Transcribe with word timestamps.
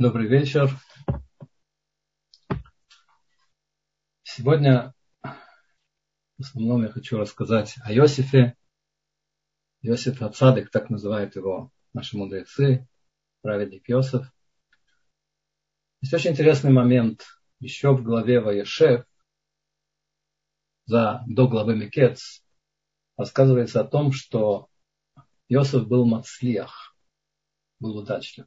Добрый 0.00 0.28
вечер. 0.28 0.70
Сегодня 4.22 4.94
в 5.22 6.40
основном 6.40 6.84
я 6.84 6.88
хочу 6.88 7.18
рассказать 7.18 7.74
о 7.84 7.92
Иосифе. 7.92 8.56
Иосиф 9.82 10.22
Ацадык, 10.22 10.70
так 10.70 10.88
называют 10.88 11.36
его 11.36 11.70
наши 11.92 12.16
мудрецы, 12.16 12.88
праведник 13.42 13.90
Иосиф. 13.90 14.22
Есть 16.00 16.14
очень 16.14 16.30
интересный 16.30 16.72
момент 16.72 17.26
еще 17.58 17.94
в 17.94 18.02
главе 18.02 18.40
Ваешев, 18.40 19.04
за, 20.86 21.22
до 21.26 21.46
главы 21.46 21.76
Мекец, 21.76 22.42
рассказывается 23.18 23.82
о 23.82 23.86
том, 23.86 24.12
что 24.12 24.70
Иосиф 25.48 25.86
был 25.86 26.06
мацлиях, 26.06 26.96
был 27.80 27.98
удачлив. 27.98 28.46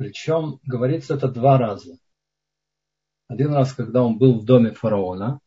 Причем 0.00 0.60
говорится 0.64 1.16
это 1.16 1.28
два 1.28 1.58
раза. 1.58 1.98
Один 3.28 3.52
раз, 3.52 3.74
когда 3.74 4.02
он 4.02 4.16
был 4.16 4.40
в 4.40 4.46
доме 4.46 4.72
фараона. 4.72 5.40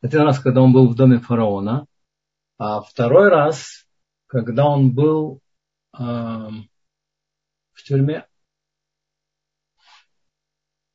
Один 0.00 0.20
раз, 0.20 0.38
когда 0.38 0.62
он 0.62 0.72
был 0.72 0.86
в 0.86 0.94
доме 0.94 1.18
фараона. 1.18 1.88
А 2.58 2.80
второй 2.80 3.28
раз, 3.28 3.88
когда 4.26 4.68
он 4.68 4.94
был 4.94 5.40
э, 5.94 5.98
в 5.98 7.82
тюрьме. 7.84 8.28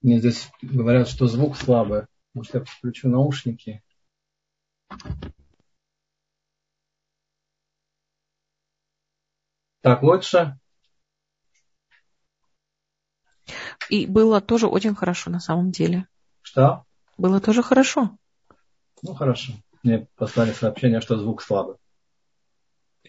Мне 0.02 0.20
здесь 0.20 0.50
говорят, 0.61 1.09
что 1.09 1.27
звук 1.27 1.58
слабый. 1.58 2.05
Может, 2.34 2.53
я 2.53 2.63
включу 2.63 3.09
наушники. 3.09 3.84
Так 9.81 10.03
лучше? 10.03 10.57
И 13.89 14.05
было 14.05 14.41
тоже 14.41 14.67
очень 14.67 14.95
хорошо 14.95 15.31
на 15.31 15.39
самом 15.39 15.71
деле. 15.71 16.08
Что? 16.41 16.83
Было 17.17 17.39
тоже 17.39 17.63
хорошо. 17.63 18.17
Ну, 19.02 19.13
хорошо. 19.13 19.53
Мне 19.83 20.08
послали 20.16 20.52
сообщение, 20.52 21.02
что 21.02 21.17
звук 21.17 21.41
слабый. 21.41 21.75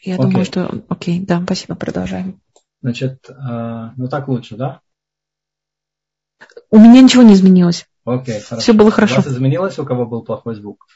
Я 0.02 0.14
Окей. 0.14 0.26
думаю, 0.26 0.44
что... 0.44 0.84
Окей, 0.88 1.20
да, 1.20 1.42
спасибо, 1.42 1.74
продолжаем. 1.74 2.40
Значит, 2.80 3.28
э, 3.28 3.90
ну 3.96 4.08
так 4.08 4.28
лучше, 4.28 4.56
да? 4.56 4.80
У 6.70 6.78
меня 6.78 7.02
ничего 7.02 7.22
не 7.22 7.34
изменилось. 7.34 7.86
Окей, 8.04 8.40
хорошо. 8.40 8.62
Все 8.62 8.72
было 8.72 8.90
хорошо. 8.90 9.14
У 9.14 9.16
вас 9.18 9.26
изменилось, 9.26 9.78
у 9.78 9.84
кого 9.84 10.06
был 10.06 10.22
плохой 10.22 10.54
звук? 10.54 10.86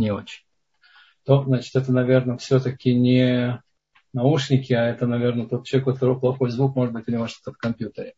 Не 0.00 0.10
очень. 0.12 0.44
То, 1.24 1.44
значит, 1.44 1.76
это, 1.76 1.92
наверное, 1.92 2.36
все-таки 2.38 2.94
не 2.94 3.62
наушники, 4.12 4.72
а 4.72 4.86
это, 4.86 5.06
наверное, 5.06 5.46
тот 5.46 5.66
человек, 5.66 5.88
у 5.88 5.92
которого 5.92 6.18
плохой 6.18 6.50
звук, 6.50 6.74
может 6.74 6.92
быть, 6.92 7.08
у 7.08 7.12
него 7.12 7.28
что-то 7.28 7.52
в 7.52 7.58
компьютере. 7.58 8.14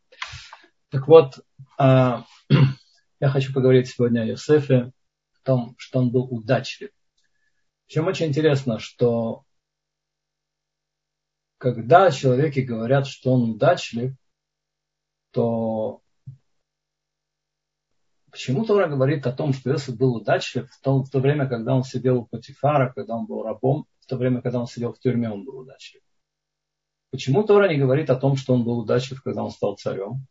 Так 0.89 1.09
вот, 1.09 1.41
а, 1.79 2.25
я 3.21 3.29
хочу 3.29 3.53
поговорить 3.53 3.89
сегодня 3.89 4.23
о 4.23 4.27
Йосефе, 4.27 4.93
о 5.35 5.45
том, 5.45 5.75
что 5.79 5.99
он 5.99 6.11
был 6.11 6.25
удачлив. 6.31 6.91
Причем 7.87 8.07
очень 8.07 8.27
интересно, 8.27 8.79
что 8.79 9.45
когда 11.59 12.11
человеки 12.11 12.61
говорят, 12.61 13.07
что 13.07 13.33
он 13.33 13.51
удачлив, 13.51 14.15
то 15.31 16.02
Почему 18.33 18.65
Тора 18.65 18.89
говорит 18.89 19.27
о 19.27 19.33
том, 19.33 19.53
что 19.53 19.71
Иосиф 19.71 19.95
был 19.95 20.17
удачлив 20.17 20.71
в 20.71 20.81
то, 20.81 21.03
в 21.03 21.11
то 21.11 21.21
время, 21.21 21.47
когда 21.47 21.75
он 21.75 21.85
сидел 21.85 22.21
у 22.21 22.25
Патифара, 22.25 22.91
когда 22.91 23.15
он 23.15 23.27
был 23.27 23.43
рабом, 23.43 23.87
в 24.01 24.07
то 24.07 24.17
время, 24.17 24.41
когда 24.41 24.59
он 24.59 24.67
сидел 24.67 24.95
в 24.95 24.99
тюрьме, 24.99 25.31
он 25.31 25.45
был 25.45 25.59
удачлив? 25.59 26.03
Почему 27.11 27.45
Тора 27.45 27.69
не 27.69 27.77
говорит 27.77 28.09
о 28.09 28.17
том, 28.17 28.37
что 28.37 28.55
он 28.55 28.65
был 28.65 28.79
удачлив, 28.79 29.23
когда 29.23 29.45
он 29.45 29.51
стал 29.51 29.77
царем? 29.77 30.27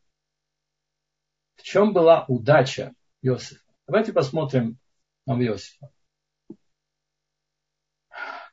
В 1.57 1.61
чем 1.61 1.93
была 1.93 2.25
удача 2.27 2.91
Иосифа? 3.21 3.61
Давайте 3.85 4.13
посмотрим 4.13 4.79
на 5.27 5.39
Иосифа. 5.39 5.91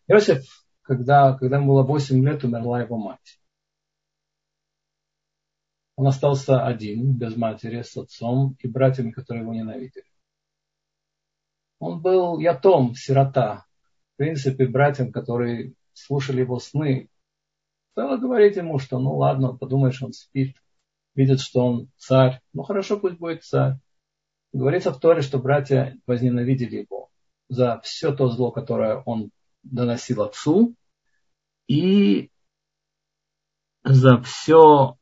Иосиф, 0.08 0.44
когда, 0.82 1.32
когда 1.38 1.56
ему 1.56 1.68
было 1.68 1.84
8 1.84 2.22
лет, 2.22 2.44
умерла 2.44 2.82
его 2.82 2.98
мать. 2.98 3.37
Он 5.98 6.06
остался 6.06 6.64
один, 6.64 7.18
без 7.18 7.36
матери, 7.36 7.82
с 7.82 7.96
отцом 7.96 8.56
и 8.60 8.68
братьями, 8.68 9.10
которые 9.10 9.42
его 9.42 9.52
ненавидели. 9.52 10.06
Он 11.80 12.00
был 12.00 12.38
ятом, 12.38 12.94
сирота. 12.94 13.66
В 14.14 14.18
принципе, 14.18 14.68
братьям, 14.68 15.10
которые 15.10 15.74
слушали 15.94 16.42
его 16.42 16.60
сны, 16.60 17.08
стало 17.90 18.16
говорить 18.16 18.54
ему, 18.54 18.78
что 18.78 19.00
ну 19.00 19.16
ладно, 19.16 19.56
подумаешь, 19.56 20.00
он 20.00 20.12
спит, 20.12 20.54
видит, 21.16 21.40
что 21.40 21.66
он 21.66 21.90
царь. 21.96 22.40
Ну 22.52 22.62
хорошо, 22.62 23.00
пусть 23.00 23.18
будет 23.18 23.42
царь. 23.42 23.74
Говорится 24.52 24.92
в 24.92 25.00
Торе, 25.00 25.20
что 25.20 25.40
братья 25.40 25.98
возненавидели 26.06 26.76
его 26.82 27.10
за 27.48 27.80
все 27.80 28.14
то 28.14 28.28
зло, 28.28 28.52
которое 28.52 29.02
он 29.04 29.32
доносил 29.64 30.22
отцу, 30.22 30.76
и 31.66 32.30
за 33.82 34.22
все 34.22 34.96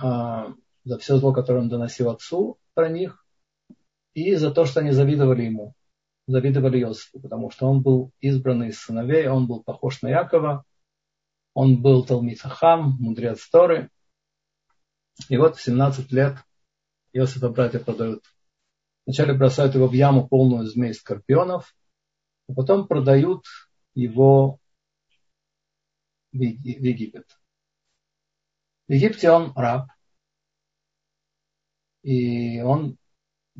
за 0.00 0.98
все 0.98 1.16
зло, 1.16 1.32
которое 1.32 1.60
он 1.60 1.68
доносил 1.68 2.10
отцу 2.10 2.58
про 2.74 2.88
них, 2.88 3.24
и 4.14 4.34
за 4.34 4.50
то, 4.50 4.64
что 4.64 4.80
они 4.80 4.90
завидовали 4.90 5.44
ему, 5.44 5.74
завидовали 6.26 6.80
Иосифу, 6.80 7.20
потому 7.20 7.50
что 7.50 7.66
он 7.66 7.82
был 7.82 8.12
избранный 8.20 8.68
из 8.68 8.80
сыновей, 8.80 9.28
он 9.28 9.46
был 9.46 9.62
похож 9.62 10.02
на 10.02 10.08
Якова, 10.08 10.64
он 11.54 11.80
был 11.82 12.04
Талмит 12.04 12.40
Хахам, 12.40 12.96
мудрец 13.00 13.48
Торы. 13.48 13.90
И 15.28 15.36
вот 15.36 15.56
в 15.56 15.62
17 15.62 16.12
лет 16.12 16.36
Иосифа 17.12 17.48
братья 17.48 17.80
продают. 17.80 18.24
Вначале 19.06 19.34
бросают 19.34 19.74
его 19.74 19.88
в 19.88 19.92
яму 19.92 20.28
полную 20.28 20.66
змей 20.66 20.94
скорпионов, 20.94 21.74
а 22.48 22.54
потом 22.54 22.86
продают 22.86 23.44
его 23.94 24.58
в 26.32 26.36
Египет. 26.40 27.37
В 28.88 28.92
Египте 28.92 29.30
он 29.30 29.52
раб, 29.54 29.90
и 32.02 32.62
он 32.62 32.96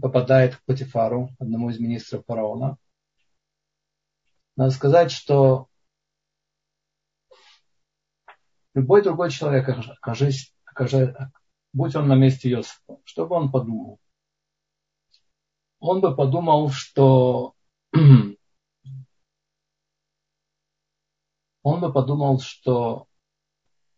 попадает 0.01 0.57
к 0.57 0.65
Патифару, 0.65 1.29
одному 1.39 1.69
из 1.69 1.79
министров 1.79 2.25
фараона. 2.25 2.79
Надо 4.57 4.71
сказать, 4.71 5.11
что 5.11 5.69
любой 8.73 9.03
другой 9.03 9.31
человек, 9.31 9.69
окажись, 9.69 10.55
окажись, 10.65 11.11
будь 11.75 11.95
он 11.95 12.09
на 12.09 12.15
месте 12.15 12.49
Иосифа, 12.49 12.99
что 13.05 13.27
бы 13.27 13.37
он 13.37 13.53
подумал? 13.53 14.01
Он 15.79 16.01
бы 16.01 16.17
подумал, 16.17 16.71
что 16.71 17.53
он 17.93 18.37
бы 21.81 21.93
подумал, 21.93 22.41
что 22.41 23.07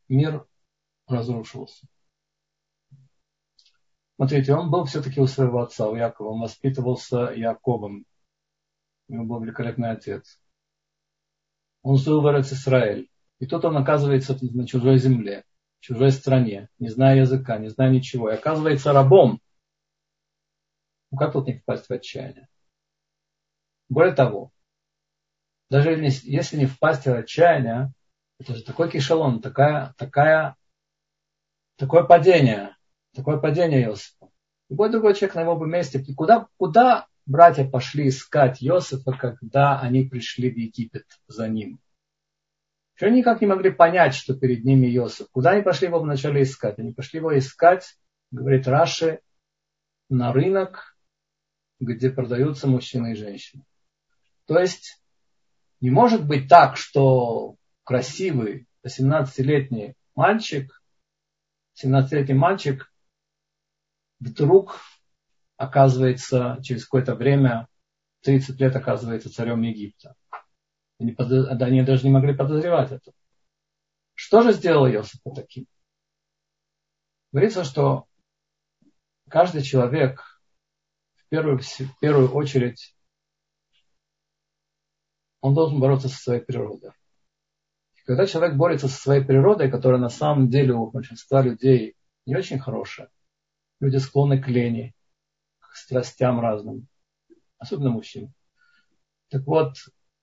мир 0.08 0.49
разрушился. 1.10 1.86
Смотрите, 4.16 4.54
он 4.54 4.70
был 4.70 4.84
все-таки 4.84 5.20
у 5.20 5.26
своего 5.26 5.62
отца, 5.62 5.88
у 5.88 5.96
Якова. 5.96 6.28
Он 6.28 6.40
воспитывался 6.40 7.32
Яковом. 7.34 8.04
У 9.08 9.14
него 9.14 9.24
был 9.24 9.40
великолепный 9.40 9.90
отец. 9.90 10.38
Он 11.82 11.96
жил 11.96 12.20
в 12.20 12.26
Израиль. 12.26 13.08
И 13.38 13.46
тут 13.46 13.64
он 13.64 13.76
оказывается 13.78 14.36
на 14.42 14.66
чужой 14.66 14.98
земле, 14.98 15.44
в 15.78 15.84
чужой 15.84 16.12
стране, 16.12 16.68
не 16.78 16.90
зная 16.90 17.16
языка, 17.16 17.56
не 17.58 17.70
зная 17.70 17.90
ничего. 17.90 18.30
И 18.30 18.34
оказывается 18.34 18.92
рабом. 18.92 19.40
Ну 21.10 21.18
как 21.18 21.32
тут 21.32 21.46
не 21.46 21.54
впасть 21.54 21.86
в 21.86 21.90
отчаяние? 21.90 22.48
Более 23.88 24.14
того, 24.14 24.52
даже 25.70 25.92
если 25.92 26.58
не 26.58 26.66
впасть 26.66 27.06
в 27.06 27.14
отчаяние, 27.14 27.92
это 28.38 28.54
же 28.54 28.62
такой 28.62 28.90
кишелон, 28.90 29.40
такая, 29.40 29.94
такая 29.96 30.56
такое 31.80 32.04
падение, 32.04 32.76
такое 33.14 33.38
падение 33.38 33.82
Иосифа. 33.82 34.28
Любой 34.68 34.90
другой 34.90 35.14
человек 35.14 35.34
на 35.34 35.40
его 35.40 35.56
бы 35.56 35.66
месте. 35.66 36.04
Куда, 36.14 36.46
куда 36.58 37.06
братья 37.24 37.68
пошли 37.68 38.08
искать 38.08 38.62
Иосифа, 38.62 39.12
когда 39.12 39.80
они 39.80 40.04
пришли 40.04 40.50
в 40.50 40.56
Египет 40.56 41.06
за 41.26 41.48
ним? 41.48 41.80
Еще 42.94 43.06
они 43.06 43.20
никак 43.20 43.40
не 43.40 43.46
могли 43.46 43.70
понять, 43.70 44.14
что 44.14 44.34
перед 44.34 44.62
ними 44.62 44.94
Иосиф. 44.94 45.28
Куда 45.32 45.52
они 45.52 45.62
пошли 45.62 45.88
его 45.88 45.98
вначале 46.00 46.42
искать? 46.42 46.78
Они 46.78 46.92
пошли 46.92 47.18
его 47.18 47.36
искать, 47.36 47.96
говорит 48.30 48.68
Раши, 48.68 49.20
на 50.10 50.34
рынок, 50.34 50.98
где 51.78 52.10
продаются 52.10 52.66
мужчины 52.68 53.12
и 53.12 53.16
женщины. 53.16 53.64
То 54.46 54.58
есть 54.58 55.02
не 55.80 55.88
может 55.88 56.26
быть 56.26 56.46
так, 56.46 56.76
что 56.76 57.56
красивый 57.84 58.66
18-летний 58.84 59.94
мальчик 60.14 60.79
17-летний 61.82 62.34
мальчик 62.34 62.92
вдруг 64.18 64.80
оказывается 65.56 66.58
через 66.62 66.84
какое-то 66.84 67.14
время, 67.14 67.68
30 68.22 68.60
лет 68.60 68.76
оказывается 68.76 69.32
царем 69.32 69.62
Египта. 69.62 70.14
Они, 70.98 71.14
они 71.18 71.82
даже 71.82 72.04
не 72.04 72.12
могли 72.12 72.34
подозревать 72.34 72.92
это. 72.92 73.12
Что 74.14 74.42
же 74.42 74.52
сделал 74.52 74.86
Иосиф 74.86 75.20
таким? 75.34 75.66
Говорится, 77.32 77.64
что 77.64 78.06
каждый 79.28 79.62
человек 79.62 80.42
в 81.14 81.28
первую, 81.28 81.58
в 81.58 81.98
первую 82.00 82.30
очередь 82.32 82.94
он 85.40 85.54
должен 85.54 85.80
бороться 85.80 86.08
со 86.08 86.16
своей 86.16 86.42
природой. 86.42 86.90
Когда 88.10 88.26
человек 88.26 88.56
борется 88.56 88.88
со 88.88 89.00
своей 89.00 89.24
природой, 89.24 89.70
которая 89.70 90.00
на 90.00 90.08
самом 90.08 90.48
деле 90.48 90.74
у 90.74 90.90
большинства 90.90 91.42
людей 91.42 91.94
не 92.26 92.34
очень 92.34 92.58
хорошая, 92.58 93.08
люди 93.78 93.98
склонны 93.98 94.42
к 94.42 94.48
лени, 94.48 94.96
к 95.60 95.76
страстям 95.76 96.40
разным, 96.40 96.88
особенно 97.58 97.90
мужчин. 97.90 98.34
Так 99.28 99.46
вот, 99.46 99.76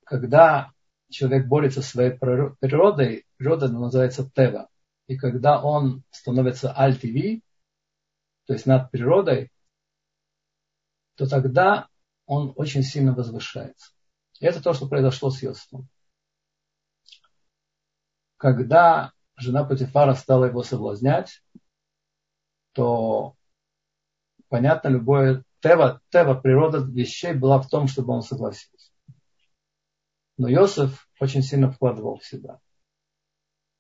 когда 0.03 0.73
человек 1.09 1.47
борется 1.47 1.81
со 1.81 1.87
своей 1.87 2.11
природой, 2.11 3.25
природа 3.37 3.69
называется 3.69 4.29
тева. 4.35 4.67
И 5.07 5.15
когда 5.15 5.63
он 5.63 6.03
становится 6.11 6.73
альтиви, 6.73 7.41
то 8.47 8.53
есть 8.53 8.65
над 8.65 8.91
природой, 8.91 9.49
то 11.15 11.25
тогда 11.25 11.87
он 12.25 12.51
очень 12.57 12.83
сильно 12.83 13.13
возвышается. 13.13 13.93
И 14.41 14.45
это 14.45 14.61
то, 14.61 14.73
что 14.73 14.89
произошло 14.89 15.29
с 15.29 15.41
Йосифом. 15.41 15.87
Когда 18.37 19.11
жена 19.35 19.63
Патифара 19.63 20.13
стала 20.13 20.45
его 20.45 20.63
соблазнять, 20.63 21.41
то, 22.73 23.35
понятно, 24.47 24.89
любое 24.89 25.43
тева, 25.59 26.01
тева, 26.09 26.35
природа 26.35 26.79
вещей 26.79 27.33
была 27.33 27.59
в 27.59 27.67
том, 27.67 27.87
чтобы 27.87 28.13
он 28.13 28.21
согласился. 28.21 28.91
Но 30.37 30.47
Йосиф 30.47 31.09
очень 31.19 31.41
сильно 31.41 31.71
вкладывал 31.71 32.19
в 32.19 32.25
себя. 32.25 32.59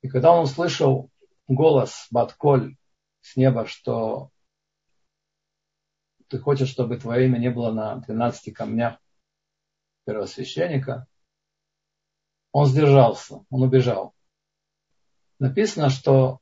И 0.01 0.09
когда 0.09 0.31
он 0.31 0.43
услышал 0.43 1.11
голос 1.47 2.07
Батколь 2.09 2.75
с 3.21 3.35
неба, 3.35 3.67
что 3.67 4.31
ты 6.29 6.39
хочешь, 6.39 6.69
чтобы 6.69 6.97
твое 6.97 7.27
имя 7.27 7.37
не 7.37 7.51
было 7.51 7.71
на 7.71 7.97
12 7.97 8.53
камнях 8.53 8.97
первосвященника, 10.05 11.07
он 12.51 12.65
сдержался, 12.65 13.45
он 13.49 13.61
убежал. 13.61 14.16
Написано, 15.39 15.89
что 15.89 16.39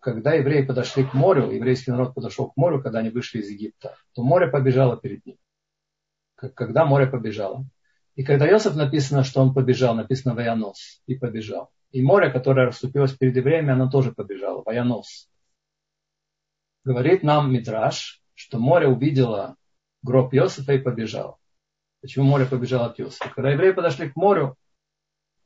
когда 0.00 0.34
евреи 0.34 0.62
подошли 0.62 1.04
к 1.04 1.14
морю, 1.14 1.50
еврейский 1.50 1.90
народ 1.90 2.14
подошел 2.14 2.50
к 2.50 2.56
морю, 2.56 2.82
когда 2.82 2.98
они 2.98 3.10
вышли 3.10 3.38
из 3.38 3.48
Египта, 3.48 3.96
то 4.12 4.22
море 4.22 4.48
побежало 4.48 4.96
перед 4.96 5.24
ним. 5.24 5.38
Когда 6.34 6.84
море 6.84 7.06
побежало. 7.06 7.64
И 8.14 8.22
когда 8.22 8.48
Иосиф 8.48 8.76
написано, 8.76 9.24
что 9.24 9.40
он 9.40 9.54
побежал, 9.54 9.94
написано 9.94 10.34
Ваянос, 10.34 11.02
и 11.06 11.14
побежал. 11.14 11.70
И 11.90 12.02
море, 12.02 12.30
которое 12.30 12.66
расступилось 12.66 13.12
перед 13.12 13.34
евреями, 13.36 13.72
оно 13.72 13.88
тоже 13.88 14.12
побежало, 14.12 14.62
Ваянос. 14.64 15.28
Говорит 16.84 17.22
нам 17.22 17.52
Мидраш, 17.52 18.20
что 18.34 18.58
море 18.58 18.88
увидело 18.88 19.56
гроб 20.02 20.34
Иосифа 20.34 20.74
и 20.74 20.78
побежало. 20.78 21.38
Почему 22.02 22.26
море 22.26 22.44
побежало 22.44 22.86
от 22.86 23.00
Иосифа? 23.00 23.30
Когда 23.30 23.50
евреи 23.50 23.72
подошли 23.72 24.10
к 24.10 24.16
морю, 24.16 24.56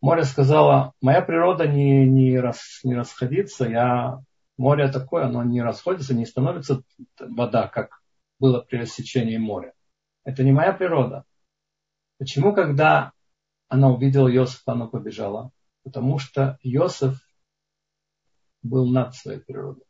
море 0.00 0.24
сказала, 0.24 0.92
моя 1.00 1.22
природа 1.22 1.66
не, 1.66 2.06
не, 2.06 2.38
рас, 2.38 2.80
не 2.84 2.94
расходится, 2.94 3.66
я, 3.68 4.20
море 4.56 4.88
такое, 4.88 5.24
оно 5.24 5.42
не 5.44 5.62
расходится, 5.62 6.14
не 6.14 6.26
становится 6.26 6.82
вода, 7.18 7.68
как 7.68 8.00
было 8.38 8.60
при 8.60 8.78
рассечении 8.78 9.36
моря. 9.36 9.72
Это 10.24 10.44
не 10.44 10.52
моя 10.52 10.72
природа. 10.72 11.24
Почему, 12.18 12.54
когда 12.54 13.12
она 13.68 13.90
увидела 13.90 14.28
Иосифа, 14.28 14.72
она 14.72 14.86
побежала? 14.86 15.50
Потому 15.84 16.18
что 16.18 16.58
Иосиф 16.62 17.20
был 18.62 18.90
над 18.90 19.14
своей 19.14 19.40
природой. 19.40 19.84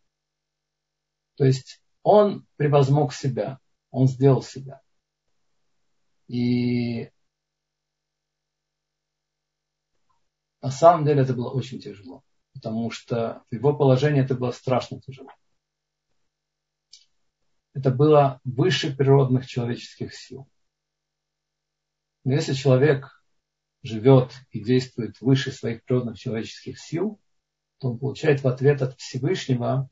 То 1.37 1.45
есть 1.45 1.83
он 2.03 2.47
превозмог 2.57 3.13
себя, 3.13 3.59
он 3.91 4.09
сделал 4.09 4.43
себя. 4.43 4.81
И 6.27 7.11
на 10.61 10.71
самом 10.71 11.05
деле 11.05 11.23
это 11.23 11.35
было 11.35 11.51
очень 11.51 11.81
тяжело, 11.81 12.23
потому 12.53 12.91
что 12.91 13.45
в 13.51 13.55
его 13.55 13.75
положении 13.75 14.23
это 14.23 14.35
было 14.35 14.51
страшно 14.51 15.01
тяжело. 15.01 15.31
Это 17.75 17.91
было 17.91 18.41
выше 18.45 18.95
природных 18.95 19.47
человеческих 19.47 20.15
сил. 20.15 20.49
Но 22.25 22.33
если 22.33 22.55
человек 22.55 23.23
живет 23.83 24.33
и 24.51 24.63
действует 24.63 25.21
выше 25.21 25.53
своих 25.53 25.85
природных 25.85 26.19
человеческих 26.19 26.81
сил, 26.81 27.21
то 27.79 27.93
он 27.93 27.99
получает 27.99 28.43
в 28.43 28.49
ответ 28.49 28.83
от 28.83 28.99
Всевышнего 28.99 29.89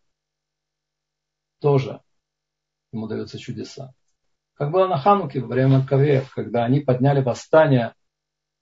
тоже 1.61 2.03
ему 2.93 3.07
даются 3.07 3.39
чудеса. 3.39 3.95
Как 4.55 4.71
было 4.71 4.89
на 4.89 4.99
Хануке 4.99 5.41
во 5.41 5.49
время 5.49 5.81
Маковеев, 5.81 6.33
когда 6.33 6.65
они 6.65 6.81
подняли 6.81 7.23
восстание 7.23 7.95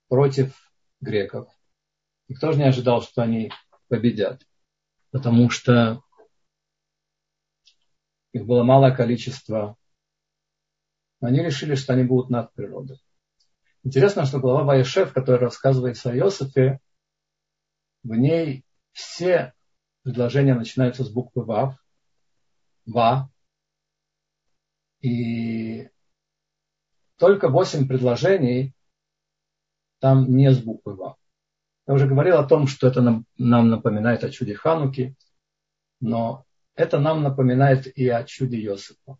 против 0.07 0.53
греков. 0.99 1.54
Никто 2.27 2.51
же 2.51 2.57
не 2.57 2.65
ожидал, 2.65 3.01
что 3.01 3.21
они 3.21 3.51
победят, 3.87 4.41
потому 5.11 5.49
что 5.49 6.01
их 8.31 8.45
было 8.45 8.63
малое 8.63 8.95
количество. 8.95 9.77
Они 11.21 11.39
решили, 11.39 11.75
что 11.75 11.93
они 11.93 12.03
будут 12.03 12.29
над 12.29 12.53
природой. 12.53 12.99
Интересно, 13.83 14.25
что 14.25 14.39
глава 14.39 14.63
Ваешев, 14.63 15.13
которая 15.13 15.41
рассказывается 15.41 16.09
о 16.09 16.15
Иосифе, 16.15 16.79
в 18.03 18.15
ней 18.15 18.65
все 18.91 19.53
предложения 20.03 20.55
начинаются 20.55 21.03
с 21.03 21.09
буквы 21.09 21.45
Вав. 21.45 21.77
Ва, 22.85 23.31
и 25.01 25.89
только 27.17 27.49
восемь 27.49 27.87
предложений 27.87 28.73
там 29.99 30.35
не 30.35 30.51
с 30.51 30.59
буквы 30.59 30.95
«Ва». 30.95 31.17
Я 31.87 31.93
уже 31.93 32.07
говорил 32.07 32.37
о 32.37 32.47
том, 32.47 32.67
что 32.67 32.87
это 32.87 33.01
нам, 33.01 33.25
нам 33.37 33.69
напоминает 33.69 34.23
о 34.23 34.29
чуде 34.29 34.55
Хануки, 34.55 35.15
но 35.99 36.45
это 36.75 36.99
нам 36.99 37.21
напоминает 37.21 37.87
и 37.97 38.07
о 38.09 38.23
чуде 38.23 38.59
Иосифа. 38.59 39.17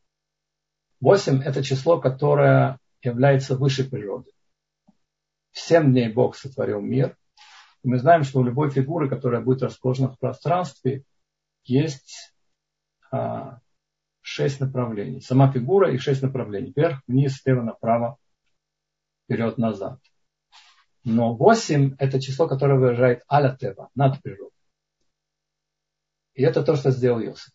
Восемь– 1.00 1.42
это 1.46 1.64
число, 1.64 2.00
которое 2.00 2.80
является 3.02 3.56
выше 3.56 3.90
природы. 3.90 4.32
В 5.52 5.60
семь 5.60 5.92
дней 5.92 6.12
Бог 6.12 6.36
сотворил 6.36 6.82
мир. 6.82 7.16
И 7.84 7.88
мы 7.88 8.00
знаем, 8.00 8.24
что 8.24 8.40
у 8.40 8.44
любой 8.44 8.72
фигуры, 8.72 9.08
которая 9.10 9.42
будет 9.42 9.62
расположена 9.62 10.10
в 10.10 10.18
пространстве, 10.18 11.04
есть 11.64 12.34
а, 13.12 13.60
шесть 14.22 14.60
направлений. 14.60 15.22
Сама 15.22 15.52
фигура 15.52 15.94
и 15.94 15.98
шесть 15.98 16.24
направлений. 16.24 16.74
Вверх, 16.76 17.02
вниз, 17.08 17.38
слева, 17.38 17.62
направо, 17.62 18.18
вперед, 19.24 19.58
назад. 19.60 20.00
Но 21.06 21.36
восемь– 21.36 21.96
это 22.00 22.20
число, 22.20 22.48
которое 22.48 22.78
выражает 22.80 23.24
аля 23.32 23.56
тева, 23.56 23.90
над 23.96 24.22
природой. 24.22 24.52
И 26.34 26.44
это 26.44 26.64
то, 26.64 26.76
что 26.76 26.92
сделал 26.92 27.22
Иосиф. 27.22 27.54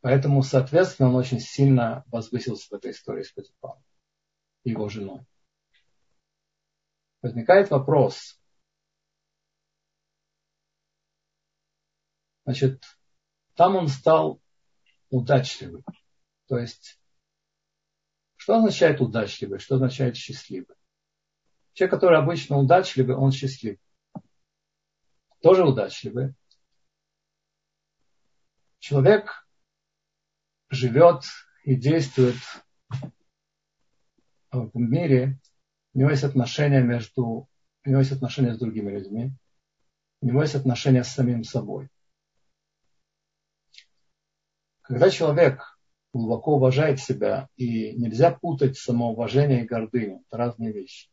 Поэтому, 0.00 0.42
соответственно, 0.42 1.10
он 1.10 1.16
очень 1.16 1.40
сильно 1.40 2.04
возвысился 2.06 2.68
в 2.70 2.72
этой 2.72 2.92
истории 2.92 3.22
с 3.22 3.32
Патифаром, 3.32 3.82
его 4.64 4.88
женой. 4.88 5.26
Возникает 7.20 7.70
вопрос, 7.70 8.40
Значит, 12.44 12.82
там 13.54 13.76
он 13.76 13.88
стал 13.88 14.40
удачливым. 15.10 15.84
То 16.48 16.58
есть, 16.58 17.00
что 18.42 18.56
означает 18.56 19.00
удачливый, 19.00 19.60
что 19.60 19.76
означает 19.76 20.16
счастливый? 20.16 20.74
Человек, 21.74 21.94
который 21.94 22.18
обычно 22.18 22.58
удачливый, 22.58 23.14
он 23.14 23.30
счастливый. 23.30 23.78
Тоже 25.42 25.64
удачливый. 25.64 26.34
Человек 28.80 29.46
живет 30.70 31.22
и 31.62 31.76
действует 31.76 32.34
в 34.50 34.76
мире, 34.76 35.38
у 35.94 36.00
него 36.00 36.10
есть 36.10 36.24
отношения 36.24 36.82
между, 36.82 37.24
у 37.24 37.48
него 37.88 38.00
есть 38.00 38.10
отношения 38.10 38.54
с 38.54 38.58
другими 38.58 38.90
людьми, 38.90 39.32
у 40.20 40.26
него 40.26 40.42
есть 40.42 40.56
отношения 40.56 41.04
с 41.04 41.12
самим 41.12 41.44
собой. 41.44 41.90
Когда 44.80 45.10
человек 45.10 45.71
глубоко 46.12 46.56
уважает 46.56 47.00
себя, 47.00 47.48
и 47.56 47.92
нельзя 47.94 48.30
путать 48.30 48.76
самоуважение 48.76 49.64
и 49.64 49.66
гордыню, 49.66 50.22
это 50.26 50.36
разные 50.36 50.72
вещи. 50.72 51.08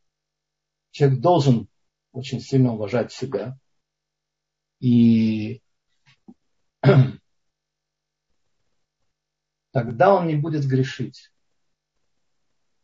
Человек 0.91 1.19
должен 1.19 1.67
очень 2.11 2.41
сильно 2.41 2.73
уважать 2.73 3.11
себя. 3.11 3.57
И 4.79 5.61
тогда 9.71 10.15
он 10.15 10.27
не 10.27 10.35
будет 10.35 10.65
грешить. 10.65 11.31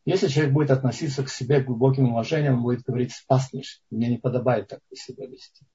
Если 0.06 0.28
человек 0.28 0.54
будет 0.54 0.72
относиться 0.72 1.24
к 1.24 1.30
себе 1.30 1.62
глубоким 1.64 2.10
уважением, 2.10 2.58
он 2.58 2.64
будет 2.64 2.84
говорить, 2.84 3.12
спаснешь, 3.12 3.82
мне 3.90 4.08
не 4.08 4.20
подобает 4.20 4.68
так 4.68 4.82
себя 4.94 5.26
вести. 5.26 5.66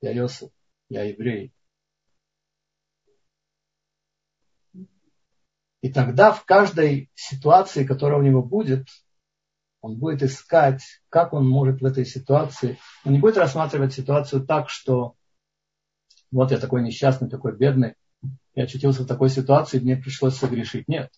Я 0.00 0.12
Йосиф, 0.12 0.50
я 0.88 1.02
еврей. 1.02 1.52
И 5.82 5.92
тогда 5.92 6.32
в 6.32 6.44
каждой 6.44 7.10
ситуации, 7.14 7.84
которая 7.84 8.20
у 8.20 8.22
него 8.22 8.42
будет, 8.42 8.86
он 9.80 9.98
будет 9.98 10.22
искать, 10.22 10.80
как 11.08 11.32
он 11.32 11.46
может 11.46 11.80
в 11.80 11.84
этой 11.84 12.06
ситуации. 12.06 12.78
Он 13.04 13.12
не 13.12 13.18
будет 13.18 13.36
рассматривать 13.36 13.92
ситуацию 13.92 14.46
так, 14.46 14.70
что 14.70 15.16
вот 16.30 16.52
я 16.52 16.58
такой 16.58 16.82
несчастный, 16.82 17.28
такой 17.28 17.56
бедный, 17.56 17.96
я 18.54 18.64
очутился 18.64 19.02
в 19.02 19.08
такой 19.08 19.28
ситуации, 19.28 19.80
мне 19.80 19.96
пришлось 19.96 20.36
согрешить. 20.36 20.86
Нет. 20.86 21.10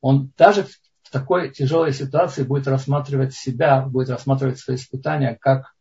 Он 0.00 0.32
даже 0.36 0.64
в 0.64 1.10
такой 1.12 1.52
тяжелой 1.52 1.92
ситуации 1.92 2.42
будет 2.42 2.66
рассматривать 2.66 3.34
себя, 3.34 3.82
будет 3.82 4.10
рассматривать 4.10 4.58
свои 4.58 4.76
испытания 4.76 5.38
как 5.40 5.74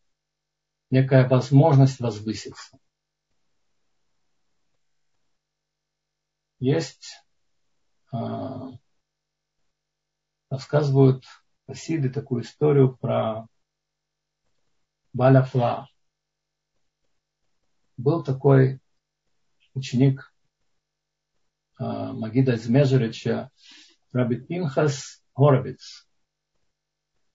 некая 0.92 1.28
возможность 1.28 2.00
возвыситься. 2.00 2.78
Есть, 6.60 7.25
рассказывают 10.50 11.24
Хасиды 11.68 12.10
такую 12.10 12.44
историю 12.44 12.96
про 12.96 13.48
Баляфла. 15.14 15.88
Был 17.98 18.24
такой 18.24 18.80
ученик 19.74 20.34
э, 21.80 21.84
Магида 21.84 22.54
из 22.54 22.68
Межерича, 22.68 23.50
Пинхас 24.12 25.24
Горовиц. 25.36 26.08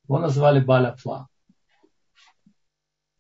Его 0.05 0.19
назвали 0.19 0.61
Баляфла. 0.61 1.29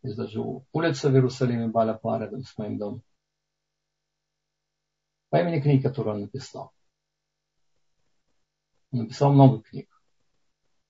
Есть 0.02 0.16
даже 0.16 0.40
улица 0.72 1.10
в 1.10 1.14
Иерусалиме 1.14 1.68
Баляфла 1.68 2.20
рядом 2.20 2.42
с 2.42 2.56
моим 2.56 2.78
домом. 2.78 3.02
По 5.28 5.40
имени 5.40 5.60
книг, 5.60 5.82
которую 5.82 6.16
он 6.16 6.20
написал. 6.22 6.72
Написал 8.90 9.32
много 9.32 9.62
книг. 9.62 9.88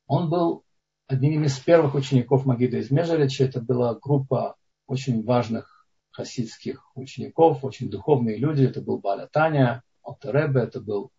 Он 0.06 0.30
был 0.30 0.64
одним 1.06 1.44
из 1.44 1.58
первых 1.58 1.94
учеников 1.94 2.46
Магида 2.46 2.78
из 2.78 2.90
Межерича. 2.90 3.44
Это 3.44 3.60
была 3.60 3.94
группа 3.94 4.56
очень 4.86 5.22
важных 5.24 5.86
хасидских 6.10 6.90
учеников, 6.96 7.64
очень 7.64 7.90
духовные 7.90 8.36
люди. 8.36 8.64
Это 8.64 8.80
был 8.80 8.98
Баля 8.98 9.28
Таня, 9.30 9.82
Алтеребе, 10.04 10.62
это 10.62 10.80
был 10.80 11.12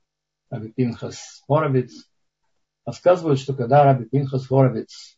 Раби 0.49 0.71
Пинхас 0.71 1.43
Хоровиц. 1.47 2.09
Рассказывают, 2.85 3.39
что 3.39 3.53
когда 3.53 3.83
Раби 3.83 4.05
Пинхас 4.05 4.47
Хоровиц 4.47 5.17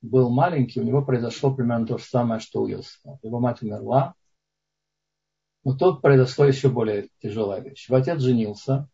был 0.00 0.30
маленький, 0.30 0.80
у 0.80 0.84
него 0.84 1.04
произошло 1.04 1.54
примерно 1.54 1.86
то 1.86 1.98
же 1.98 2.04
самое, 2.04 2.40
что 2.40 2.62
у 2.62 2.66
Йосифа. 2.66 3.18
Его 3.22 3.38
мать 3.38 3.62
умерла, 3.62 4.14
но 5.64 5.76
тут 5.76 6.02
произошло 6.02 6.44
еще 6.44 6.68
более 6.68 7.08
тяжелая 7.20 7.60
вещь. 7.60 7.88
Его 7.88 7.98
отец 7.98 8.20
женился, 8.20 8.88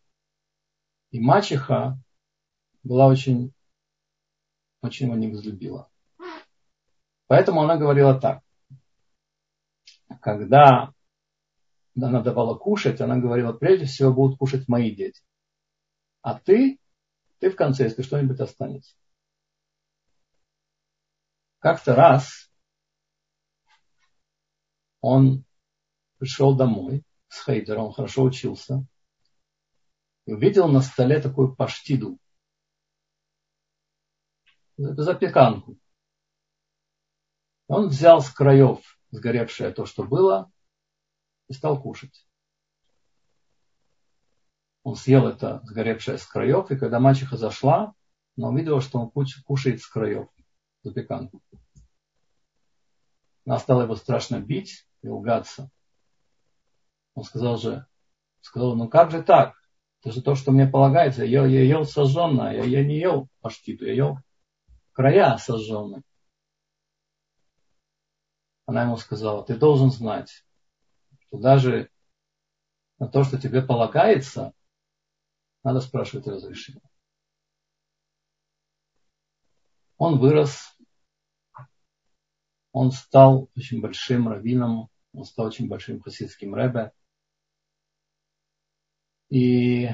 и 1.11 1.21
мачеха 1.21 1.99
была 2.83 3.07
очень 3.07 3.53
очень 4.81 5.07
его 5.07 5.17
не 5.17 5.29
возлюбила. 5.29 5.91
Поэтому 7.27 7.63
она 7.63 7.77
говорила 7.77 8.19
так. 8.19 8.43
Когда 10.21 10.93
она 11.97 12.23
давала 12.23 12.57
кушать, 12.57 13.01
она 13.01 13.17
говорила, 13.19 13.53
прежде 13.53 13.87
всего 13.87 14.13
будут 14.13 14.39
кушать 14.39 14.69
мои 14.69 14.95
дети. 14.95 15.23
А 16.23 16.39
ты, 16.39 16.79
ты 17.39 17.51
в 17.51 17.57
конце, 17.57 17.85
если 17.85 18.03
что-нибудь 18.03 18.41
останется. 18.41 18.95
Как-то 21.59 21.95
раз 21.95 22.51
он 25.01 25.45
пришел 26.19 26.57
домой 26.57 27.03
с 27.29 27.45
Хейдера, 27.45 27.81
он 27.81 27.93
хорошо 27.93 28.23
учился, 28.23 28.87
и 30.29 30.33
увидел 30.33 30.69
на 30.69 30.83
столе 30.83 31.23
такую 31.23 31.57
паштиду, 31.57 32.19
запеканку. 34.77 35.79
Он 37.67 37.89
взял 37.89 38.21
с 38.21 38.29
краев 38.29 39.01
сгоревшее 39.11 39.71
то, 39.71 39.87
что 39.87 40.05
было, 40.05 40.53
и 41.49 41.55
стал 41.55 41.81
кушать. 41.81 42.29
Он 44.83 44.97
съел 44.97 45.27
это 45.27 45.63
сгоревшее 45.65 46.19
с 46.19 46.27
краев, 46.27 46.71
и 46.71 46.77
когда 46.77 47.01
мачеха 47.01 47.39
зашла, 47.39 47.95
она 48.37 48.49
увидела, 48.49 48.83
что 48.83 49.01
он 49.01 49.11
кушает 49.11 49.81
с 49.81 49.87
краев 49.87 50.29
запеканку. 50.83 51.43
Она 53.47 53.59
стала 53.59 53.85
его 53.85 53.97
страшно 53.97 54.41
бить 54.41 54.87
и 55.01 55.09
лгаться. 55.09 55.71
Он 57.15 57.25
сказал 57.25 57.57
же, 57.57 57.87
сказал, 58.43 58.77
ну 58.77 58.91
как 58.91 59.11
же 59.11 59.23
так? 59.23 59.55
Это 60.09 60.15
же 60.15 60.23
то, 60.23 60.35
что 60.35 60.53
мне 60.53 60.67
полагается. 60.67 61.23
Я, 61.23 61.45
я 61.45 61.63
ел 61.63 61.85
сожженное, 61.85 62.55
я, 62.55 62.65
я 62.65 62.83
не 62.83 62.99
ел 62.99 63.29
паштиту, 63.43 63.85
я 63.85 63.93
ел 63.93 64.19
края 64.93 65.37
сожжены. 65.37 66.01
Она 68.65 68.85
ему 68.85 68.97
сказала, 68.97 69.45
ты 69.45 69.55
должен 69.55 69.91
знать, 69.91 70.47
что 71.19 71.39
даже 71.39 71.91
на 72.99 73.07
то, 73.07 73.23
что 73.23 73.39
тебе 73.39 73.61
полагается, 73.61 74.55
надо 75.63 75.83
спрашивать 75.83 76.27
разрешение. 76.27 76.81
Он 79.99 80.19
вырос, 80.19 80.75
он 82.73 82.93
стал 82.93 83.51
очень 83.55 83.83
большим 83.83 84.29
раввином, 84.29 84.89
он 85.13 85.27
стал 85.27 85.49
очень 85.49 85.69
большим 85.69 86.01
хасидским 86.01 86.55
рэбе. 86.55 86.93
И 89.31 89.91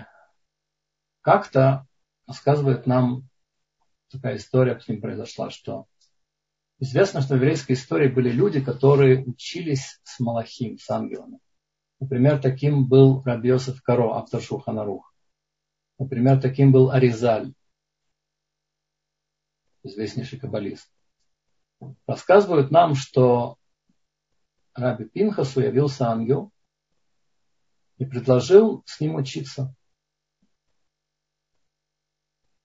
как-то 1.23 1.87
рассказывает 2.27 2.87
нам 2.87 3.29
такая 4.11 4.37
история 4.37 4.79
с 4.79 4.87
ним 4.89 5.01
произошла, 5.01 5.51
что 5.51 5.87
известно, 6.79 7.21
что 7.21 7.35
в 7.35 7.37
еврейской 7.39 7.73
истории 7.73 8.09
были 8.09 8.31
люди, 8.31 8.63
которые 8.63 9.25
учились 9.25 10.01
с 10.05 10.21
Малахим, 10.21 10.79
с 10.79 10.89
ангелами. 10.91 11.41
Например, 11.99 12.41
таким 12.41 12.87
был 12.87 13.23
Рабиосов 13.23 13.83
Каро, 13.83 14.15
автор 14.15 14.41
Шуханарух. 14.41 15.15
Например, 15.99 16.41
таким 16.41 16.73
был 16.73 16.91
Аризаль, 16.91 17.55
известнейший 19.83 20.39
каббалист. 20.39 20.91
Рассказывают 22.07 22.71
нам, 22.71 22.95
что 22.95 23.57
Раби 24.75 25.05
Пинхасу 25.05 25.61
явился 25.61 26.09
ангел 26.09 26.51
и 27.99 28.05
предложил 28.05 28.83
с 28.87 29.01
ним 29.01 29.17
учиться. 29.17 29.75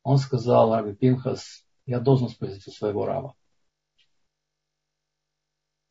Он 0.04 0.18
сказал 0.18 0.74
Раби 0.74 0.96
Пинхас, 0.96 1.66
я 1.86 2.00
должен 2.00 2.30
спросить 2.30 2.68
у 2.68 2.72
своего 2.72 3.06
раба. 3.06 3.36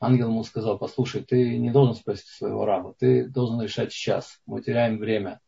Ангел 0.01 0.29
ему 0.29 0.45
сказал, 0.45 0.79
послушай, 0.79 1.25
ты 1.25 1.59
не 1.59 1.71
должен 1.71 1.95
спросить 1.95 2.29
у 2.29 2.37
своего 2.37 2.65
раба, 2.65 2.95
ты 2.95 3.29
должен 3.29 3.61
решать 3.61 3.93
сейчас. 3.93 4.41
Мы 4.47 4.63
теряем 4.63 4.99
время, 4.99 5.41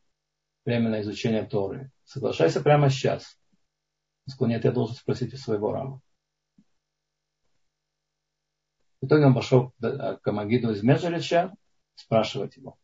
время 0.65 0.91
на 0.91 1.01
изучение 1.03 1.45
Торы. 1.45 1.93
Соглашайся 2.05 2.61
прямо 2.61 2.91
сейчас. 2.91 3.39
Он 4.27 4.33
сказал, 4.33 4.51
нет, 4.51 4.65
я 4.65 4.73
должен 4.73 4.97
спросить 4.97 5.33
у 5.35 5.37
своего 5.37 5.73
раба. 5.73 6.01
В 9.01 9.07
итоге 9.07 9.27
он 9.27 9.35
пошел 9.35 9.73
к 9.81 10.21
Магиду 10.27 10.73
из 10.73 10.83
Межерича 10.83 11.55
спрашивать 11.95 12.57
его. 12.57 12.77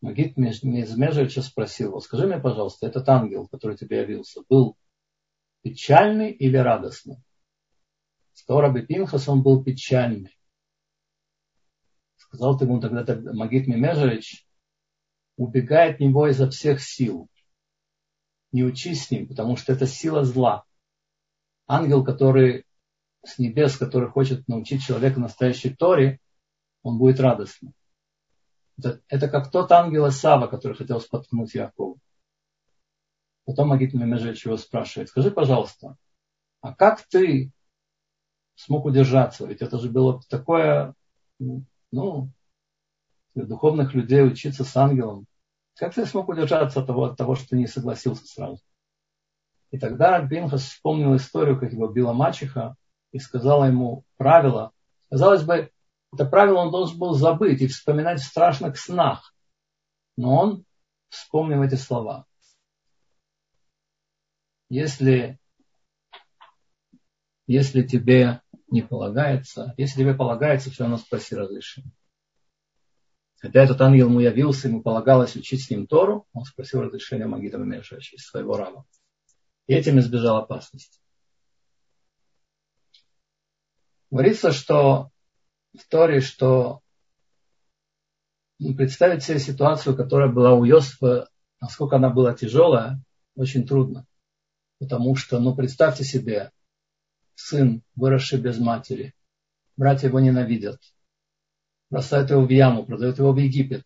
Магит 0.00 0.36
Мезмежевича 0.36 1.42
спросил 1.42 1.88
его, 1.88 2.00
скажи 2.00 2.26
мне, 2.26 2.38
пожалуйста, 2.38 2.86
этот 2.86 3.08
ангел, 3.08 3.48
который 3.48 3.76
тебе 3.76 4.02
явился, 4.02 4.42
был 4.48 4.76
печальный 5.62 6.30
или 6.30 6.56
радостный? 6.56 7.16
Сказал 8.32 8.62
Раби 8.62 8.82
Пинхас, 8.82 9.28
он 9.28 9.42
был 9.42 9.64
печальный. 9.64 10.38
Сказал 12.16 12.56
ты 12.56 12.64
ему 12.64 12.80
тогда, 12.80 13.04
Магит 13.32 13.66
Мемежевич, 13.66 14.46
убегай 15.36 15.92
от 15.92 16.00
него 16.00 16.28
изо 16.28 16.48
всех 16.48 16.80
сил. 16.80 17.28
Не 18.52 18.62
учись 18.64 19.06
с 19.06 19.10
ним, 19.10 19.26
потому 19.26 19.56
что 19.56 19.72
это 19.72 19.86
сила 19.86 20.24
зла. 20.24 20.64
Ангел, 21.66 22.04
который 22.04 22.64
с 23.24 23.38
небес, 23.38 23.76
который 23.76 24.08
хочет 24.08 24.46
научить 24.46 24.84
человека 24.84 25.18
настоящей 25.18 25.74
Торе, 25.74 26.20
он 26.82 26.98
будет 26.98 27.18
радостным. 27.18 27.74
Это, 28.78 29.00
это 29.08 29.28
как 29.28 29.50
тот 29.50 29.72
ангел 29.72 30.10
Сава, 30.10 30.46
который 30.46 30.76
хотел 30.76 31.00
споткнуть 31.00 31.54
Якова. 31.54 31.96
Потом 33.44 33.72
Агит 33.72 33.94
Мемежевич 33.94 34.46
его 34.46 34.56
спрашивает, 34.56 35.08
скажи, 35.08 35.30
пожалуйста, 35.30 35.96
а 36.60 36.74
как 36.74 37.02
ты 37.08 37.50
смог 38.54 38.84
удержаться? 38.84 39.46
Ведь 39.46 39.62
это 39.62 39.78
же 39.78 39.90
было 39.90 40.20
такое, 40.28 40.94
ну, 41.38 42.30
духовных 43.34 43.94
людей 43.94 44.24
учиться 44.24 44.64
с 44.64 44.76
ангелом, 44.76 45.26
Как 45.76 45.94
ты 45.94 46.04
смог 46.06 46.28
удержаться 46.28 46.80
от 46.80 46.86
того, 46.86 47.04
от 47.04 47.16
того, 47.16 47.36
что 47.36 47.56
не 47.56 47.66
согласился 47.66 48.26
сразу? 48.26 48.60
И 49.70 49.78
тогда 49.78 50.26
Пинхас 50.26 50.62
вспомнил 50.62 51.14
историю, 51.16 51.58
как 51.58 51.72
его 51.72 51.88
била 51.88 52.12
мачеха, 52.12 52.74
и 53.12 53.18
сказала 53.18 53.64
ему 53.64 54.04
правило. 54.16 54.72
Казалось 55.10 55.42
бы, 55.42 55.70
это 56.12 56.24
правило 56.24 56.58
он 56.58 56.70
должен 56.70 56.98
был 56.98 57.14
забыть 57.14 57.60
и 57.60 57.66
вспоминать 57.66 58.20
в 58.20 58.24
страшных 58.24 58.78
снах. 58.78 59.34
Но 60.16 60.36
он 60.36 60.64
вспомнил 61.08 61.62
эти 61.62 61.74
слова. 61.74 62.26
Если, 64.70 65.38
если 67.46 67.82
тебе 67.82 68.42
не 68.68 68.82
полагается, 68.82 69.74
если 69.76 70.00
тебе 70.00 70.14
полагается, 70.14 70.70
все 70.70 70.84
равно 70.84 70.98
спроси 70.98 71.34
разрешение. 71.34 71.92
Хотя 73.40 73.62
этот 73.62 73.80
ангел 73.80 74.08
ему 74.08 74.20
явился, 74.20 74.68
ему 74.68 74.82
полагалось 74.82 75.36
учить 75.36 75.64
с 75.64 75.70
ним 75.70 75.86
Тору, 75.86 76.26
он 76.32 76.44
спросил 76.44 76.82
разрешения 76.82 77.26
Магида 77.26 77.58
через 77.82 78.26
своего 78.26 78.56
раба. 78.56 78.84
И 79.66 79.74
этим 79.74 79.98
избежал 80.00 80.38
опасности. 80.38 80.98
Говорится, 84.10 84.52
что 84.52 85.10
в 85.76 85.86
Торе, 85.88 86.20
что 86.20 86.80
ну, 88.58 88.74
представить 88.74 89.22
себе 89.22 89.38
ситуацию, 89.38 89.96
которая 89.96 90.30
была 90.30 90.54
у 90.54 90.64
Йосифа, 90.64 91.28
насколько 91.60 91.96
она 91.96 92.10
была 92.10 92.34
тяжелая, 92.34 93.00
очень 93.36 93.66
трудно. 93.66 94.06
Потому 94.78 95.16
что, 95.16 95.38
ну, 95.38 95.54
представьте 95.54 96.04
себе, 96.04 96.52
сын, 97.34 97.82
выросший 97.94 98.40
без 98.40 98.58
матери, 98.58 99.14
братья 99.76 100.08
его 100.08 100.20
ненавидят, 100.20 100.80
бросают 101.90 102.30
его 102.30 102.44
в 102.44 102.50
яму, 102.50 102.84
продают 102.84 103.18
его 103.18 103.32
в 103.32 103.38
Египет. 103.38 103.84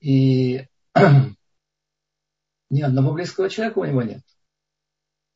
И 0.00 0.66
ни 2.70 2.82
одного 2.82 3.12
близкого 3.12 3.48
человека 3.48 3.78
у 3.78 3.84
него 3.84 4.02
нет. 4.02 4.22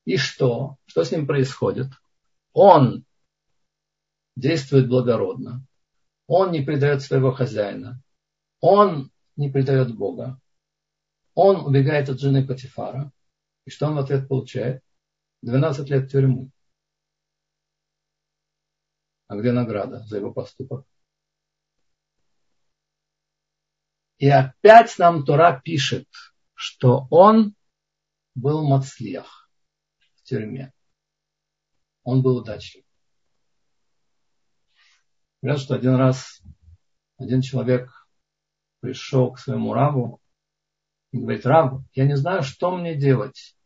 И 0.05 0.17
что? 0.17 0.77
Что 0.87 1.05
с 1.05 1.11
ним 1.11 1.27
происходит? 1.27 1.89
Он 2.53 3.05
действует 4.41 4.89
благородно. 4.89 5.65
Он 6.27 6.51
не 6.51 6.63
предает 6.63 7.03
своего 7.03 7.33
хозяина. 7.33 8.03
Он 8.61 9.11
не 9.37 9.51
предает 9.51 9.95
Бога. 9.95 10.41
Он 11.35 11.65
убегает 11.65 12.09
от 12.09 12.21
жены 12.21 12.47
Патифара. 12.47 13.13
И 13.67 13.71
что 13.71 13.87
он 13.87 13.95
в 13.95 13.99
ответ 13.99 14.29
получает? 14.29 14.83
12 15.43 15.89
лет 15.91 16.11
тюрьмы. 16.11 16.51
А 19.29 19.37
где 19.37 19.53
награда 19.53 20.05
за 20.07 20.17
его 20.17 20.33
поступок? 20.33 20.87
И 24.19 24.29
опять 24.29 24.99
нам 24.99 25.25
Тора 25.25 25.61
пишет, 25.65 26.07
что 26.55 27.07
он 27.11 27.55
был 28.35 28.67
мацлех 28.69 29.51
в 30.17 30.23
тюрьме. 30.25 30.73
Он 32.03 32.23
был 32.23 32.39
удачлив. 32.39 32.85
Говорят, 35.43 35.63
что 35.63 35.75
один 35.75 35.95
раз 35.95 36.43
один 37.17 37.41
человек 37.41 38.07
пришел 38.81 39.33
к 39.33 39.39
своему 39.39 39.73
рабу 39.73 40.21
и 41.13 41.19
говорит, 41.19 41.47
раб, 41.47 41.83
я 41.95 42.07
не 42.07 42.17
знаю, 42.17 42.43
что 42.43 42.77
мне 42.77 42.95
делать. 42.95 43.57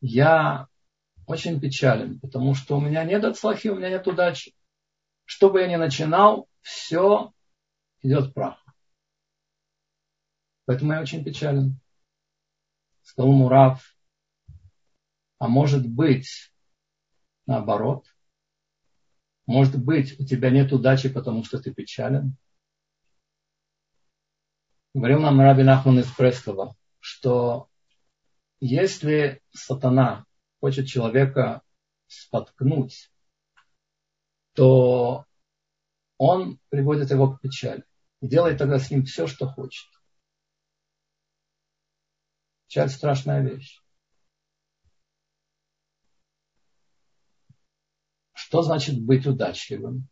Я 0.00 0.68
очень 1.26 1.60
печален, 1.60 2.20
потому 2.20 2.54
что 2.54 2.78
у 2.78 2.80
меня 2.80 3.04
нет 3.04 3.24
отслахи, 3.24 3.68
у 3.68 3.76
меня 3.76 3.90
нет 3.90 4.06
удачи. 4.06 4.54
Что 5.24 5.50
бы 5.50 5.60
я 5.60 5.68
ни 5.68 5.76
начинал, 5.76 6.48
все 6.60 7.32
идет 8.02 8.32
прах. 8.32 8.64
Поэтому 10.64 10.92
я 10.92 11.00
очень 11.00 11.24
печален. 11.24 11.78
Сказал 13.02 13.32
ему 13.32 13.48
Рав, 13.48 13.96
а 15.38 15.48
может 15.48 15.88
быть 15.88 16.52
наоборот– 17.46 18.06
может 19.50 19.76
быть, 19.76 20.18
у 20.20 20.24
тебя 20.24 20.48
нет 20.50 20.72
удачи, 20.72 21.08
потому 21.08 21.42
что 21.42 21.60
ты 21.60 21.74
печален? 21.74 22.36
Говорил 24.94 25.18
нам 25.18 25.40
Раби 25.40 25.64
Нахман 25.64 25.98
из 25.98 26.06
Прескова, 26.06 26.76
что 27.00 27.68
если 28.60 29.42
сатана 29.50 30.24
хочет 30.60 30.86
человека 30.86 31.62
споткнуть, 32.06 33.10
то 34.54 35.24
он 36.16 36.60
приводит 36.68 37.10
его 37.10 37.32
к 37.32 37.40
печали 37.40 37.84
и 38.20 38.28
делает 38.28 38.58
тогда 38.58 38.78
с 38.78 38.88
ним 38.88 39.04
все, 39.04 39.26
что 39.26 39.48
хочет. 39.48 39.88
Печаль 42.68 42.88
страшная 42.88 43.42
вещь. 43.42 43.79
Что 48.50 48.62
значит 48.62 49.00
быть 49.00 49.28
удачливым? 49.28 50.08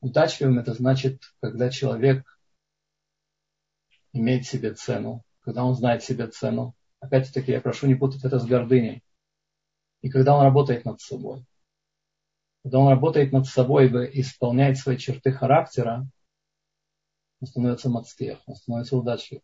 Удачливым 0.00 0.60
это 0.60 0.72
значит, 0.72 1.20
когда 1.40 1.68
человек 1.68 2.24
имеет 4.12 4.46
себе 4.46 4.72
цену, 4.72 5.24
когда 5.40 5.64
он 5.64 5.74
знает 5.74 6.04
себе 6.04 6.28
цену. 6.28 6.76
Опять-таки, 7.00 7.50
я 7.50 7.60
прошу 7.60 7.88
не 7.88 7.96
путать 7.96 8.24
это 8.24 8.38
с 8.38 8.46
гордыней. 8.46 9.02
И 10.00 10.10
когда 10.10 10.36
он 10.36 10.44
работает 10.44 10.84
над 10.84 11.00
собой. 11.00 11.44
Когда 12.62 12.78
он 12.78 12.90
работает 12.90 13.32
над 13.32 13.46
собой 13.46 13.88
и 13.88 14.20
исполняет 14.20 14.78
свои 14.78 14.96
черты 14.96 15.32
характера, 15.32 16.06
он 17.40 17.48
становится 17.48 17.90
мацтех, 17.90 18.38
он 18.46 18.54
становится 18.54 18.96
удачливым. 18.96 19.42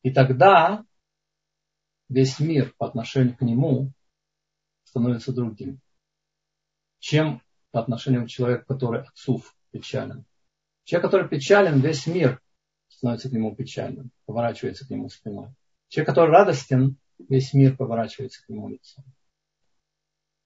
И 0.00 0.10
тогда 0.10 0.86
весь 2.08 2.40
мир 2.40 2.72
по 2.78 2.86
отношению 2.86 3.36
к 3.36 3.42
нему 3.42 3.92
становится 4.84 5.34
другим 5.34 5.82
чем 6.98 7.42
по 7.70 7.80
отношению 7.80 8.24
к 8.24 8.28
человеку, 8.28 8.64
который 8.66 9.02
отцов 9.02 9.54
печален. 9.70 10.24
Человек, 10.84 11.10
который 11.10 11.28
печален, 11.28 11.80
весь 11.80 12.06
мир 12.06 12.40
становится 12.88 13.28
к 13.28 13.32
нему 13.32 13.54
печальным, 13.54 14.10
поворачивается 14.24 14.86
к 14.86 14.90
нему 14.90 15.08
спиной. 15.08 15.50
Человек, 15.88 16.08
который 16.08 16.30
радостен, 16.30 16.96
весь 17.28 17.52
мир 17.52 17.76
поворачивается 17.76 18.44
к 18.44 18.48
нему 18.48 18.68
лицом. 18.68 19.04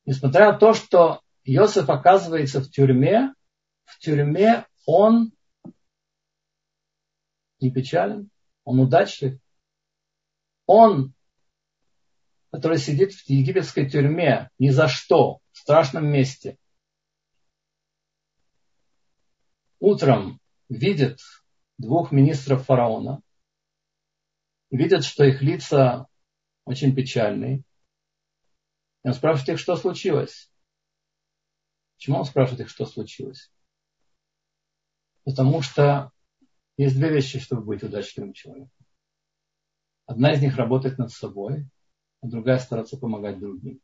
Несмотря 0.07 0.53
на 0.53 0.59
то, 0.59 0.75
что 0.75 1.21
Иосиф 1.45 1.89
оказывается 1.89 2.61
в 2.61 2.71
тюрьме, 2.71 3.35
в 3.85 3.99
тюрьме 3.99 4.67
он 4.87 5.33
не 7.61 7.71
печален, 7.71 8.31
он 8.65 8.81
удачлив. 8.81 9.39
Он, 10.67 11.13
который 12.51 12.79
сидит 12.79 13.13
в 13.13 13.29
египетской 13.29 13.89
тюрьме 13.89 14.51
ни 14.59 14.71
за 14.71 14.89
что, 14.89 15.41
в 15.61 15.63
страшном 15.63 16.07
месте. 16.07 16.57
Утром 19.79 20.41
видит 20.71 21.21
двух 21.77 22.13
министров 22.13 22.65
фараона, 22.65 23.21
видят, 24.71 25.05
что 25.05 25.23
их 25.25 25.43
лица 25.43 26.07
очень 26.65 26.95
печальные. 26.95 27.59
И 29.05 29.09
он 29.09 29.13
спрашивает 29.13 29.51
их, 29.51 29.59
что 29.59 29.77
случилось. 29.77 30.51
Почему 31.97 32.21
он 32.21 32.25
спрашивает 32.25 32.63
их, 32.63 32.71
что 32.71 32.87
случилось? 32.87 33.53
Потому 35.25 35.61
что 35.61 36.11
есть 36.79 36.97
две 36.97 37.11
вещи, 37.11 37.39
чтобы 37.39 37.65
быть 37.65 37.83
удачливым 37.83 38.33
человеком. 38.33 38.87
Одна 40.07 40.33
из 40.33 40.41
них 40.41 40.57
работать 40.57 40.97
над 40.97 41.13
собой, 41.13 41.69
а 42.23 42.29
другая 42.29 42.59
стараться 42.59 42.97
помогать 42.97 43.39
другим. 43.39 43.83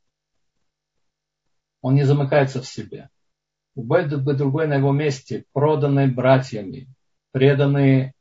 Он 1.80 1.94
не 1.94 2.04
замыкается 2.04 2.62
в 2.62 2.66
себе. 2.66 3.10
Любой 3.74 4.08
бы 4.08 4.34
другой 4.34 4.66
на 4.66 4.76
его 4.76 4.92
месте, 4.92 5.44
проданный 5.52 6.10
братьями, 6.10 6.88
преданный 7.32 8.12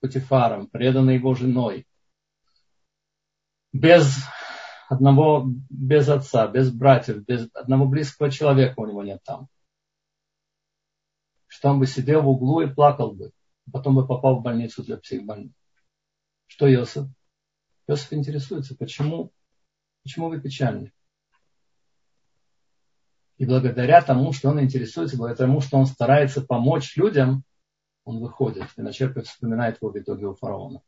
Патифаром, 0.00 0.66
преданный 0.66 1.14
его 1.14 1.34
женой, 1.34 1.86
без 3.72 4.24
одного, 4.88 5.46
без 5.70 6.08
отца, 6.08 6.46
без 6.46 6.70
братьев, 6.70 7.24
без 7.24 7.48
одного 7.54 7.86
близкого 7.86 8.30
человека 8.30 8.80
у 8.80 8.86
него 8.86 9.02
нет 9.02 9.20
там. 9.24 9.48
Что 11.46 11.70
он 11.70 11.80
бы 11.80 11.86
сидел 11.86 12.22
в 12.22 12.28
углу 12.28 12.60
и 12.60 12.72
плакал 12.72 13.12
бы, 13.12 13.32
потом 13.72 13.94
бы 13.94 14.06
попал 14.06 14.40
в 14.40 14.42
больницу 14.42 14.84
для 14.84 14.96
психбольных. 14.96 15.52
Что 16.46 16.72
Иосиф? 16.72 17.06
Иосиф 17.86 18.12
интересуется, 18.12 18.76
почему, 18.76 19.32
почему 20.02 20.28
вы 20.28 20.40
печальны? 20.40 20.92
И 23.36 23.46
благодаря 23.46 24.00
тому, 24.00 24.32
что 24.32 24.50
он 24.50 24.60
интересуется, 24.60 25.16
благодаря 25.16 25.46
тому, 25.46 25.60
что 25.60 25.76
он 25.76 25.86
старается 25.86 26.40
помочь 26.40 26.96
людям, 26.96 27.42
он 28.04 28.20
выходит 28.20 28.68
и 28.76 28.82
начерпывает, 28.82 29.26
вспоминает 29.26 29.78
его 29.80 29.90
в 29.90 29.98
итоге 29.98 30.26
у 30.26 30.34
фараона. 30.34 30.82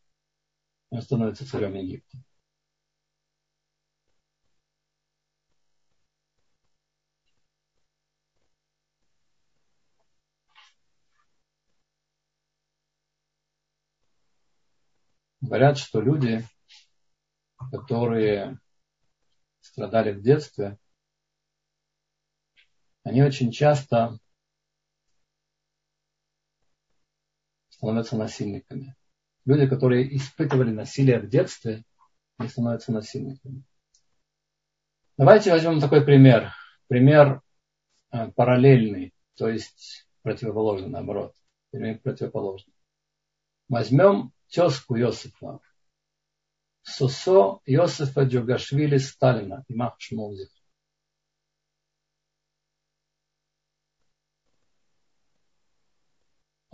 Он 0.91 1.03
становится 1.03 1.49
царем 1.49 1.75
Египта. 1.75 2.19
Говорят, 15.41 15.79
что 15.79 16.01
люди, 16.01 16.45
которые 17.71 18.59
страдали 19.61 20.13
в 20.13 20.21
детстве, 20.21 20.79
они 23.07 23.23
очень 23.23 23.53
часто 23.53 24.19
становятся 27.69 28.17
насильниками. 28.17 28.97
Люди, 29.45 29.69
которые 29.69 30.17
испытывали 30.17 30.73
насилие 30.73 31.21
в 31.21 31.29
детстве, 31.29 31.85
они 32.37 32.49
становятся 32.49 32.91
насильниками. 32.91 33.63
Давайте 35.17 35.53
возьмем 35.53 35.81
такой 35.81 36.05
пример. 36.05 36.53
Пример 36.89 37.43
э, 38.11 38.33
параллельный, 38.33 39.15
то 39.37 39.49
есть 39.49 40.09
противоположный, 40.23 40.89
наоборот. 40.89 41.33
Пример 41.71 42.01
противоположный. 42.01 42.75
Возьмем 43.69 44.33
тезку 44.49 44.97
Йосифа. 44.97 45.61
Сосо 46.83 47.61
Йосифа 47.67 48.23
Джугашвили 48.25 48.97
Сталина, 48.99 49.65
Имах 49.69 49.95
Шмулзих. 50.01 50.56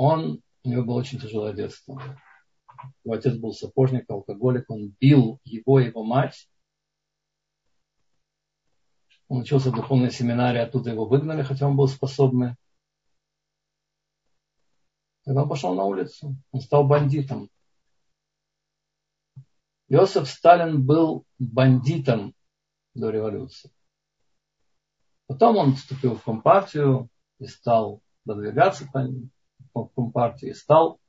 Он, 0.04 0.42
у 0.64 0.68
него 0.68 0.82
было 0.82 0.96
очень 0.96 1.20
тяжелое 1.20 1.52
детство. 1.52 2.02
Его 3.04 3.14
отец 3.14 3.36
был 3.36 3.52
сапожник, 3.52 4.10
алкоголик, 4.10 4.68
он 4.68 4.96
бил 4.98 5.38
его, 5.44 5.78
его 5.78 6.02
мать. 6.02 6.50
Он 9.28 9.42
учился 9.42 9.70
в 9.70 9.76
духовной 9.76 10.10
семинарии, 10.10 10.58
оттуда 10.58 10.90
его 10.90 11.04
выгнали, 11.06 11.44
хотя 11.44 11.68
он 11.68 11.76
был 11.76 11.86
способный. 11.86 12.56
Тогда 15.22 15.44
он 15.44 15.48
пошел 15.48 15.72
на 15.76 15.84
улицу, 15.84 16.34
он 16.50 16.60
стал 16.60 16.84
бандитом. 16.84 17.48
Иосиф 19.86 20.28
Сталин 20.28 20.84
был 20.84 21.24
бандитом 21.38 22.34
до 22.94 23.10
революции. 23.10 23.70
Потом 25.28 25.58
он 25.58 25.76
вступил 25.76 26.16
в 26.16 26.24
Компартию 26.24 27.08
и 27.38 27.46
стал 27.46 28.02
продвигаться 28.24 28.88
по 28.92 29.06
Компартии, 29.72 30.52
стал 30.52 31.00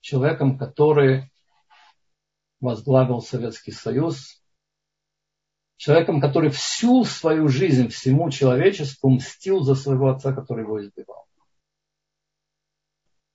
человеком, 0.00 0.58
который 0.58 1.30
возглавил 2.60 3.20
Советский 3.20 3.72
Союз, 3.72 4.42
человеком, 5.76 6.20
который 6.20 6.50
всю 6.50 7.04
свою 7.04 7.48
жизнь 7.48 7.88
всему 7.88 8.30
человечеству 8.30 9.10
мстил 9.10 9.60
за 9.60 9.74
своего 9.74 10.08
отца, 10.10 10.32
который 10.32 10.64
его 10.64 10.82
избивал. 10.84 11.26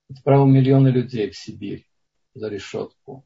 Отправил 0.09 0.45
миллионы 0.45 0.89
людей 0.89 1.31
в 1.31 1.37
Сибирь 1.37 1.87
за 2.33 2.49
решетку. 2.49 3.25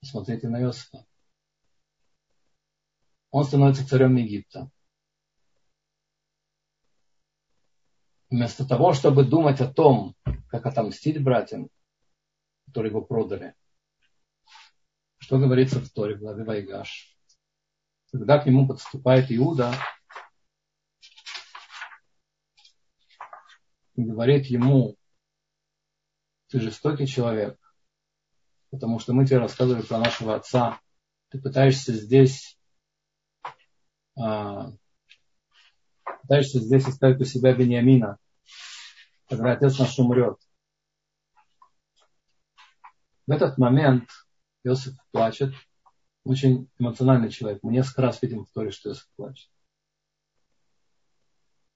Посмотрите 0.00 0.48
на 0.48 0.60
Иосифа. 0.60 1.06
Он 3.30 3.44
становится 3.44 3.88
царем 3.88 4.16
Египта. 4.16 4.70
Вместо 8.28 8.66
того, 8.66 8.92
чтобы 8.92 9.24
думать 9.24 9.60
о 9.60 9.72
том, 9.72 10.14
как 10.48 10.66
отомстить 10.66 11.22
братьям, 11.22 11.68
которые 12.66 12.90
его 12.90 13.02
продали. 13.02 13.54
Что 15.18 15.38
говорится 15.38 15.80
в 15.80 15.88
Торе, 15.90 16.16
в 16.16 16.20
главе 16.20 16.44
Вайгаш? 16.44 17.16
Когда 18.10 18.38
к 18.38 18.46
нему 18.46 18.66
подступает 18.66 19.26
Иуда 19.30 19.74
и 23.94 24.02
говорит 24.02 24.46
ему, 24.46 24.96
ты 26.48 26.60
жестокий 26.60 27.06
человек, 27.06 27.58
потому 28.70 28.98
что 28.98 29.12
мы 29.12 29.26
тебе 29.26 29.38
рассказывали 29.38 29.82
про 29.82 29.98
нашего 29.98 30.34
отца, 30.34 30.80
ты 31.30 31.40
пытаешься 31.40 31.92
здесь 31.92 32.58
а, 34.16 34.72
пытаешься 36.26 36.58
здесь 36.58 36.86
оставить 36.86 37.20
у 37.20 37.24
себя 37.24 37.54
Бениамина, 37.54 38.18
когда 39.28 39.52
отец 39.52 39.78
наш 39.78 39.96
умрет. 39.98 40.36
В 43.26 43.30
этот 43.30 43.58
момент 43.58 44.08
Иосиф 44.64 44.94
плачет. 45.12 45.54
Очень 46.24 46.68
эмоциональный 46.80 47.30
человек. 47.30 47.60
Мы 47.62 47.72
несколько 47.72 48.02
раз 48.02 48.20
видим 48.20 48.44
в 48.44 48.50
Торе, 48.50 48.72
что 48.72 48.88
Иосиф 48.88 49.08
плачет. 49.14 49.48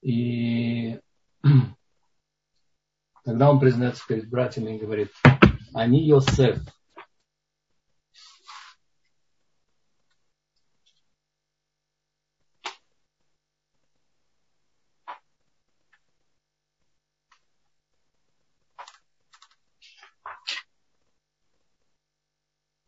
И 0.02 0.98
тогда 3.24 3.50
он 3.50 3.60
признается 3.60 4.04
перед 4.08 4.28
братьями 4.28 4.74
и 4.74 4.80
говорит, 4.80 5.12
они 5.72 6.04
Йосеф, 6.08 6.58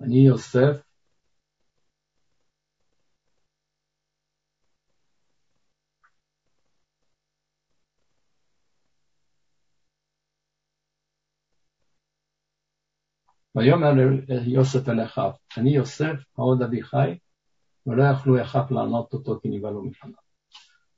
אני 0.01 0.27
יוסף 0.27 0.87
ויאמר 13.55 13.93
יוסף 14.45 14.89
אל 14.89 15.03
אחיו, 15.03 15.31
אני 15.57 15.75
יוסף, 15.75 16.15
העוד 16.37 16.61
אבי 16.61 16.83
חי, 16.83 17.17
ולא 17.85 18.03
יכלו 18.03 18.41
אחיו 18.41 18.65
לענות 18.71 19.13
אותו 19.13 19.39
כי 19.41 19.49
נבהלו 19.49 19.83
מפניו. 19.83 20.27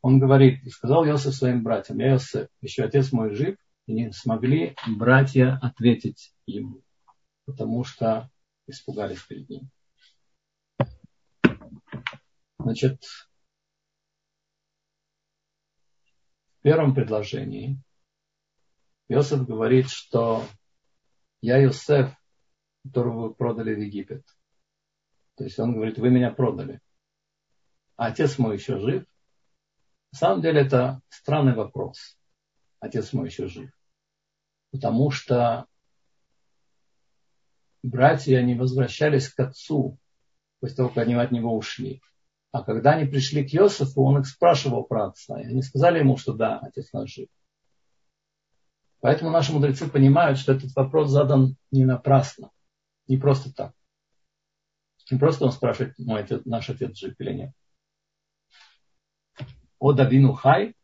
Он 0.02 0.18
говорит, 0.18 0.64
и 0.64 0.70
сказал 0.70 1.04
Йосиф 1.04 1.36
своим 1.36 1.62
братьям, 1.62 2.00
я 2.00 2.14
Йосеф, 2.14 2.48
еще 2.62 2.84
отец 2.86 3.12
мой 3.12 3.36
жив, 3.36 3.58
и 3.88 3.94
не 3.94 4.14
смогли 4.14 4.76
братья 4.98 5.60
ответить 5.62 6.34
ему, 6.46 6.82
потому 7.46 7.84
что 7.84 8.30
испугались 8.67 9.23
перед 9.23 9.49
ним. 9.49 9.71
Значит, 12.59 13.03
в 16.59 16.63
первом 16.63 16.95
предложении 16.95 17.79
Иосиф 19.09 19.47
говорит, 19.47 19.91
что 19.91 20.47
я 21.43 21.63
Иосиф, 21.63 22.11
которого 22.85 23.29
вы 23.29 23.35
продали 23.35 23.75
в 23.75 23.79
Египет. 23.79 24.25
То 25.37 25.45
есть 25.45 25.59
он 25.59 25.75
говорит, 25.75 25.99
вы 25.99 26.11
меня 26.11 26.31
продали. 26.31 26.81
А 27.97 28.07
отец 28.07 28.39
мой 28.39 28.57
еще 28.57 28.79
жив. 28.79 29.05
На 30.13 30.19
самом 30.19 30.43
деле 30.43 30.63
это 30.63 31.03
странный 31.09 31.55
вопрос. 31.55 32.17
Отец 32.81 33.13
мой 33.13 33.29
еще 33.29 33.47
жив. 33.47 33.71
Потому 34.71 35.11
что 35.11 35.67
братья, 37.85 38.39
они 38.39 38.55
возвращались 38.55 39.29
к 39.29 39.39
отцу, 39.41 39.99
после 40.61 40.77
того, 40.77 40.89
как 40.89 40.99
они 40.99 41.15
от 41.15 41.31
него 41.31 41.57
ушли. 41.57 42.01
А 42.51 42.63
когда 42.63 42.93
они 42.93 43.05
пришли 43.05 43.47
к 43.47 43.55
Иосифу, 43.55 44.03
он 44.03 44.21
их 44.21 44.27
спрашивал 44.27 44.85
про 44.85 45.07
отца. 45.07 45.41
И 45.41 45.47
они 45.47 45.63
сказали 45.63 45.99
ему, 45.99 46.17
что 46.17 46.33
да, 46.33 46.59
отец 46.59 46.93
наш 46.93 47.13
жив. 47.13 47.29
Поэтому 49.01 49.31
наши 49.31 49.53
мудрецы 49.53 49.89
понимают, 49.89 50.39
что 50.39 50.53
этот 50.53 50.75
вопрос 50.75 51.11
задан 51.11 51.57
не 51.71 51.85
напрасно, 51.85 52.51
не 53.07 53.19
просто 53.19 53.53
так. 53.53 53.75
Не 55.11 55.19
просто 55.19 55.45
он 55.45 55.53
спрашивает, 55.53 55.99
мой 55.99 56.23
отец, 56.23 56.43
наш 56.47 56.71
отец 56.71 56.97
жив 56.97 57.15
или 57.19 57.33
нет. 57.35 57.53
О 59.79 59.93
Давину 59.93 60.33
Хай, 60.33 60.75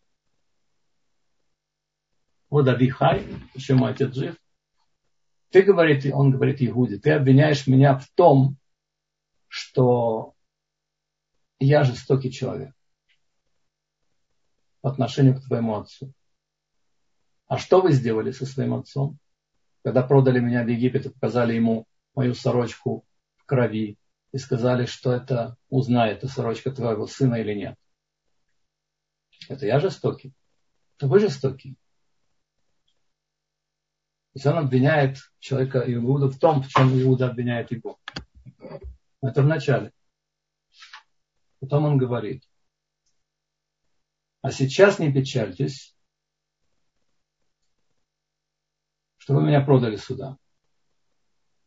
о 2.50 2.62
Дави 2.62 2.88
Хай, 2.88 3.24
еще 3.54 3.74
мой 3.74 3.92
отец 3.92 4.12
жив. 4.12 4.36
Ты, 5.50 5.62
говорит, 5.62 6.06
он 6.12 6.30
говорит 6.30 6.62
Игуде, 6.62 6.98
ты 6.98 7.10
обвиняешь 7.10 7.66
меня 7.66 7.98
в 7.98 8.08
том, 8.14 8.56
что 9.48 10.34
я 11.58 11.82
жестокий 11.82 12.30
человек 12.30 12.72
по 14.80 14.90
отношению 14.90 15.36
к 15.36 15.44
твоему 15.44 15.76
отцу. 15.76 16.12
А 17.46 17.58
что 17.58 17.80
вы 17.80 17.92
сделали 17.92 18.30
со 18.30 18.46
своим 18.46 18.74
отцом? 18.74 19.18
Когда 19.82 20.02
продали 20.02 20.38
меня 20.38 20.62
в 20.62 20.68
Египет 20.68 21.06
и 21.06 21.10
показали 21.10 21.54
ему 21.54 21.86
мою 22.14 22.34
сорочку 22.34 23.04
в 23.36 23.44
крови 23.44 23.98
и 24.32 24.38
сказали, 24.38 24.86
что 24.86 25.12
это 25.12 25.56
узнает, 25.68 26.18
это 26.18 26.28
сорочка 26.28 26.70
твоего 26.70 27.08
сына 27.08 27.36
или 27.36 27.54
нет. 27.54 27.76
Это 29.48 29.66
я 29.66 29.80
жестокий. 29.80 30.32
Это 30.96 31.08
вы 31.08 31.18
жестокий. 31.18 31.76
То 34.32 34.36
есть 34.36 34.46
он 34.46 34.58
обвиняет 34.58 35.18
человека 35.40 35.82
Иуда 35.92 36.28
в 36.28 36.38
том, 36.38 36.62
в 36.62 36.68
чем 36.68 36.88
Иуда 37.02 37.30
обвиняет 37.30 37.72
его. 37.72 37.98
Это 39.22 39.42
в 39.42 39.46
начале. 39.46 39.92
Потом 41.58 41.84
он 41.84 41.98
говорит, 41.98 42.44
а 44.42 44.52
сейчас 44.52 44.98
не 44.98 45.12
печальтесь, 45.12 45.96
что 49.18 49.34
вы 49.34 49.42
меня 49.42 49.60
продали 49.60 49.96
сюда. 49.96 50.38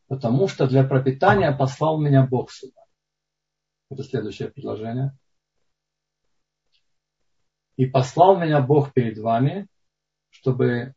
потому 0.06 0.48
что 0.48 0.66
для 0.66 0.84
пропитания 0.84 1.50
послал 1.56 2.00
меня 2.00 2.26
Бог 2.26 2.50
сюда. 2.50 2.82
Это 3.90 4.02
следующее 4.02 4.50
предложение. 4.50 5.16
И 7.76 7.86
послал 7.86 8.38
меня 8.38 8.60
Бог 8.60 8.92
перед 8.92 9.18
вами, 9.18 9.66
чтобы, 10.30 10.94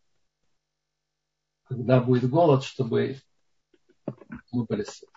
когда 1.67 2.01
будет 2.01 2.29
голод, 2.29 2.63
чтобы 2.63 3.17
мы 4.51 4.65
были 4.65 4.83
сыты. 4.83 5.11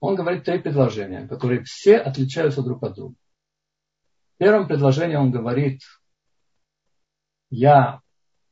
Он 0.00 0.16
говорит 0.16 0.44
три 0.44 0.58
предложения, 0.58 1.26
которые 1.28 1.62
все 1.62 1.98
отличаются 1.98 2.62
друг 2.62 2.82
от 2.82 2.94
друга. 2.94 3.14
В 4.34 4.38
первом 4.38 4.66
предложении 4.66 5.16
он 5.16 5.30
говорит, 5.30 5.82
я 7.50 8.00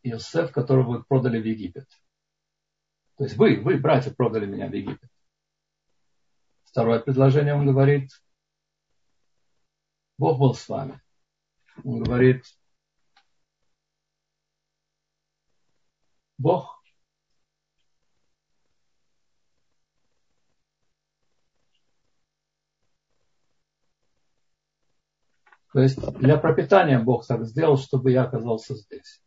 Иосиф, 0.03 0.53
которого 0.53 0.99
вы 0.99 1.05
продали 1.05 1.41
в 1.41 1.45
Египет. 1.45 1.89
То 3.17 3.25
есть 3.25 3.37
вы, 3.37 3.61
вы, 3.61 3.79
братья, 3.79 4.13
продали 4.13 4.47
меня 4.47 4.69
в 4.69 4.73
Египет. 4.73 5.11
Второе 6.65 7.01
предложение 7.01 7.55
он 7.55 7.67
говорит, 7.67 8.11
Бог 10.19 10.39
был 10.39 10.55
с 10.55 10.69
вами. 10.69 11.03
Он 11.83 12.03
говорит, 12.03 12.45
Бог 16.41 16.81
То 25.73 25.81
есть 25.81 26.01
для 26.19 26.37
пропитания 26.37 26.99
Бог 26.99 27.27
так 27.27 27.45
сделал, 27.47 27.79
чтобы 27.79 28.11
я 28.11 28.25
оказался 28.25 28.75
здесь. 28.75 29.23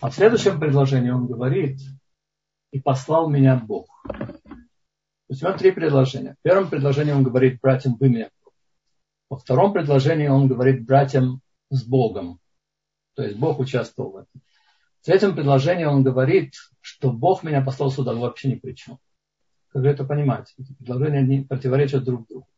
А 0.00 0.08
в 0.08 0.14
следующем 0.14 0.58
предложении 0.58 1.10
он 1.10 1.26
говорит, 1.26 1.78
и 2.70 2.80
послал 2.80 3.28
меня 3.28 3.56
Бог. 3.56 3.86
То 4.08 5.28
есть 5.28 5.42
у 5.42 5.46
него 5.46 5.58
три 5.58 5.72
предложения. 5.72 6.36
В 6.38 6.42
первом 6.42 6.70
предложении 6.70 7.12
он 7.12 7.22
говорит, 7.22 7.60
братьям, 7.60 7.96
вы 7.96 8.08
меня. 8.08 8.30
Во 9.28 9.36
втором 9.36 9.72
предложении 9.72 10.28
он 10.28 10.48
говорит, 10.48 10.86
братьям 10.86 11.40
с 11.70 11.84
Богом. 11.84 12.38
То 13.14 13.22
есть 13.22 13.38
Бог 13.38 13.58
участвовал 13.58 14.12
в 14.12 14.16
этом. 14.16 14.42
В 15.02 15.04
третьем 15.04 15.34
предложении 15.34 15.84
он 15.84 16.04
говорит, 16.04 16.54
что 16.80 17.12
Бог 17.12 17.42
меня 17.42 17.60
послал 17.60 17.90
сюда 17.90 18.14
вообще 18.14 18.50
ни 18.50 18.54
при 18.54 18.72
чем. 18.72 19.00
Как 19.70 19.84
это 19.84 20.04
понимать? 20.04 20.54
Эти 20.58 20.74
предложения 20.74 21.22
не 21.22 21.44
противоречат 21.44 22.04
друг 22.04 22.28
другу. 22.28 22.48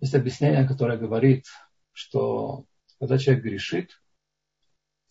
Есть 0.00 0.14
объяснение, 0.14 0.66
которое 0.66 0.96
говорит, 0.96 1.44
что 1.92 2.64
когда 2.98 3.18
человек 3.18 3.44
грешит, 3.44 4.00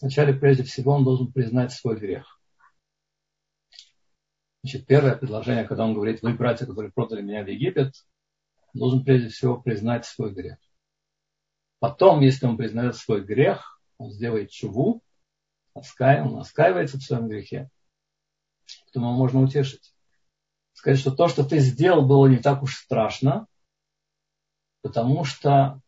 вначале 0.02 0.34
прежде 0.34 0.64
всего 0.64 0.94
он 0.94 1.04
должен 1.04 1.32
признать 1.32 1.72
свой 1.72 2.00
грех. 2.00 2.42
Значит, 4.64 4.88
первое 4.88 5.16
предложение, 5.16 5.66
когда 5.66 5.86
он 5.86 5.94
говорит, 5.94 6.24
вы, 6.24 6.34
братья, 6.34 6.66
которые 6.66 6.92
продали 6.92 7.22
меня 7.22 7.44
в 7.44 7.48
Египет, 7.48 7.94
должен 8.74 9.04
прежде 9.04 9.30
всего 9.30 9.62
признать 9.62 10.06
свой 10.06 10.34
грех. 10.34 10.58
Потом, 11.78 12.22
если 12.22 12.48
он 12.48 12.58
признает 12.58 12.96
свой 12.96 13.24
грех, 13.24 13.77
он 13.98 14.12
сделает 14.12 14.50
чуву, 14.50 15.02
он 15.74 15.84
раскаивается 16.38 16.98
в 16.98 17.04
своем 17.04 17.28
грехе, 17.28 17.70
потом 18.86 19.04
его 19.04 19.14
можно 19.14 19.42
утешить. 19.42 19.94
Сказать, 20.74 21.00
что 21.00 21.12
то, 21.12 21.28
что 21.28 21.44
ты 21.44 21.60
сделал, 21.60 22.06
было 22.06 22.28
не 22.28 22.38
так 22.38 22.64
уж 22.64 22.76
страшно, 22.76 23.48
потому 24.82 25.24
что 25.24 25.82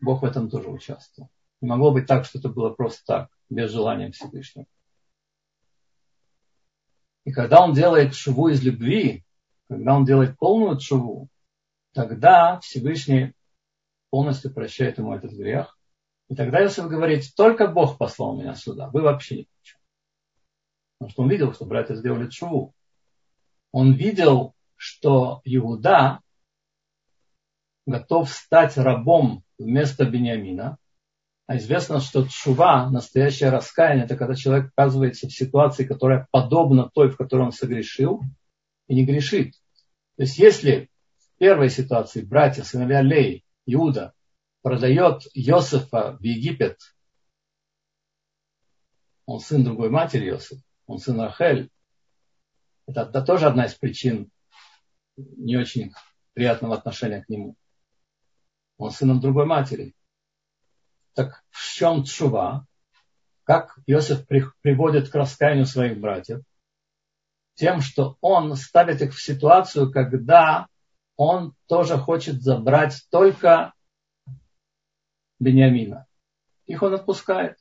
Бог 0.00 0.22
в 0.22 0.24
этом 0.24 0.48
тоже 0.48 0.68
участвовал. 0.68 1.30
Не 1.60 1.68
могло 1.68 1.92
быть 1.92 2.06
так, 2.06 2.24
что 2.24 2.38
это 2.38 2.48
было 2.48 2.70
просто 2.70 3.04
так, 3.04 3.30
без 3.48 3.70
желания 3.70 4.10
Всевышнего. 4.10 4.66
И 7.24 7.32
когда 7.32 7.62
он 7.62 7.74
делает 7.74 8.14
шуву 8.14 8.48
из 8.48 8.62
любви, 8.62 9.24
когда 9.68 9.94
он 9.94 10.04
делает 10.04 10.38
полную 10.38 10.80
шуву, 10.80 11.28
тогда 11.92 12.58
Всевышний 12.60 13.34
полностью 14.10 14.52
прощает 14.52 14.98
ему 14.98 15.14
этот 15.14 15.32
грех. 15.32 15.78
И 16.30 16.36
тогда, 16.36 16.60
если 16.60 16.82
вы 16.82 16.88
говорите, 16.88 17.32
только 17.36 17.66
Бог 17.66 17.98
послал 17.98 18.36
меня 18.36 18.54
сюда, 18.54 18.88
вы 18.88 19.02
вообще 19.02 19.38
не 19.38 19.46
причем. 19.46 19.78
Потому 20.98 21.10
что 21.10 21.22
он 21.22 21.28
видел, 21.28 21.52
что 21.52 21.64
братья 21.66 21.94
сделали 21.96 22.30
шуву. 22.30 22.72
Он 23.72 23.94
видел, 23.94 24.54
что 24.76 25.40
Иуда 25.44 26.20
готов 27.84 28.30
стать 28.30 28.76
рабом 28.76 29.42
вместо 29.58 30.04
Бениамина. 30.04 30.78
А 31.46 31.56
известно, 31.56 31.98
что 31.98 32.28
чува, 32.28 32.88
настоящее 32.90 33.50
раскаяние, 33.50 34.04
это 34.04 34.16
когда 34.16 34.36
человек 34.36 34.70
оказывается 34.76 35.26
в 35.26 35.32
ситуации, 35.32 35.84
которая 35.84 36.28
подобна 36.30 36.88
той, 36.94 37.10
в 37.10 37.16
которой 37.16 37.46
он 37.46 37.52
согрешил, 37.52 38.22
и 38.86 38.94
не 38.94 39.04
грешит. 39.04 39.54
То 40.16 40.22
есть 40.22 40.38
если 40.38 40.90
в 41.18 41.38
первой 41.38 41.70
ситуации 41.70 42.20
братья, 42.20 42.62
сыновья 42.62 43.02
Лей, 43.02 43.44
Иуда, 43.66 44.12
продает 44.62 45.22
Иосифа 45.34 46.16
в 46.18 46.22
Египет, 46.22 46.78
он 49.26 49.40
сын 49.40 49.64
другой 49.64 49.90
матери 49.90 50.28
Иосиф, 50.28 50.60
он 50.86 50.98
сын 50.98 51.20
Рахель, 51.20 51.70
это, 52.86 53.02
это 53.02 53.22
тоже 53.22 53.46
одна 53.46 53.66
из 53.66 53.74
причин 53.74 54.30
не 55.16 55.56
очень 55.56 55.92
приятного 56.32 56.74
отношения 56.74 57.22
к 57.22 57.28
нему. 57.28 57.54
Он 58.78 58.90
сыном 58.90 59.20
другой 59.20 59.46
матери. 59.46 59.94
Так 61.14 61.44
в 61.50 61.74
чем 61.74 62.04
чува? 62.04 62.66
Как 63.44 63.78
Иосиф 63.86 64.26
приводит 64.26 65.10
к 65.10 65.14
раскаянию 65.14 65.66
своих 65.66 66.00
братьев? 66.00 66.42
Тем, 67.54 67.80
что 67.80 68.16
он 68.20 68.56
ставит 68.56 69.02
их 69.02 69.14
в 69.14 69.22
ситуацию, 69.22 69.92
когда 69.92 70.66
он 71.16 71.54
тоже 71.66 71.98
хочет 71.98 72.42
забрать 72.42 73.04
только 73.10 73.74
Бениамина. 75.40 76.06
Их 76.66 76.82
он 76.82 76.94
отпускает. 76.94 77.56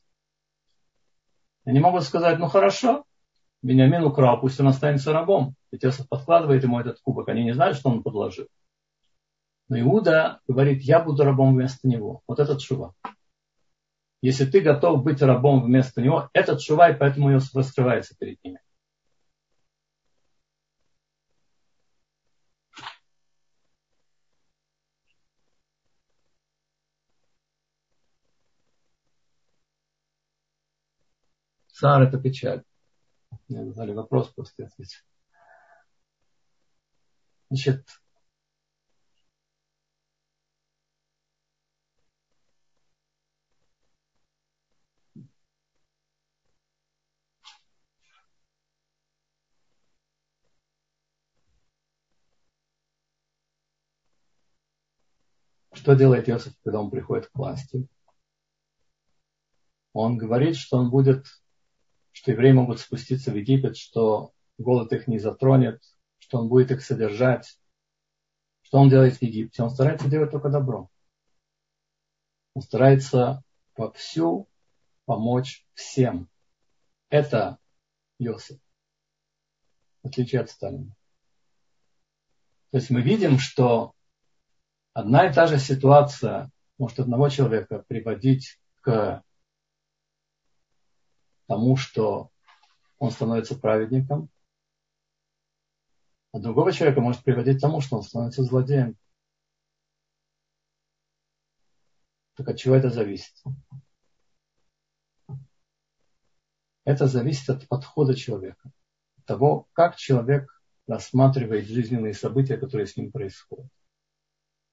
Они 1.66 1.80
могут 1.80 2.04
сказать, 2.04 2.38
ну 2.38 2.48
хорошо, 2.48 3.06
Бениамин 3.62 4.04
украл, 4.04 4.40
пусть 4.40 4.60
он 4.60 4.68
останется 4.68 5.14
рабом. 5.14 5.56
Ведь 5.72 5.84
подкладывает 6.10 6.64
ему 6.64 6.80
этот 6.80 7.00
кубок, 7.02 7.30
они 7.30 7.44
не 7.44 7.54
знают, 7.54 7.78
что 7.78 7.90
он 7.90 8.04
подложил. 8.04 8.48
Но 9.68 9.80
Иуда 9.80 10.40
говорит, 10.48 10.82
я 10.82 11.00
буду 11.00 11.24
рабом 11.24 11.54
вместо 11.54 11.88
него. 11.88 12.22
Вот 12.28 12.40
этот 12.40 12.62
шува. 12.62 12.94
Если 14.22 14.46
ты 14.46 14.62
готов 14.62 15.04
быть 15.04 15.22
рабом 15.22 15.64
вместо 15.64 16.02
него, 16.02 16.30
этот 16.34 16.62
шува, 16.62 16.90
и 16.90 16.98
поэтому 16.98 17.32
Иосиф 17.32 17.56
раскрывается 17.56 18.16
перед 18.18 18.44
ними. 18.44 18.60
Цар 31.80 32.02
это 32.02 32.20
печаль. 32.20 32.64
Мне 33.48 33.64
задали 33.64 33.94
вопрос, 33.94 34.28
просто 34.34 34.66
ответить. 34.66 35.02
Значит, 37.50 37.86
Что 55.72 55.94
делает 55.94 56.28
Иосиф, 56.28 56.54
когда 56.62 56.82
он 56.82 56.92
приходит 56.92 57.28
к 57.28 57.36
власти? 57.36 57.88
Он 59.94 60.18
говорит, 60.18 60.58
что 60.58 60.78
он 60.78 60.90
будет, 60.90 61.26
что 62.12 62.32
евреи 62.32 62.52
могут 62.52 62.80
спуститься 62.80 63.32
в 63.32 63.36
Египет, 63.36 63.78
что 63.78 64.34
голод 64.58 64.92
их 64.94 65.08
не 65.08 65.20
затронет, 65.20 65.82
что 66.20 66.40
он 66.40 66.50
будет 66.50 66.72
их 66.72 66.84
содержать. 66.84 67.60
Что 68.62 68.80
он 68.80 68.90
делает 68.90 69.18
в 69.18 69.22
Египте? 69.22 69.64
Он 69.64 69.70
старается 69.70 70.10
делать 70.10 70.32
только 70.32 70.50
добро. 70.50 70.90
Он 72.54 72.62
старается 72.62 73.44
вовсю 73.76 74.48
помочь 75.06 75.66
всем. 75.74 76.30
Это 77.10 77.58
Иосиф. 78.20 78.60
В 80.04 80.08
отличие 80.08 80.42
от 80.42 80.50
Сталина. 80.50 80.94
То 82.72 82.78
есть 82.78 82.90
мы 82.92 83.02
видим, 83.02 83.40
что 83.40 83.94
одна 84.94 85.28
и 85.28 85.34
та 85.34 85.48
же 85.48 85.58
ситуация 85.58 86.52
может 86.78 87.00
одного 87.00 87.30
человека 87.30 87.84
приводить 87.88 88.60
к 88.82 89.24
тому, 91.50 91.76
что 91.76 92.30
он 93.00 93.10
становится 93.10 93.58
праведником, 93.58 94.30
а 96.32 96.40
другого 96.40 96.72
человека 96.72 97.02
может 97.02 97.24
приводить 97.24 97.58
к 97.58 97.62
тому, 97.62 97.82
что 97.82 97.98
он 97.98 98.04
становится 98.04 98.44
злодеем. 98.44 98.96
Так 102.36 102.48
от 102.50 102.58
чего 102.58 102.76
это 102.76 102.92
зависит? 102.92 103.34
Это 106.86 107.08
зависит 107.08 107.50
от 107.50 107.68
подхода 107.68 108.16
человека. 108.16 108.72
От 109.18 109.26
того, 109.26 109.68
как 109.74 109.96
человек 109.96 110.62
рассматривает 110.88 111.66
жизненные 111.66 112.14
события, 112.14 112.58
которые 112.58 112.86
с 112.86 112.96
ним 112.96 113.12
происходят. 113.12 113.72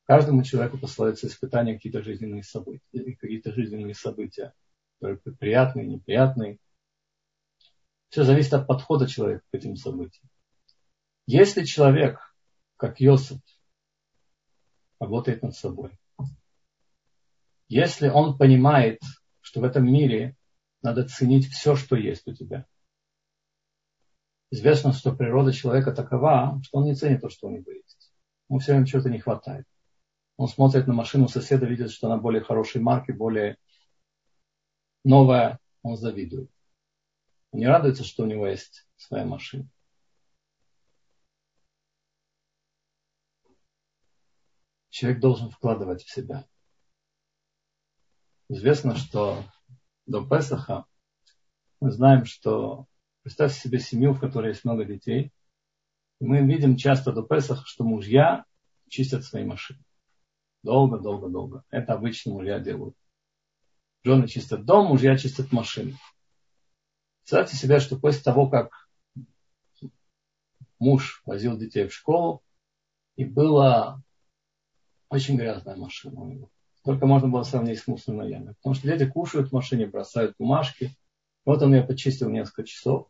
Каждому 0.05 0.43
человеку 0.43 0.79
посылаются 0.79 1.27
испытания, 1.27 1.75
какие-то 1.75 2.03
жизненные 2.03 2.43
события, 2.43 3.17
какие-то 3.19 3.53
жизненные 3.53 3.95
события, 3.95 4.53
которые 5.01 5.19
приятные, 5.39 5.87
неприятные. 5.87 6.59
Все 8.09 8.25
зависит 8.25 8.55
от 8.55 8.67
подхода 8.67 9.07
человека 9.07 9.45
к 9.51 9.55
этим 9.55 9.77
событиям. 9.77 10.29
Если 11.27 11.65
человек, 11.65 12.35
как 12.77 13.01
Йосиф, 13.01 13.41
работает 15.01 15.43
над 15.43 15.55
собой, 15.55 15.91
если 17.69 18.09
он 18.09 18.39
понимает, 18.39 19.01
что 19.41 19.61
в 19.61 19.65
этом 19.65 19.85
мире 19.85 20.37
надо 20.83 21.05
ценить 21.05 21.49
все, 21.49 21.75
что 21.75 21.97
есть 21.97 22.27
у 22.29 22.35
тебя. 22.35 22.67
Известно, 24.51 24.93
что 24.93 25.15
природа 25.15 25.53
человека 25.53 25.93
такова, 25.93 26.61
что 26.63 26.79
он 26.79 26.85
не 26.85 26.95
ценит 26.95 27.21
то, 27.21 27.29
что 27.29 27.49
у 27.49 27.51
него 27.51 27.71
есть. 27.73 28.13
Ему 28.49 28.61
все 28.61 28.73
время 28.73 28.87
чего-то 28.87 29.11
не 29.11 29.19
хватает. 29.19 29.67
Он 30.37 30.47
смотрит 30.49 30.87
на 30.87 30.95
машину 30.95 31.29
соседа, 31.29 31.67
видит, 31.67 31.91
что 31.91 32.07
она 32.07 32.19
более 32.19 32.43
хорошей 32.43 32.81
марки, 32.81 33.11
более 33.11 33.57
новая, 35.03 35.59
он 35.83 35.97
завидует. 35.97 36.51
Не 37.57 37.67
радуется, 37.67 38.05
что 38.05 38.25
у 38.25 38.27
него 38.27 38.47
есть 38.47 38.87
своя 38.97 39.25
машина. 39.25 39.67
Человек 44.91 45.21
должен 45.21 45.49
вкладывать 45.49 46.03
в 46.03 46.11
себя. 46.11 46.47
Известно, 48.51 48.95
что 48.95 49.43
до 50.05 50.23
Песаха 50.23 50.85
мы 51.81 51.91
знаем, 51.93 52.27
что 52.27 52.89
представьте 53.23 53.59
себе 53.59 53.79
семью, 53.79 54.13
в 54.13 54.21
которой 54.21 54.49
есть 54.49 54.65
много 54.67 54.85
детей. 54.85 55.33
И 56.21 56.27
мы 56.27 56.47
видим 56.47 56.77
часто 56.77 57.11
до 57.11 57.23
Песаха, 57.23 57.65
что 57.65 57.85
мужья 57.85 58.45
чистят 58.91 59.25
свои 59.25 59.47
машины. 59.47 59.83
Долго, 60.63 60.99
долго, 60.99 61.31
долго. 61.31 61.65
Это 61.71 61.95
обычно 61.95 62.35
мужья 62.35 62.61
делают. 62.61 62.95
Жены 64.05 64.29
чистят 64.29 64.67
дом, 64.67 64.89
мужья 64.89 65.17
чистят 65.17 65.53
машины. 65.53 65.97
Представьте 67.27 67.57
себе, 67.57 67.81
что 67.81 67.99
после 67.99 68.23
того, 68.23 68.49
как 68.49 68.89
муж 70.79 71.23
возил 71.27 71.59
детей 71.59 71.89
в 71.89 71.93
школу, 71.93 72.41
и 73.17 73.25
была 73.25 74.01
очень 75.09 75.37
грязная 75.37 75.75
машина 75.75 76.21
у 76.21 76.29
него. 76.29 76.51
Только 76.85 77.05
можно 77.05 77.27
было 77.27 77.43
сравнить 77.43 77.81
с 77.81 77.89
мусорной 77.89 78.31
ямой. 78.31 78.55
Потому 78.55 78.77
что 78.77 78.87
дети 78.87 79.11
кушают 79.11 79.49
в 79.49 79.53
машине, 79.53 79.89
бросают 79.89 80.37
бумажки. 80.39 80.97
Вот 81.45 81.61
он 81.63 81.75
ее 81.75 81.83
почистил 81.83 82.31
несколько 82.31 82.63
часов. 82.63 83.09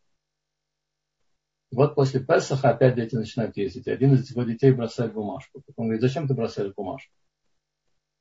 Вот 1.70 1.94
после 1.94 2.20
Песаха 2.20 2.70
опять 2.70 2.94
дети 2.94 3.16
начинают 3.16 3.54
ездить. 3.58 3.86
один 3.86 4.14
из 4.14 4.30
его 4.30 4.44
детей 4.44 4.72
бросает 4.72 5.12
бумажку. 5.12 5.62
Он 5.76 5.88
говорит, 5.88 6.00
зачем 6.00 6.26
ты 6.26 6.32
бросаешь 6.32 6.72
бумажку? 6.72 7.12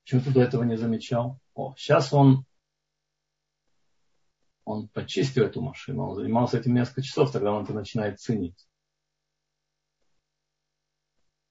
Почему 0.04 0.20
ты 0.20 0.32
до 0.32 0.42
этого 0.42 0.64
не 0.64 0.76
замечал? 0.76 1.40
О, 1.54 1.74
сейчас 1.78 2.12
он, 2.12 2.44
он 4.66 4.88
почистил 4.90 5.44
эту 5.44 5.62
машину, 5.62 6.10
он 6.10 6.16
занимался 6.16 6.58
этим 6.58 6.74
несколько 6.74 7.04
часов, 7.04 7.32
тогда 7.32 7.54
он 7.54 7.64
это 7.64 7.74
начинает 7.74 8.20
ценить. 8.20 8.68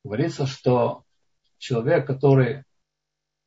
Говорится, 0.03 0.47
что 0.47 1.05
человек, 1.59 2.07
который 2.07 2.65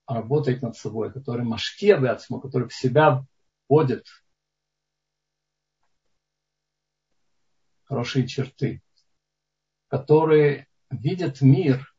работает 0.08 0.62
над 0.62 0.76
собой, 0.76 1.12
который 1.12 1.46
машке 1.46 2.00
бецму, 2.00 2.40
который 2.40 2.70
в 2.70 2.74
себя 2.74 3.26
вводит 3.68 4.06
хорошие 7.84 8.26
черты, 8.26 8.82
который 9.90 10.68
видит 10.90 11.42
мир, 11.42 11.94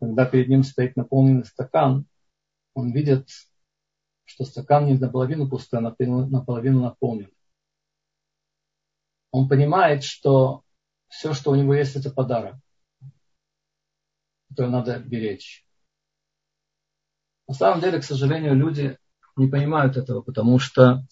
когда 0.00 0.24
перед 0.24 0.48
ним 0.48 0.62
стоит 0.62 0.96
наполненный 0.96 1.44
стакан, 1.44 2.06
он 2.74 2.92
видит, 2.92 3.28
что 4.28 4.44
стакан 4.44 4.86
не 4.86 4.94
наполовину 4.98 5.48
пустой, 5.48 5.80
а 5.80 5.82
наполовину 5.82 6.80
наполнен. 6.80 7.32
Он 9.30 9.48
понимает, 9.48 10.04
что 10.04 10.62
все, 11.08 11.32
что 11.32 11.50
у 11.50 11.54
него 11.54 11.74
есть, 11.74 11.96
это 11.96 12.10
подарок, 12.10 12.56
который 14.50 14.70
надо 14.70 14.98
беречь. 14.98 15.66
На 17.46 17.54
самом 17.54 17.80
деле, 17.80 18.00
к 18.00 18.04
сожалению, 18.04 18.54
люди 18.54 18.98
не 19.36 19.48
понимают 19.48 19.96
этого, 19.96 20.20
потому 20.20 20.58
что 20.58 21.06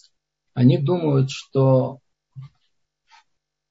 они 0.53 0.77
думают, 0.77 1.31
что 1.31 1.99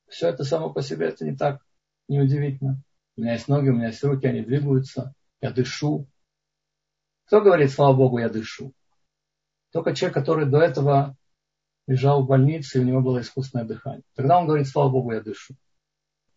все 0.09 0.29
это 0.29 0.43
само 0.43 0.73
по 0.73 0.83
себе 0.83 1.07
это 1.07 1.25
не 1.25 1.37
так 1.37 1.63
неудивительно. 2.09 2.83
У 3.17 3.21
меня 3.21 3.35
есть 3.35 3.47
ноги, 3.47 3.69
у 3.69 3.75
меня 3.75 3.89
есть 3.89 4.03
руки, 4.03 4.27
они 4.27 4.43
двигаются, 4.43 5.15
я 5.41 5.53
дышу, 5.53 6.09
кто 7.27 7.41
говорит, 7.41 7.73
слава 7.73 7.97
Богу, 7.97 8.19
я 8.19 8.29
дышу? 8.29 8.73
Только 9.77 9.95
человек, 9.95 10.15
который 10.15 10.47
до 10.47 10.63
этого 10.63 11.15
лежал 11.87 12.23
в 12.23 12.27
больнице, 12.27 12.79
и 12.79 12.81
у 12.81 12.85
него 12.85 13.03
было 13.03 13.21
искусственное 13.21 13.67
дыхание. 13.67 14.05
Тогда 14.15 14.39
он 14.39 14.47
говорит, 14.47 14.67
слава 14.67 14.89
Богу, 14.89 15.13
я 15.13 15.21
дышу. 15.21 15.55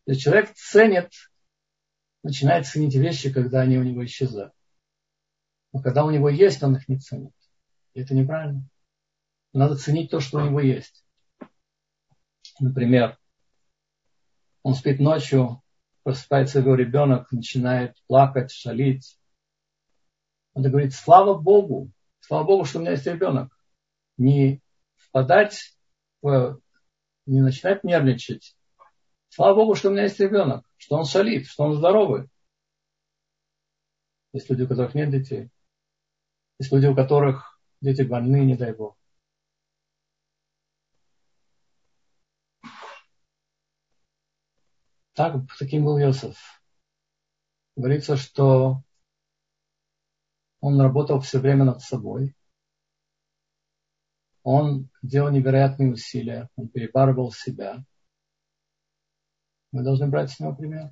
То 0.06 0.14
человек 0.14 0.54
ценит, 0.56 1.10
начинает 2.22 2.68
ценить 2.68 2.96
вещи, 2.96 3.32
когда 3.32 3.62
они 3.62 3.78
у 3.78 3.84
него 3.84 4.04
исчезают. 4.04 4.52
Но 5.72 5.82
когда 5.82 6.04
у 6.04 6.12
него 6.12 6.28
есть, 6.28 6.62
он 6.64 6.76
их 6.76 6.90
не 6.90 7.00
ценит. 7.00 7.32
И 7.94 8.02
это 8.02 8.14
неправильно. 8.14 8.68
Надо 9.54 9.78
ценить 9.78 10.12
то, 10.12 10.20
что 10.20 10.40
у 10.40 10.42
него 10.42 10.60
есть. 10.60 11.06
Например, 12.60 13.18
он 14.64 14.76
спит 14.76 15.00
ночью, 15.00 15.64
просыпается 16.04 16.60
его 16.60 16.76
ребенок, 16.76 17.32
начинает 17.32 17.96
плакать, 18.06 18.52
шалить, 18.52 19.18
надо 20.56 20.72
говорить, 20.72 20.94
слава 20.94 21.40
Богу, 21.40 21.90
слава 22.30 22.44
Богу, 22.44 22.64
что 22.64 22.78
у 22.78 22.82
меня 22.82 22.92
есть 22.92 23.08
ребенок. 23.08 23.52
Не 24.18 24.62
впадать 24.98 25.76
в, 26.22 26.62
не 27.26 27.42
начинать 27.42 27.84
нервничать. 27.84 28.56
Слава 29.30 29.56
Богу, 29.56 29.74
что 29.74 29.90
у 29.90 29.92
меня 29.92 30.04
есть 30.04 30.20
ребенок, 30.20 30.64
что 30.78 30.98
он 30.98 31.06
шалит, 31.06 31.48
что 31.48 31.64
он 31.64 31.74
здоровый. 31.74 32.30
Есть 34.32 34.48
люди, 34.48 34.62
у 34.62 34.68
которых 34.68 34.94
нет 34.94 35.10
детей. 35.10 35.50
Есть 36.60 36.72
люди, 36.72 36.86
у 36.86 36.96
которых 36.96 37.60
дети 37.82 38.04
больны, 38.04 38.46
не 38.46 38.56
дай 38.56 38.74
Бог. 38.74 38.96
Так, 45.14 45.34
таким 45.58 45.84
был 45.84 45.98
Иосиф. 45.98 46.62
Говорится, 47.76 48.18
что 48.18 48.84
он 50.62 50.80
работал 50.80 51.20
все 51.22 51.40
время 51.40 51.66
над 51.66 51.82
собой. 51.82 52.36
Он 54.44 54.90
делал 55.02 55.32
невероятные 55.32 55.92
усилия. 55.92 56.50
Он 56.56 56.68
перебарывал 56.68 57.32
себя. 57.32 57.84
Мы 59.72 59.84
должны 59.84 60.08
брать 60.08 60.32
с 60.32 60.40
него 60.40 60.56
пример. 60.56 60.92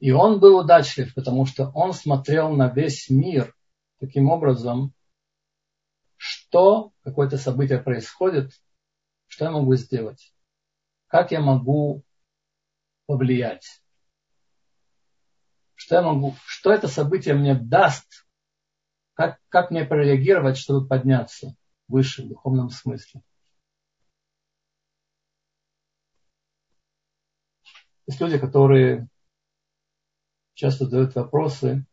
И 0.00 0.10
он 0.10 0.40
был 0.40 0.58
удачлив, 0.58 1.14
потому 1.14 1.46
что 1.46 1.70
он 1.74 1.92
смотрел 1.92 2.50
на 2.50 2.68
весь 2.68 3.08
мир 3.08 3.54
таким 4.00 4.30
образом, 4.30 4.92
что 6.16 6.92
какое-то 7.02 7.38
событие 7.38 7.78
происходит, 7.80 8.50
что 9.28 9.44
я 9.44 9.50
могу 9.52 9.76
сделать, 9.76 10.34
как 11.06 11.30
я 11.30 11.40
могу 11.40 12.02
повлиять 13.06 13.81
что 15.82 15.96
я 15.96 16.02
могу, 16.02 16.36
что 16.46 16.72
это 16.72 16.86
событие 16.86 17.34
мне 17.34 17.56
даст, 17.56 18.24
как, 19.14 19.40
как 19.48 19.72
мне 19.72 19.84
прореагировать, 19.84 20.56
чтобы 20.56 20.86
подняться 20.86 21.56
выше 21.88 22.22
в 22.22 22.28
духовном 22.28 22.70
смысле. 22.70 23.20
Есть 28.06 28.20
люди, 28.20 28.38
которые 28.38 29.08
часто 30.54 30.84
задают 30.84 31.16
вопросы, 31.16 31.84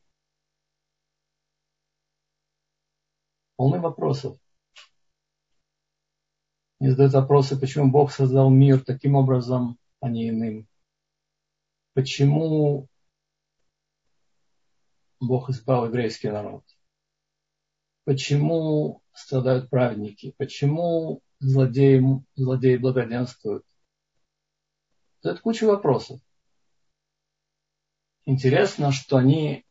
полны 3.55 3.79
вопросов. 3.79 4.37
Они 6.79 6.91
задают 6.91 7.13
вопросы, 7.13 7.59
почему 7.59 7.89
Бог 7.89 8.11
создал 8.11 8.51
мир 8.51 8.85
таким 8.85 9.15
образом, 9.15 9.79
а 9.99 10.09
не 10.09 10.29
иным. 10.29 10.67
Почему 11.93 12.88
Бог 15.19 15.49
избрал 15.49 15.85
еврейский 15.85 16.29
народ? 16.29 16.63
Почему 18.05 19.03
страдают 19.13 19.69
праведники? 19.69 20.33
Почему 20.37 21.21
злодеи, 21.39 22.01
злодеи 22.35 22.77
благоденствуют? 22.77 23.65
Это 25.21 25.39
куча 25.41 25.65
вопросов. 25.65 26.19
Интересно, 28.25 28.91
что 28.91 29.17
они 29.17 29.65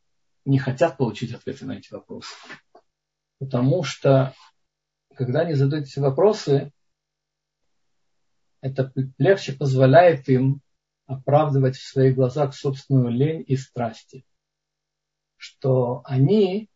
не 0.45 0.59
хотят 0.59 0.99
получить 0.99 1.33
ответы 1.33 1.65
на 1.65 1.73
эти 1.79 1.93
вопросы. 1.93 2.35
Потому 3.39 3.83
что, 3.83 4.35
когда 5.15 5.41
они 5.41 5.55
задают 5.55 5.87
эти 5.87 5.99
вопросы, 5.99 6.73
это 8.61 8.93
легче 9.17 9.53
позволяет 9.53 10.29
им 10.29 10.61
оправдывать 11.07 11.77
в 11.77 11.87
своих 11.87 12.17
глазах 12.17 12.55
собственную 12.55 13.11
лень 13.11 13.45
и 13.47 13.57
страсти. 13.57 14.25
Что 15.39 16.03
они 16.05 16.68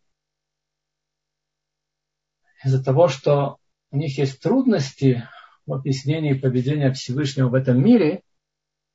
из-за 2.64 2.82
того, 2.82 3.08
что 3.08 3.58
у 3.90 3.96
них 3.96 4.16
есть 4.16 4.40
трудности 4.40 5.28
в 5.66 5.74
объяснении 5.74 6.32
поведения 6.32 6.92
Всевышнего 6.92 7.48
в 7.48 7.54
этом 7.54 7.82
мире, 7.84 8.22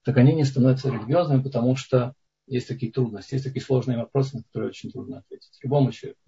так 0.04 0.18
они 0.18 0.34
не 0.34 0.46
становятся 0.46 0.90
религиозными, 0.90 1.44
потому 1.44 1.76
что 1.76 2.14
есть 2.46 2.70
такие 2.70 2.92
трудности, 2.92 3.34
есть 3.34 3.46
такие 3.46 3.62
сложные 3.62 3.98
вопросы, 3.98 4.38
на 4.38 4.44
которые 4.44 4.70
очень 4.70 4.90
трудно 4.90 5.20
ответить 5.20 5.60
любому 5.62 5.92
человеку. 5.92 6.22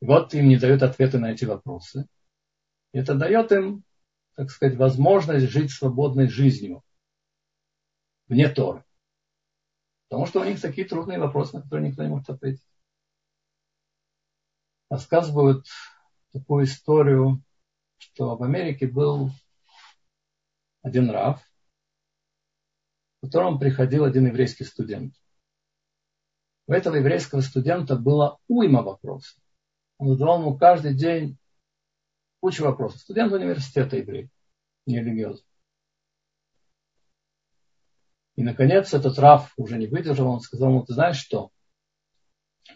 И 0.00 0.06
вот 0.06 0.34
им 0.34 0.48
не 0.48 0.56
дают 0.56 0.82
ответы 0.82 1.18
на 1.18 1.32
эти 1.32 1.44
вопросы. 1.44 2.06
И 2.92 2.98
это 2.98 3.14
дает 3.14 3.52
им, 3.52 3.84
так 4.36 4.50
сказать, 4.50 4.76
возможность 4.76 5.50
жить 5.50 5.70
свободной 5.70 6.28
жизнью 6.28 6.82
вне 8.28 8.48
Торы. 8.48 8.83
Потому 10.14 10.26
что 10.26 10.42
у 10.42 10.44
них 10.44 10.60
такие 10.60 10.86
трудные 10.86 11.18
вопросы, 11.18 11.56
на 11.56 11.62
которые 11.62 11.88
никто 11.88 12.04
не 12.04 12.08
может 12.08 12.30
ответить. 12.30 12.62
Рассказывают 14.88 15.66
такую 16.32 16.66
историю, 16.66 17.42
что 17.98 18.36
в 18.36 18.44
Америке 18.44 18.86
был 18.86 19.32
один 20.82 21.10
рав, 21.10 21.42
к 23.18 23.24
которому 23.24 23.58
приходил 23.58 24.04
один 24.04 24.28
еврейский 24.28 24.62
студент. 24.62 25.16
У 26.68 26.72
этого 26.72 26.94
еврейского 26.94 27.40
студента 27.40 27.96
было 27.96 28.38
уйма 28.46 28.82
вопросов. 28.82 29.36
Он 29.98 30.10
задавал 30.10 30.42
ему 30.42 30.56
каждый 30.56 30.94
день 30.94 31.38
кучу 32.38 32.62
вопросов. 32.62 33.00
Студент 33.00 33.32
университета 33.32 33.96
еврей, 33.96 34.30
не 34.86 35.00
религиозный. 35.00 35.53
И, 38.36 38.42
наконец, 38.42 38.92
этот 38.92 39.18
Раф 39.18 39.52
уже 39.56 39.78
не 39.78 39.86
выдержал, 39.86 40.28
он 40.28 40.40
сказал 40.40 40.70
ему, 40.70 40.84
ты 40.84 40.94
знаешь 40.94 41.16
что? 41.16 41.50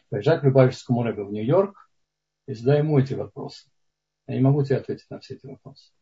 Поезжай 0.09 0.39
к 0.39 0.45
Любавическому 0.45 1.03
рэбе 1.03 1.25
в 1.25 1.33
Нью-Йорк 1.33 1.91
и 2.47 2.55
задай 2.55 2.79
ему 2.79 2.99
эти 2.99 3.15
вопросы. 3.15 3.71
Я 4.27 4.35
не 4.35 4.41
могу 4.41 4.63
тебе 4.63 4.77
ответить 4.77 5.11
на 5.11 5.19
все 5.19 5.35
эти 5.35 5.47
вопросы. 5.47 5.93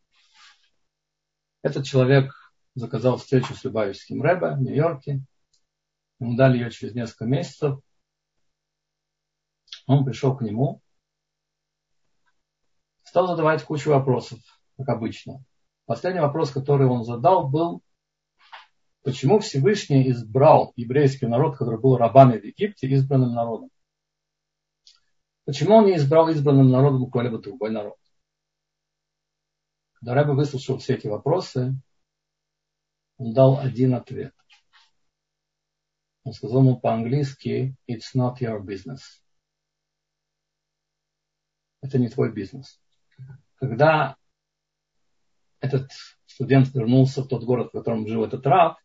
Этот 1.63 1.85
человек 1.85 2.33
заказал 2.75 3.17
встречу 3.17 3.55
с 3.55 3.63
Любавическим 3.63 4.21
рэбе 4.21 4.51
в 4.51 4.61
Нью-Йорке. 4.61 5.21
Ему 6.19 6.35
дали 6.35 6.57
ее 6.57 6.69
через 6.69 6.93
несколько 6.93 7.25
месяцев. 7.25 7.79
Он 9.87 10.05
пришел 10.05 10.35
к 10.35 10.41
нему, 10.41 10.81
стал 13.03 13.27
задавать 13.27 13.63
кучу 13.63 13.89
вопросов, 13.89 14.39
как 14.77 14.89
обычно. 14.89 15.43
Последний 15.85 16.19
вопрос, 16.19 16.51
который 16.51 16.87
он 16.87 17.05
задал, 17.05 17.47
был, 17.47 17.81
почему 19.07 19.39
Всевышний 19.39 20.09
избрал 20.09 20.73
еврейский 20.75 21.27
народ, 21.27 21.57
который 21.57 21.79
был 21.79 21.95
рабами 21.95 22.37
в 22.37 22.43
Египте, 22.43 22.89
избранным 22.89 23.33
народом? 23.33 23.69
Почему 25.45 25.75
он 25.75 25.85
не 25.85 25.95
избрал 25.95 26.27
избранным 26.27 26.69
народом 26.69 27.05
какой-либо 27.05 27.37
другой 27.37 27.71
народ? 27.71 27.95
Когда 29.93 30.13
Рэбе 30.13 30.33
выслушал 30.33 30.79
все 30.79 30.95
эти 30.95 31.07
вопросы, 31.07 31.73
он 33.15 33.31
дал 33.31 33.61
один 33.61 33.93
ответ. 33.93 34.33
Он 36.25 36.33
сказал 36.33 36.59
ему 36.59 36.77
по-английски 36.77 37.77
«It's 37.89 38.13
not 38.13 38.39
your 38.41 38.59
business». 38.59 38.99
Это 41.81 41.97
не 41.97 42.09
твой 42.09 42.33
бизнес. 42.33 42.81
Когда 43.55 44.17
этот 45.61 45.91
студент 46.25 46.73
вернулся 46.73 47.23
в 47.23 47.29
тот 47.29 47.45
город, 47.45 47.69
в 47.69 47.77
котором 47.77 48.05
жил 48.05 48.25
этот 48.25 48.45
раб, 48.45 48.77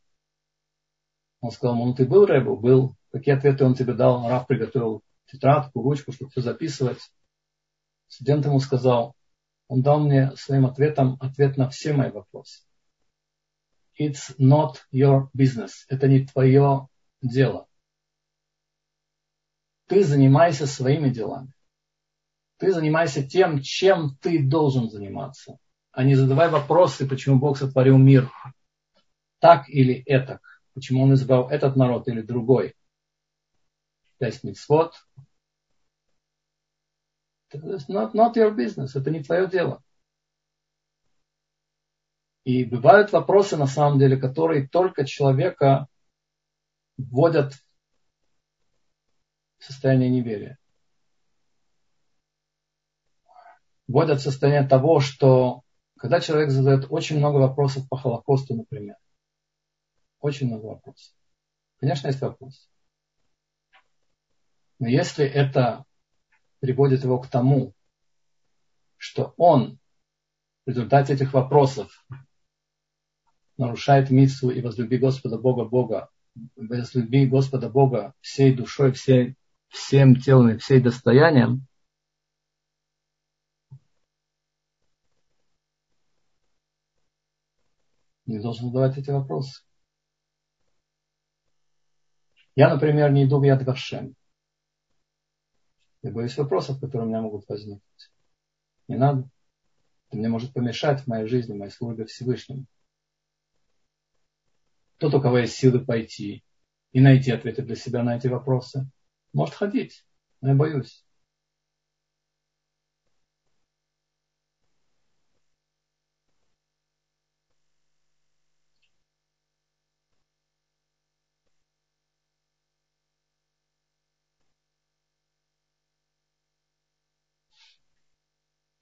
он 1.43 1.51
сказал 1.51 1.75
ему, 1.75 1.87
ну 1.87 1.95
ты 1.95 2.07
был 2.07 2.25
Рэбу? 2.25 2.57
Был. 2.57 2.97
Какие 3.11 3.35
ответы 3.35 3.65
он 3.65 3.75
тебе 3.75 3.95
дал? 3.95 4.27
Раб 4.29 4.47
приготовил 4.47 5.03
тетрадку, 5.27 5.83
ручку, 5.83 6.13
чтобы 6.13 6.31
все 6.31 6.41
записывать. 6.41 7.01
Студент 8.07 8.47
ему 8.47 8.61
сказал, 8.61 9.15
он 9.67 9.83
дал 9.83 10.01
мне 10.01 10.35
своим 10.37 10.67
ответом 10.67 11.19
ответ 11.21 11.57
на 11.57 11.69
все 11.69 11.93
мои 11.95 12.11
вопросы. 12.11 12.63
It's 14.01 14.37
not 14.39 14.77
your 14.93 15.29
business. 15.37 15.85
Это 15.89 16.07
не 16.07 16.25
твое 16.25 16.87
дело. 17.21 17.67
Ты 19.89 20.05
занимайся 20.05 20.67
своими 20.67 21.11
делами. 21.11 21.53
Ты 22.59 22.73
занимайся 22.73 23.27
тем, 23.27 23.61
чем 23.61 24.17
ты 24.21 24.47
должен 24.47 24.89
заниматься. 24.89 25.59
А 25.91 26.05
не 26.05 26.15
задавай 26.15 26.49
вопросы, 26.49 27.09
почему 27.09 27.41
Бог 27.41 27.59
сотворил 27.59 27.99
мир 27.99 28.31
так 29.41 29.69
или 29.69 30.03
этак. 30.07 30.52
Почему 30.75 31.03
Он 31.05 31.15
избрал 31.15 31.51
этот 31.51 31.77
народ 31.77 32.09
или 32.09 32.23
другой. 32.23 32.75
Пять 34.19 34.43
митцвот. 34.43 34.95
Not, 37.55 38.13
not 38.15 38.35
your 38.35 38.55
business. 38.55 38.93
Это 38.95 39.11
не 39.11 39.23
твое 39.23 39.47
дело. 39.49 39.83
И 42.45 42.65
бывают 42.65 43.13
вопросы, 43.13 43.57
на 43.57 43.67
самом 43.67 43.99
деле, 43.99 44.17
которые 44.17 44.67
только 44.67 45.05
человека 45.05 45.87
вводят 46.97 47.55
в 49.59 49.65
состояние 49.65 50.11
неверия. 50.11 50.59
Вводят 53.87 54.21
в 54.21 54.23
состояние 54.23 54.69
того, 54.69 55.01
что 55.01 55.63
когда 55.99 56.19
человек 56.21 56.51
задает 56.51 56.87
очень 56.91 57.19
много 57.19 57.37
вопросов 57.37 57.89
по 57.89 57.97
Холокосту, 57.97 58.57
например, 58.57 58.97
очень 60.23 60.47
много 60.47 60.67
вопросов. 60.67 61.15
Конечно, 61.79 62.07
есть 62.07 62.21
вопросы. 62.21 62.69
Но 64.79 64.89
если 64.89 65.27
это 65.27 65.85
приводит 66.61 67.05
его 67.05 67.19
к 67.21 67.29
тому, 67.29 67.75
что 68.97 69.35
он 69.37 69.79
в 70.65 70.71
результате 70.71 71.15
этих 71.15 71.35
вопросов 71.35 72.07
нарушает 73.59 74.11
миссу 74.11 74.51
и 74.51 74.63
возлюби 74.63 74.97
Господа 74.97 75.39
Бога 75.39 75.65
Бога, 75.65 76.09
возлюби 76.55 77.27
Господа 77.27 77.69
Бога 77.69 78.15
всей 78.21 78.55
душой, 78.55 78.93
всей, 78.93 79.37
всем 79.69 80.17
телом 80.17 80.51
и 80.51 80.59
всей 80.59 80.81
достоянием, 80.81 81.67
не 88.27 88.39
должен 88.41 88.69
задавать 88.69 88.99
эти 88.99 89.11
вопросы. 89.11 89.63
Я, 92.55 92.73
например, 92.73 93.11
не 93.13 93.25
иду 93.25 93.41
в 93.41 93.45
Яд 93.45 93.63
Вашем. 93.65 94.15
Я 96.03 96.11
боюсь 96.11 96.37
вопросов, 96.37 96.81
которые 96.81 97.07
у 97.07 97.09
меня 97.09 97.23
могут 97.23 97.49
возникнуть. 97.49 98.11
Не 98.89 98.97
надо. 98.97 99.29
Это 100.09 100.19
мне 100.19 100.29
может 100.29 100.53
помешать 100.53 101.01
в 101.01 101.07
моей 101.07 101.27
жизни, 101.27 101.55
в 101.55 101.57
моей 101.57 101.71
службе 101.71 102.05
Всевышнему. 102.05 102.67
Тот, 104.99 105.15
у 105.15 105.21
кого 105.21 105.39
есть 105.39 105.55
силы 105.55 105.85
пойти 105.85 106.45
и 106.93 107.01
найти 107.01 107.31
ответы 107.31 107.63
для 107.63 107.77
себя 107.77 108.03
на 108.03 108.17
эти 108.17 108.27
вопросы, 108.27 108.89
может 109.33 109.55
ходить. 109.55 110.05
Но 110.41 110.51
я 110.51 110.55
боюсь. 110.55 111.05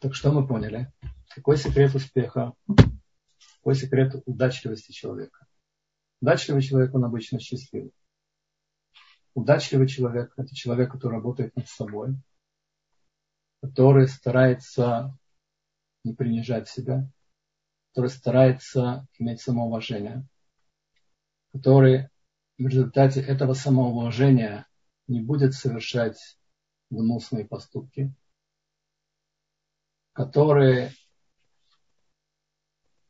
Так 0.00 0.14
что 0.14 0.32
мы 0.32 0.46
поняли? 0.46 0.90
Какой 1.28 1.58
секрет 1.58 1.94
успеха? 1.94 2.54
Какой 3.56 3.74
секрет 3.74 4.14
удачливости 4.24 4.92
человека? 4.92 5.46
Удачливый 6.22 6.62
человек, 6.62 6.94
он 6.94 7.04
обычно 7.04 7.38
счастливый. 7.38 7.92
Удачливый 9.34 9.88
человек– 9.88 10.32
это 10.38 10.54
человек, 10.54 10.90
который 10.90 11.16
работает 11.16 11.54
над 11.54 11.68
собой, 11.68 12.16
который 13.60 14.08
старается 14.08 15.14
не 16.02 16.14
принижать 16.14 16.66
себя, 16.66 17.06
который 17.92 18.08
старается 18.08 19.06
иметь 19.18 19.42
самоуважение, 19.42 20.26
который 21.52 22.08
в 22.56 22.66
результате 22.66 23.20
этого 23.20 23.52
самоуважения 23.52 24.66
не 25.08 25.20
будет 25.20 25.52
совершать 25.52 26.38
гнусные 26.88 27.44
поступки, 27.44 28.14
который 30.20 30.90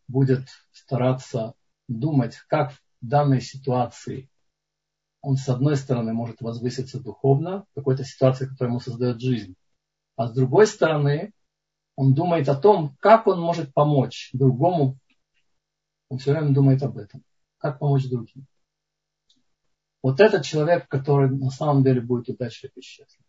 будет 0.07 0.47
стараться 0.71 1.55
думать, 1.89 2.37
как 2.47 2.71
в 2.71 2.81
данной 3.01 3.41
ситуации 3.41 4.31
он, 5.21 5.37
с 5.37 5.49
одной 5.49 5.77
стороны, 5.77 6.13
может 6.13 6.41
возвыситься 6.41 7.01
духовно 7.01 7.67
в 7.73 7.75
какой-то 7.75 8.05
ситуации, 8.05 8.47
которая 8.47 8.71
ему 8.71 8.79
создает 8.79 9.21
жизнь, 9.21 9.57
а 10.15 10.29
с 10.29 10.33
другой 10.33 10.69
стороны, 10.69 11.33
он 11.97 12.15
думает 12.15 12.49
о 12.49 12.55
том, 12.55 12.97
как 13.01 13.27
он 13.27 13.41
может 13.41 13.75
помочь 13.75 14.31
другому 14.33 14.97
Он 16.11 16.19
все 16.19 16.31
время 16.31 16.55
думает 16.55 16.81
об 16.85 16.97
этом. 16.97 17.25
Как 17.59 17.81
помочь 17.81 18.09
другим. 18.09 18.47
Вот 20.01 20.21
этот 20.21 20.45
человек, 20.45 20.87
который 20.87 21.29
на 21.29 21.51
самом 21.51 21.83
деле 21.83 22.01
будет 22.01 22.29
удачлив 22.29 22.71
и 22.77 22.81
счастлив. 22.81 23.25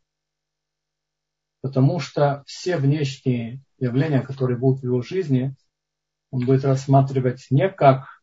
Потому 1.61 1.99
что 1.99 2.43
все 2.45 2.77
внешние 2.77 3.63
явления, 3.81 4.21
которые 4.21 4.57
будут 4.57 4.81
в 4.81 4.85
его 4.85 5.01
жизни, 5.01 5.55
он 6.29 6.45
будет 6.45 6.63
рассматривать 6.63 7.47
не 7.49 7.69
как, 7.69 8.21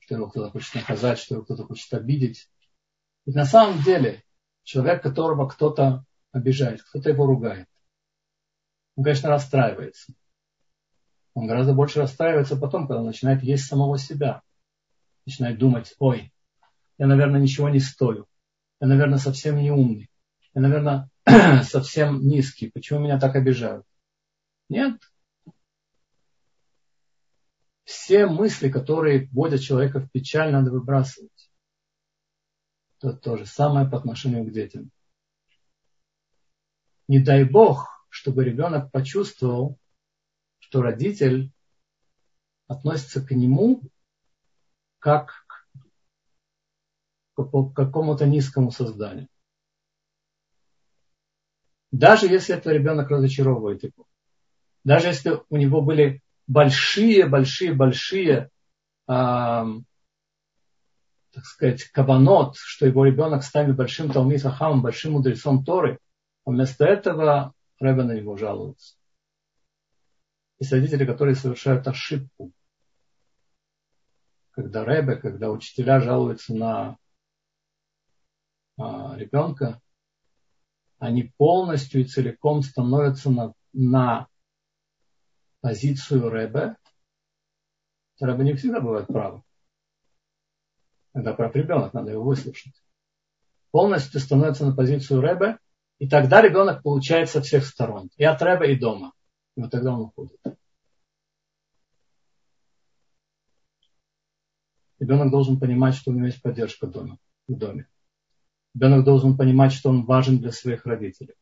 что 0.00 0.16
его 0.16 0.28
кто-то 0.28 0.50
хочет 0.50 0.74
наказать, 0.74 1.18
что 1.18 1.36
его 1.36 1.44
кто-то 1.44 1.64
хочет 1.64 1.92
обидеть. 1.94 2.50
Ведь 3.24 3.36
на 3.36 3.44
самом 3.44 3.82
деле 3.82 4.22
человек, 4.64 5.02
которого 5.02 5.48
кто-то 5.48 6.04
обижает, 6.32 6.82
кто-то 6.82 7.08
его 7.08 7.26
ругает, 7.26 7.66
он, 8.96 9.04
конечно, 9.04 9.28
расстраивается. 9.28 10.12
Он 11.34 11.46
гораздо 11.46 11.72
больше 11.72 12.00
расстраивается 12.00 12.56
потом, 12.56 12.88
когда 12.88 13.00
он 13.00 13.06
начинает 13.06 13.44
есть 13.44 13.64
самого 13.64 13.96
себя. 13.96 14.42
Начинает 15.24 15.58
думать, 15.58 15.94
ой, 15.98 16.32
я, 16.98 17.06
наверное, 17.06 17.40
ничего 17.40 17.68
не 17.68 17.78
стою. 17.78 18.26
Я, 18.80 18.88
наверное, 18.88 19.18
совсем 19.18 19.56
не 19.56 19.70
умный. 19.70 20.10
Я, 20.52 20.62
наверное, 20.62 21.10
совсем 21.62 22.26
низкий. 22.26 22.70
Почему 22.70 23.00
меня 23.00 23.20
так 23.20 23.36
обижают? 23.36 23.86
Нет. 24.68 25.00
Все 27.84 28.26
мысли, 28.26 28.70
которые 28.70 29.28
вводят 29.28 29.60
человека 29.60 30.00
в 30.00 30.10
печаль, 30.10 30.52
надо 30.52 30.70
выбрасывать. 30.70 31.50
Это 32.98 33.14
то 33.14 33.36
же 33.36 33.46
самое 33.46 33.88
по 33.88 33.96
отношению 33.96 34.44
к 34.44 34.52
детям. 34.52 34.90
Не 37.06 37.18
дай 37.18 37.44
Бог, 37.44 38.06
чтобы 38.10 38.44
ребенок 38.44 38.90
почувствовал, 38.92 39.78
что 40.58 40.82
родитель 40.82 41.50
относится 42.66 43.24
к 43.24 43.30
нему 43.30 43.82
как 44.98 45.46
к 47.34 47.72
какому-то 47.74 48.26
низкому 48.26 48.70
созданию. 48.70 49.28
Даже 51.90 52.26
если 52.26 52.54
этот 52.54 52.72
ребенок 52.72 53.08
разочаровывает 53.10 53.84
его. 53.84 54.06
Даже 54.88 55.08
если 55.08 55.42
у 55.50 55.58
него 55.58 55.82
были 55.82 56.22
большие, 56.46 57.26
большие, 57.26 57.74
большие, 57.74 58.48
э, 59.06 59.06
так 59.06 59.84
сказать, 61.44 61.84
кабанот, 61.90 62.56
что 62.56 62.86
его 62.86 63.04
ребенок 63.04 63.42
станет 63.42 63.76
большим 63.76 64.10
Талмит 64.10 64.42
большим 64.80 65.12
мудрецом 65.12 65.62
Торы, 65.62 65.98
а 66.46 66.50
вместо 66.52 66.86
этого 66.86 67.52
Рэбе 67.78 68.04
на 68.04 68.12
него 68.12 68.38
жалуется. 68.38 68.94
Есть 70.58 70.72
родители, 70.72 71.04
которые 71.04 71.34
совершают 71.34 71.86
ошибку. 71.86 72.50
Когда 74.52 74.86
Рэбе, 74.86 75.16
когда 75.16 75.50
учителя 75.50 76.00
жалуются 76.00 76.54
на 76.54 76.96
а, 78.78 79.14
ребенка, 79.18 79.82
они 80.98 81.24
полностью 81.36 82.00
и 82.00 82.04
целиком 82.04 82.62
становятся 82.62 83.28
на, 83.28 83.52
на 83.74 84.28
позицию 85.68 86.30
Рэбе. 86.30 86.76
Рэбе 88.20 88.44
не 88.44 88.54
всегда 88.54 88.80
бывает 88.80 89.06
прав. 89.06 89.42
Когда 91.12 91.34
прав 91.34 91.54
ребенок, 91.54 91.92
надо 91.92 92.12
его 92.12 92.24
выслушать. 92.24 92.72
Полностью 93.70 94.18
становится 94.18 94.64
на 94.64 94.74
позицию 94.74 95.20
Рэбе, 95.20 95.58
и 95.98 96.08
тогда 96.08 96.40
ребенок 96.40 96.82
получает 96.82 97.28
со 97.28 97.42
всех 97.42 97.66
сторон. 97.66 98.08
И 98.16 98.24
от 98.24 98.40
Рэбе, 98.40 98.72
и 98.72 98.78
дома. 98.78 99.12
И 99.56 99.60
вот 99.60 99.70
тогда 99.70 99.92
он 99.92 100.00
уходит. 100.00 100.40
Ребенок 104.98 105.30
должен 105.30 105.60
понимать, 105.60 105.94
что 105.94 106.12
у 106.12 106.14
него 106.14 106.26
есть 106.26 106.40
поддержка 106.40 106.86
дома, 106.86 107.18
в 107.46 107.54
доме. 107.54 107.88
Ребенок 108.74 109.04
должен 109.04 109.36
понимать, 109.36 109.72
что 109.72 109.90
он 109.90 110.06
важен 110.06 110.38
для 110.38 110.50
своих 110.50 110.86
родителей. 110.86 111.34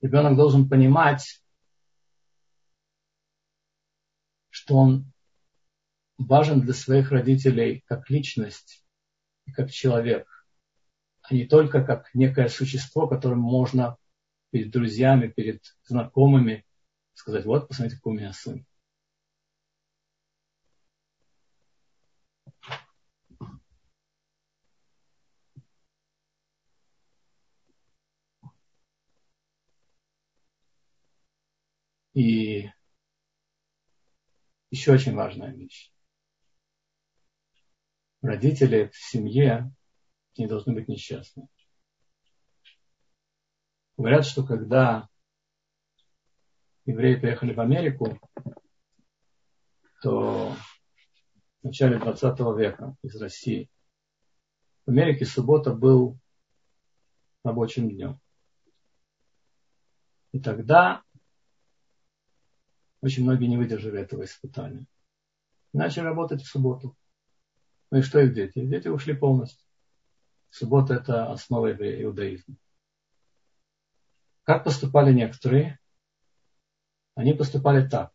Ребенок 0.00 0.34
должен 0.34 0.66
понимать, 0.66 1.42
что 4.50 4.76
он 4.76 5.12
важен 6.18 6.60
для 6.60 6.74
своих 6.74 7.10
родителей 7.10 7.82
как 7.86 8.10
личность 8.10 8.84
и 9.46 9.52
как 9.52 9.70
человек, 9.70 10.26
а 11.22 11.34
не 11.34 11.46
только 11.46 11.82
как 11.82 12.14
некое 12.14 12.48
существо, 12.48 13.08
которым 13.08 13.40
можно 13.40 13.96
перед 14.50 14.70
друзьями, 14.70 15.28
перед 15.28 15.62
знакомыми 15.84 16.64
сказать, 17.14 17.44
вот, 17.44 17.68
посмотрите, 17.68 17.96
какой 17.96 18.14
у 18.14 18.18
меня 18.18 18.32
сын. 18.32 18.66
И 32.14 32.70
еще 34.70 34.92
очень 34.92 35.14
важная 35.14 35.52
вещь. 35.52 35.92
Родители 38.22 38.90
в 38.92 38.96
семье 38.96 39.72
не 40.36 40.46
должны 40.46 40.74
быть 40.74 40.88
несчастны. 40.88 41.48
Говорят, 43.96 44.24
что 44.24 44.44
когда 44.44 45.08
евреи 46.86 47.16
приехали 47.16 47.52
в 47.52 47.60
Америку, 47.60 48.18
то 50.02 50.54
в 51.60 51.64
начале 51.64 51.98
20 51.98 52.40
века 52.56 52.96
из 53.02 53.20
России 53.20 53.70
в 54.86 54.90
Америке 54.90 55.24
суббота 55.26 55.74
был 55.74 56.18
рабочим 57.44 57.90
днем. 57.90 58.18
И 60.32 60.40
тогда 60.40 61.02
очень 63.00 63.24
многие 63.24 63.46
не 63.46 63.56
выдержали 63.56 64.00
этого 64.00 64.24
испытания. 64.24 64.86
Начали 65.72 66.04
работать 66.04 66.42
в 66.42 66.46
субботу. 66.46 66.96
Ну 67.90 67.98
и 67.98 68.02
что 68.02 68.20
их 68.20 68.34
дети? 68.34 68.64
Дети 68.64 68.88
ушли 68.88 69.14
полностью. 69.14 69.66
Суббота– 70.50 70.94
это 70.94 71.30
основа 71.30 71.72
иудаизма. 71.72 72.56
Как 74.42 74.64
поступали 74.64 75.12
некоторые? 75.12 75.78
Они 77.14 77.32
поступали 77.32 77.88
так. 77.88 78.12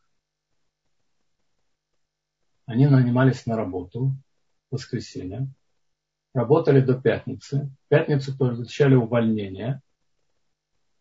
Они 2.65 2.87
нанимались 2.87 3.45
на 3.45 3.55
работу 3.55 4.17
в 4.69 4.73
воскресенье, 4.73 5.47
работали 6.33 6.81
до 6.81 6.99
пятницы, 6.99 7.71
в 7.85 7.89
пятницу 7.89 8.35
получали 8.35 8.95
увольнение 8.95 9.81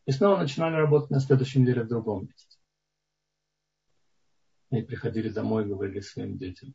и 0.05 0.13
снова 0.13 0.39
начинали 0.39 0.75
работать 0.75 1.11
на 1.11 1.21
следующей 1.21 1.61
неделе 1.61 1.83
в 1.83 1.89
другом 1.89 2.27
месте. 2.27 2.54
Они 4.75 4.83
приходили 4.83 5.29
домой 5.29 5.63
и 5.63 5.69
говорили 5.69 6.01
своим 6.01 6.37
детям, 6.37 6.75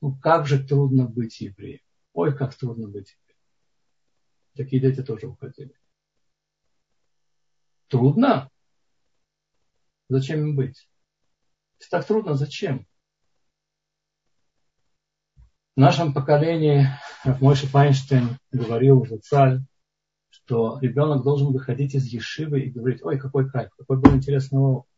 ну 0.00 0.18
как 0.18 0.48
же 0.48 0.66
трудно 0.66 1.06
быть 1.06 1.40
евреем. 1.40 1.78
Ой, 2.12 2.36
как 2.36 2.56
трудно 2.56 2.88
быть 2.88 3.12
евреем. 3.12 3.40
Такие 4.56 4.82
дети 4.82 5.00
тоже 5.00 5.28
уходили. 5.28 5.72
Трудно? 7.86 8.50
Зачем 10.08 10.40
им 10.40 10.56
быть? 10.56 10.90
Так 11.88 12.04
трудно, 12.04 12.34
зачем? 12.34 12.88
В 15.76 15.80
нашем 15.80 16.12
поколении 16.12 16.88
Мойша 17.40 17.68
Файнштейн 17.68 18.40
говорил 18.50 19.04
в 19.04 19.20
царь, 19.20 19.60
что 20.30 20.80
ребенок 20.80 21.22
должен 21.22 21.52
выходить 21.52 21.94
из 21.94 22.06
Ешивы 22.06 22.62
и 22.62 22.70
говорить, 22.72 23.04
ой, 23.04 23.20
какой 23.20 23.48
кайф, 23.48 23.70
какой 23.76 24.00
был 24.00 24.16
интересный 24.16 24.58
опыт. 24.58 24.89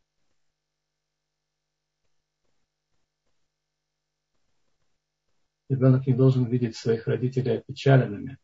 Ребенок 5.73 6.07
не 6.07 6.13
должен 6.13 6.45
видеть 6.45 6.77
своих 6.77 7.07
родителей 7.07 7.57
опечаленными. 7.57 8.37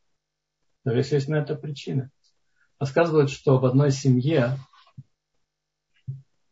Даже 0.83 0.97
если 0.97 1.17
есть 1.17 1.29
на 1.29 1.35
это 1.35 1.57
причина. 1.57 2.11
Рассказывают, 2.79 3.29
что 3.29 3.59
в 3.59 3.67
одной 3.67 3.91
семье 3.91 4.57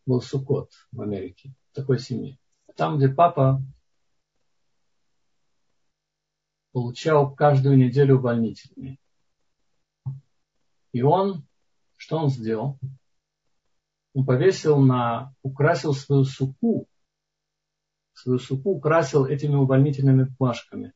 был 0.04 0.20
Сукот 0.20 0.70
в 0.92 1.00
Америке, 1.00 1.54
такой 1.72 1.98
семье. 1.98 2.38
Там, 2.76 2.98
где 2.98 3.08
папа 3.08 3.62
получал 6.72 7.34
каждую 7.34 7.78
неделю 7.78 8.18
увольнительные. 8.18 8.98
И 10.92 11.00
он, 11.00 11.46
что 11.96 12.18
он 12.18 12.28
сделал? 12.28 12.78
Он 14.12 14.26
повесил 14.26 14.76
на, 14.76 15.34
украсил 15.40 15.94
свою 15.94 16.24
суку 16.24 16.86
свою 18.16 18.38
суку 18.38 18.70
украсил 18.70 19.26
этими 19.26 19.54
увольнительными 19.54 20.24
бумажками. 20.24 20.92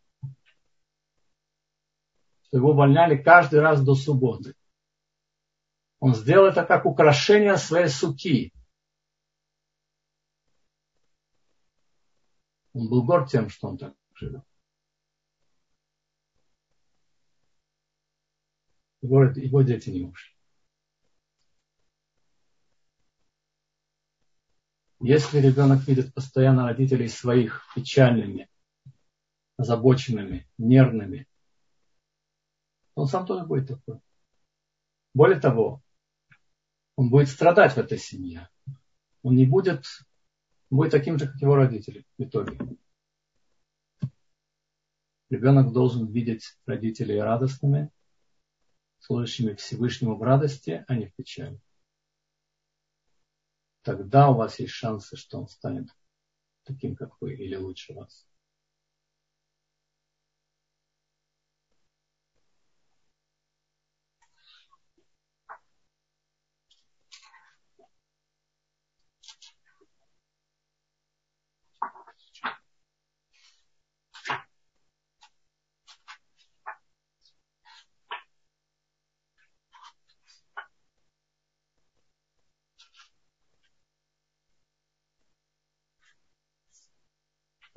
Что 2.43 2.57
его 2.57 2.71
увольняли 2.71 3.17
каждый 3.23 3.61
раз 3.61 3.85
до 3.85 3.95
субботы. 3.95 4.55
Он 5.99 6.15
сделал 6.15 6.47
это 6.47 6.65
как 6.65 6.87
украшение 6.87 7.57
своей 7.59 7.89
суки. 7.89 8.53
Он 12.73 12.89
был 12.89 13.05
горд 13.05 13.31
тем, 13.31 13.51
что 13.51 13.69
он 13.69 13.77
так 13.77 13.95
живет. 14.15 14.43
Его, 19.03 19.25
его 19.25 19.63
дети 19.63 19.91
не 19.91 20.05
ушли. 20.05 20.40
Если 25.03 25.39
ребенок 25.39 25.89
видит 25.89 26.13
постоянно 26.13 26.65
родителей 26.65 27.09
своих 27.09 27.65
печальными, 27.75 28.51
озабоченными, 29.57 30.47
нервными, 30.59 31.27
он 32.95 33.07
сам 33.07 33.25
тоже 33.25 33.47
будет 33.47 33.69
такой. 33.69 33.99
Более 35.15 35.41
того, 35.41 35.83
он 36.97 37.09
будет 37.09 37.29
страдать 37.29 37.73
в 37.73 37.79
этой 37.79 37.97
семье. 37.97 38.51
Он 39.23 39.35
не 39.35 39.47
будет, 39.47 39.87
будет 40.69 40.91
таким 40.91 41.19
же, 41.19 41.29
как 41.29 41.41
его 41.41 41.55
родители 41.55 42.05
в 42.19 42.25
итоге. 42.25 42.59
Ребенок 45.31 45.73
должен 45.73 46.13
видеть 46.13 46.59
родителей 46.67 47.19
радостными, 47.23 47.91
служащими 48.99 49.55
Всевышнему 49.55 50.17
в 50.17 50.23
радости, 50.23 50.85
а 50.89 50.95
не 50.95 51.07
в 51.07 51.15
печали 51.15 51.59
тогда 53.83 54.31
у 54.31 54.35
вас 54.35 54.59
есть 54.61 54.73
шансы, 54.73 55.17
что 55.17 55.39
он 55.39 55.49
станет 55.49 55.89
таким, 56.65 56.97
как 56.97 57.21
вы, 57.21 57.35
или 57.35 57.57
лучше 57.57 57.95
вас. 57.95 58.30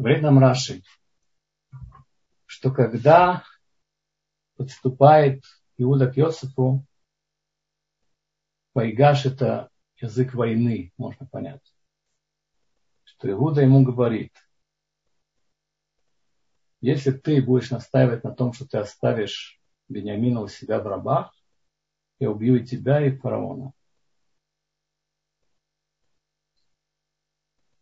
Говорит 0.04 0.22
нам 0.22 0.38
Раши, 0.38 0.84
что 2.46 2.74
когда 2.74 3.42
подступает 4.58 5.46
Иуда 5.78 6.12
к 6.12 6.18
Йосифу, 6.18 6.86
Пайгаш 8.74 9.26
это 9.28 9.70
язык 9.96 10.34
войны, 10.34 10.92
можно 10.98 11.26
понять. 11.26 11.64
Что 13.06 13.32
Иуда 13.32 13.62
ему 13.62 13.86
говорит, 13.86 14.34
если 16.82 17.12
ты 17.12 17.42
будешь 17.42 17.72
настаивать 17.72 18.26
на 18.26 18.36
том, 18.36 18.52
что 18.52 18.68
ты 18.68 18.80
оставишь 18.80 19.58
Бениамина 19.88 20.42
у 20.42 20.50
себя 20.50 20.82
в 20.82 20.86
рабах, 20.88 21.34
я 22.20 22.30
убью 22.30 22.58
и 22.58 22.66
тебя, 22.66 23.08
и 23.08 23.16
фараона. 23.16 23.72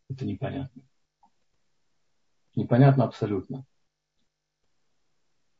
Это 0.08 0.24
непонятно. 0.24 0.84
Непонятно 2.54 3.04
абсолютно. 3.04 3.64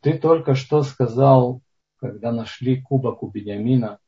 Ты 0.01 0.18
только 0.18 0.55
что 0.55 0.82
сказал, 0.82 1.62
когда 1.97 2.32
нашли 2.32 2.82
кубок 2.82 3.22
у 3.22 3.30
Бениамина, 3.30 3.99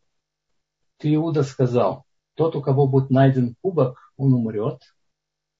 ты, 0.98 1.14
Иуда, 1.14 1.42
сказал, 1.44 2.04
тот, 2.34 2.56
у 2.56 2.62
кого 2.62 2.86
будет 2.86 3.10
найден 3.10 3.54
кубок, 3.62 4.12
он 4.16 4.34
умрет, 4.34 4.82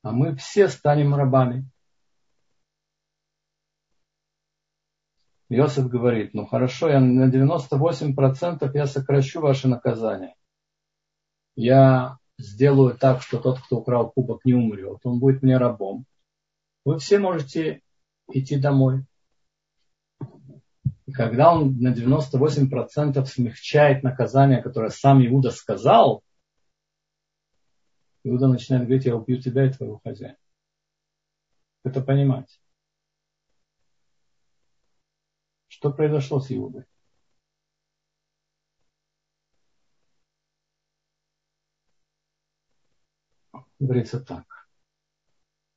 а 0.02 0.12
мы 0.12 0.34
все 0.36 0.68
станем 0.68 1.14
рабами. 1.14 1.68
Иосиф 5.48 5.88
говорит, 5.88 6.34
ну 6.34 6.46
хорошо, 6.46 6.88
я 6.88 7.00
на 7.00 7.30
98% 7.30 8.70
я 8.74 8.86
сокращу 8.86 9.40
ваше 9.40 9.68
наказание. 9.68 10.34
Я 11.54 12.18
сделаю 12.38 12.96
так, 12.98 13.22
что 13.22 13.38
тот, 13.38 13.60
кто 13.60 13.78
украл 13.78 14.10
кубок, 14.10 14.44
не 14.44 14.54
умрет. 14.54 14.98
Он 15.04 15.20
будет 15.20 15.42
мне 15.42 15.56
рабом 15.56 16.06
вы 16.84 16.98
все 16.98 17.18
можете 17.18 17.82
идти 18.28 18.58
домой. 18.58 19.04
И 21.06 21.12
когда 21.12 21.54
он 21.54 21.78
на 21.80 21.92
98% 21.92 23.24
смягчает 23.26 24.02
наказание, 24.02 24.62
которое 24.62 24.90
сам 24.90 25.24
Иуда 25.26 25.50
сказал, 25.50 26.22
Иуда 28.22 28.48
начинает 28.48 28.84
говорить, 28.84 29.04
я 29.04 29.16
убью 29.16 29.40
тебя 29.40 29.66
и 29.66 29.72
твоего 29.72 30.00
хозяина. 30.02 30.38
Это 31.82 32.00
понимать. 32.00 32.58
Что 35.68 35.92
произошло 35.92 36.40
с 36.40 36.50
Иудой? 36.50 36.84
Говорится 43.78 44.20
так, 44.20 44.68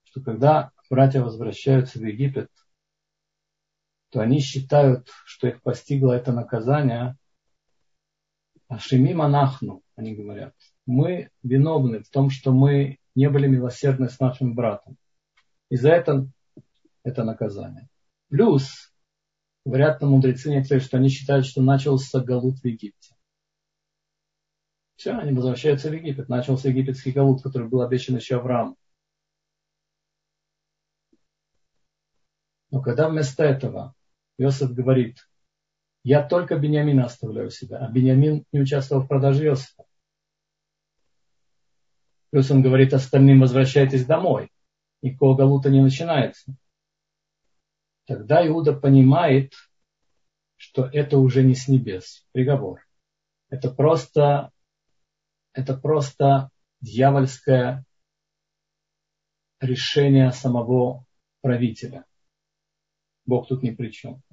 что 0.05 0.22
когда 0.22 0.72
братья 0.90 1.22
возвращаются 1.22 2.00
в 2.00 2.04
Египет, 2.04 2.50
то 4.10 4.22
они 4.22 4.40
считают, 4.40 5.10
что 5.26 5.48
их 5.48 5.62
постигло 5.62 6.14
это 6.14 6.32
наказание. 6.32 7.18
Ашими 8.70 9.14
монахну, 9.14 9.82
они 9.96 10.14
говорят, 10.14 10.54
мы 10.86 11.30
виновны 11.42 12.04
в 12.04 12.10
том, 12.10 12.30
что 12.30 12.52
мы 12.52 12.98
не 13.16 13.30
были 13.30 13.48
милосердны 13.48 14.10
с 14.10 14.20
нашим 14.20 14.56
братом. 14.56 14.98
И 15.70 15.78
за 15.78 15.90
это 15.90 16.28
это 17.04 17.24
наказание. 17.24 17.88
Плюс, 18.30 18.94
говорят 19.66 20.02
нам 20.02 20.12
мудрецы 20.12 20.50
некоторые, 20.50 20.82
что 20.82 20.98
они 20.98 21.10
считают, 21.10 21.46
что 21.46 21.62
начался 21.62 22.20
галут 22.20 22.60
в 22.60 22.66
Египте. 22.66 23.16
Все, 24.98 25.12
они 25.12 25.32
возвращаются 25.32 25.90
в 25.90 25.94
Египет. 25.94 26.28
Начался 26.28 26.70
египетский 26.70 27.12
галут, 27.12 27.44
который 27.44 27.68
был 27.68 27.82
обещан 27.82 28.16
еще 28.16 28.38
Аврааму. 28.38 28.76
Но 32.78 32.84
когда 32.84 33.09
вместо 33.09 33.43
этого 33.43 33.95
Иосиф 34.38 34.71
говорит, 34.71 35.28
я 36.03 36.21
только 36.21 36.59
Бениамина 36.59 37.05
оставляю 37.05 37.49
себя, 37.49 37.80
а 37.80 37.89
Бениамин 37.91 38.45
не 38.51 38.59
участвовал 38.59 39.01
в 39.01 39.07
продаже 39.07 39.45
Иосифа. 39.45 39.84
Плюс 42.30 42.51
он 42.51 42.61
говорит 42.61 42.93
остальным, 42.93 43.39
возвращайтесь 43.39 44.05
домой. 44.05 44.51
Никакого 45.01 45.36
галута 45.36 45.71
не 45.71 45.82
начинается. 45.82 46.55
Тогда 48.05 48.45
Иуда 48.45 48.73
понимает, 48.73 49.53
что 50.55 50.86
это 50.86 51.17
уже 51.17 51.41
не 51.41 51.55
с 51.55 51.67
небес, 51.67 52.28
приговор. 52.32 52.86
Это 53.49 53.71
просто, 53.71 54.51
это 55.51 55.75
просто 55.75 56.51
дьявольское 56.82 57.84
решение 59.61 60.32
самого 60.32 61.05
правителя. 61.41 62.05
Бог 63.28 63.47
тут 63.47 63.61
ни 63.61 63.71
при 63.71 63.91
чем. 63.91 64.23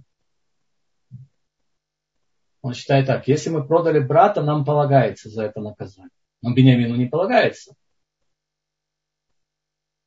Он 2.63 2.73
считает 2.73 3.07
так, 3.07 3.29
если 3.29 3.51
мы 3.51 3.67
продали 3.67 3.99
брата, 3.99 4.43
нам 4.43 4.65
полагается 4.65 5.29
за 5.29 5.45
это 5.45 5.61
наказание. 5.61 6.11
Но 6.41 6.55
Бениамину 6.55 6.95
не 6.95 7.07
полагается. 7.07 7.75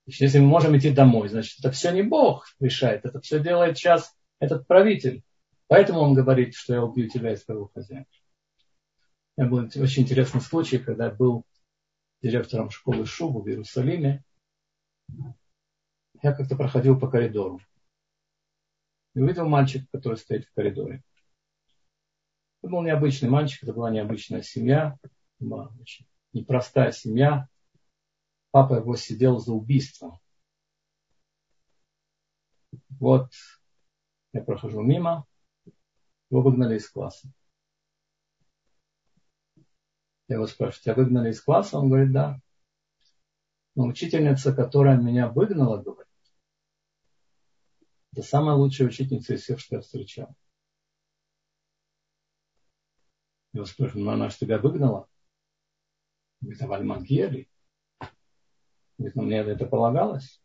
Если 0.06 0.40
мы 0.40 0.48
можем 0.48 0.76
идти 0.76 0.90
домой, 0.92 1.28
значит, 1.28 1.60
это 1.60 1.70
все 1.72 1.92
не 1.92 2.02
Бог 2.02 2.48
решает, 2.60 3.06
это 3.06 3.20
все 3.20 3.40
делает 3.40 3.78
сейчас 3.78 4.16
этот 4.40 4.66
правитель. 4.66 5.22
Поэтому 5.68 6.00
он 6.00 6.14
говорит, 6.14 6.56
что 6.56 6.74
я 6.74 6.84
убью 6.84 7.10
тебя 7.10 7.34
и 7.34 7.36
своего 7.36 7.68
хозяина. 7.68 8.06
У 9.36 9.42
меня 9.42 9.52
был 9.52 9.58
очень 9.84 10.04
интересный 10.04 10.42
случай, 10.42 10.80
когда 10.80 11.08
я 11.08 11.12
был 11.12 11.44
директором 12.22 12.70
школы 12.70 13.06
Шубу 13.06 13.42
в 13.42 13.48
Иерусалиме. 13.50 14.24
Я 16.24 16.34
как-то 16.34 16.56
проходил 16.56 16.98
по 16.98 17.10
коридору 17.10 17.60
и 19.18 19.20
увидел 19.20 19.50
мальчика, 19.50 19.88
который 19.92 20.16
стоит 20.16 20.46
в 20.46 20.54
коридоре. 20.54 21.02
Это 22.62 22.72
был 22.72 22.84
необычный 22.84 23.30
мальчик, 23.30 23.64
это 23.64 23.74
была 23.74 23.90
необычная 23.90 24.44
семья, 24.44 24.96
была 25.40 25.74
очень 25.82 26.06
непростая 26.34 26.92
семья. 26.92 27.50
Папа 28.52 28.76
его 28.76 28.96
сидел 28.96 29.40
за 29.40 29.54
убийство. 29.54 30.20
Вот 33.00 33.32
я 34.34 34.44
прохожу 34.44 34.84
мимо, 34.84 35.26
его 36.30 36.44
выгнали 36.44 36.78
из 36.78 36.88
класса. 36.88 37.28
Я 40.28 40.36
его 40.36 40.46
спрашиваю, 40.46 40.84
тебя 40.84 40.94
выгнали 40.94 41.32
из 41.32 41.42
класса? 41.42 41.80
Он 41.80 41.88
говорит, 41.90 42.12
да. 42.12 42.40
Но 43.74 43.88
учительница, 43.88 44.54
которая 44.54 44.98
меня 44.98 45.28
выгнала, 45.28 45.82
говорит, 45.82 46.07
это 48.18 48.28
самая 48.28 48.56
лучшая 48.56 48.88
учительница 48.88 49.36
из 49.36 49.44
всех, 49.44 49.60
что 49.60 49.76
я 49.76 49.82
встречал. 49.82 50.36
Я 53.54 53.64
спрашиваю, 53.66 54.06
ну 54.06 54.12
она 54.12 54.30
же 54.30 54.38
тебя 54.38 54.58
выгнала? 54.58 55.08
Говорит, 56.42 56.62
а 56.64 56.68
Вальман 56.68 57.04
Гери? 57.04 57.48
Говорит, 58.98 59.16
ну 59.16 59.22
мне 59.22 59.38
это 59.38 59.68
полагалось? 59.68 60.42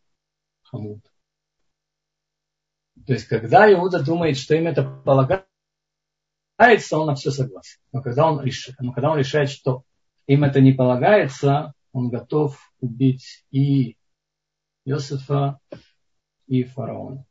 Хамут. 0.65 1.03
То 3.07 3.15
есть, 3.15 3.27
когда 3.27 3.73
Иуда 3.73 4.05
думает, 4.05 4.37
что 4.37 4.55
им 4.55 4.67
это 4.67 4.85
полагается, 4.85 5.47
он 6.99 7.07
на 7.07 7.15
все 7.15 7.31
согласен. 7.31 7.81
Но 7.91 8.03
когда 8.03 8.31
он, 8.31 8.43
решает, 8.43 8.79
но 8.81 8.93
когда 8.93 9.13
он 9.13 9.19
решает, 9.19 9.49
что 9.49 9.85
им 10.27 10.45
это 10.45 10.61
не 10.61 10.75
полагается, 10.75 11.73
он 11.93 12.11
готов 12.11 12.61
убить 12.81 13.47
и 13.51 13.97
Иосифа, 14.85 15.59
и 16.47 16.65
фараона. 16.65 17.25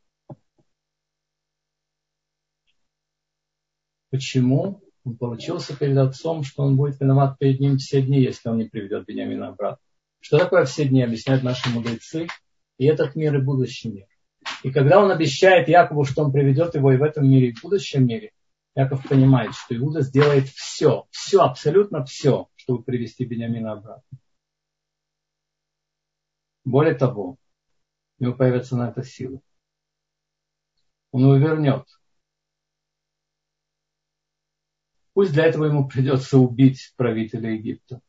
Почему? 4.11 4.83
Он 5.03 5.17
получился 5.17 5.75
перед 5.75 5.97
отцом, 5.97 6.43
что 6.43 6.63
он 6.63 6.77
будет 6.77 6.99
виноват 6.99 7.39
перед 7.39 7.59
ним 7.59 7.77
все 7.77 8.03
дни, 8.03 8.21
если 8.21 8.49
он 8.49 8.57
не 8.59 8.65
приведет 8.65 9.07
Бениамина 9.07 9.47
обратно. 9.47 9.79
Что 10.19 10.37
такое 10.37 10.65
все 10.65 10.85
дни, 10.85 11.01
объясняют 11.01 11.43
наши 11.43 11.69
мудрецы. 11.69 12.27
И 12.77 12.85
этот 12.85 13.15
мир, 13.15 13.35
и 13.35 13.41
будущий 13.41 13.89
мир. 13.89 14.05
И 14.63 14.71
когда 14.71 15.03
он 15.03 15.11
обещает 15.11 15.67
Якову, 15.67 16.03
что 16.03 16.23
он 16.23 16.31
приведет 16.31 16.75
его 16.75 16.91
и 16.91 16.97
в 16.97 17.03
этом 17.03 17.27
мире, 17.29 17.49
и 17.49 17.53
в 17.53 17.61
будущем 17.61 18.05
мире, 18.05 18.31
Яков 18.75 19.07
понимает, 19.07 19.53
что 19.53 19.75
Иуда 19.75 20.01
сделает 20.01 20.47
все, 20.47 21.05
все, 21.09 21.41
абсолютно 21.41 22.05
все, 22.05 22.47
чтобы 22.55 22.83
привести 22.83 23.25
Бениамина 23.25 23.73
обратно. 23.73 24.17
Более 26.63 26.93
того, 26.93 27.37
у 28.19 28.23
него 28.23 28.35
появится 28.35 28.77
на 28.77 28.89
это 28.89 29.03
сила. 29.03 29.41
Он 31.11 31.23
его 31.23 31.35
вернет. 31.35 31.85
Пусть 35.21 35.33
для 35.33 35.45
этого 35.45 35.65
ему 35.65 35.87
придется 35.87 36.39
убить 36.39 36.95
правителя 36.97 37.51
Египта. 37.51 38.01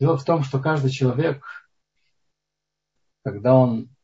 Дело 0.00 0.16
в 0.16 0.24
том, 0.24 0.42
что 0.42 0.58
каждый 0.58 0.90
человек, 0.90 1.44
когда 3.24 3.54
он 3.54 3.94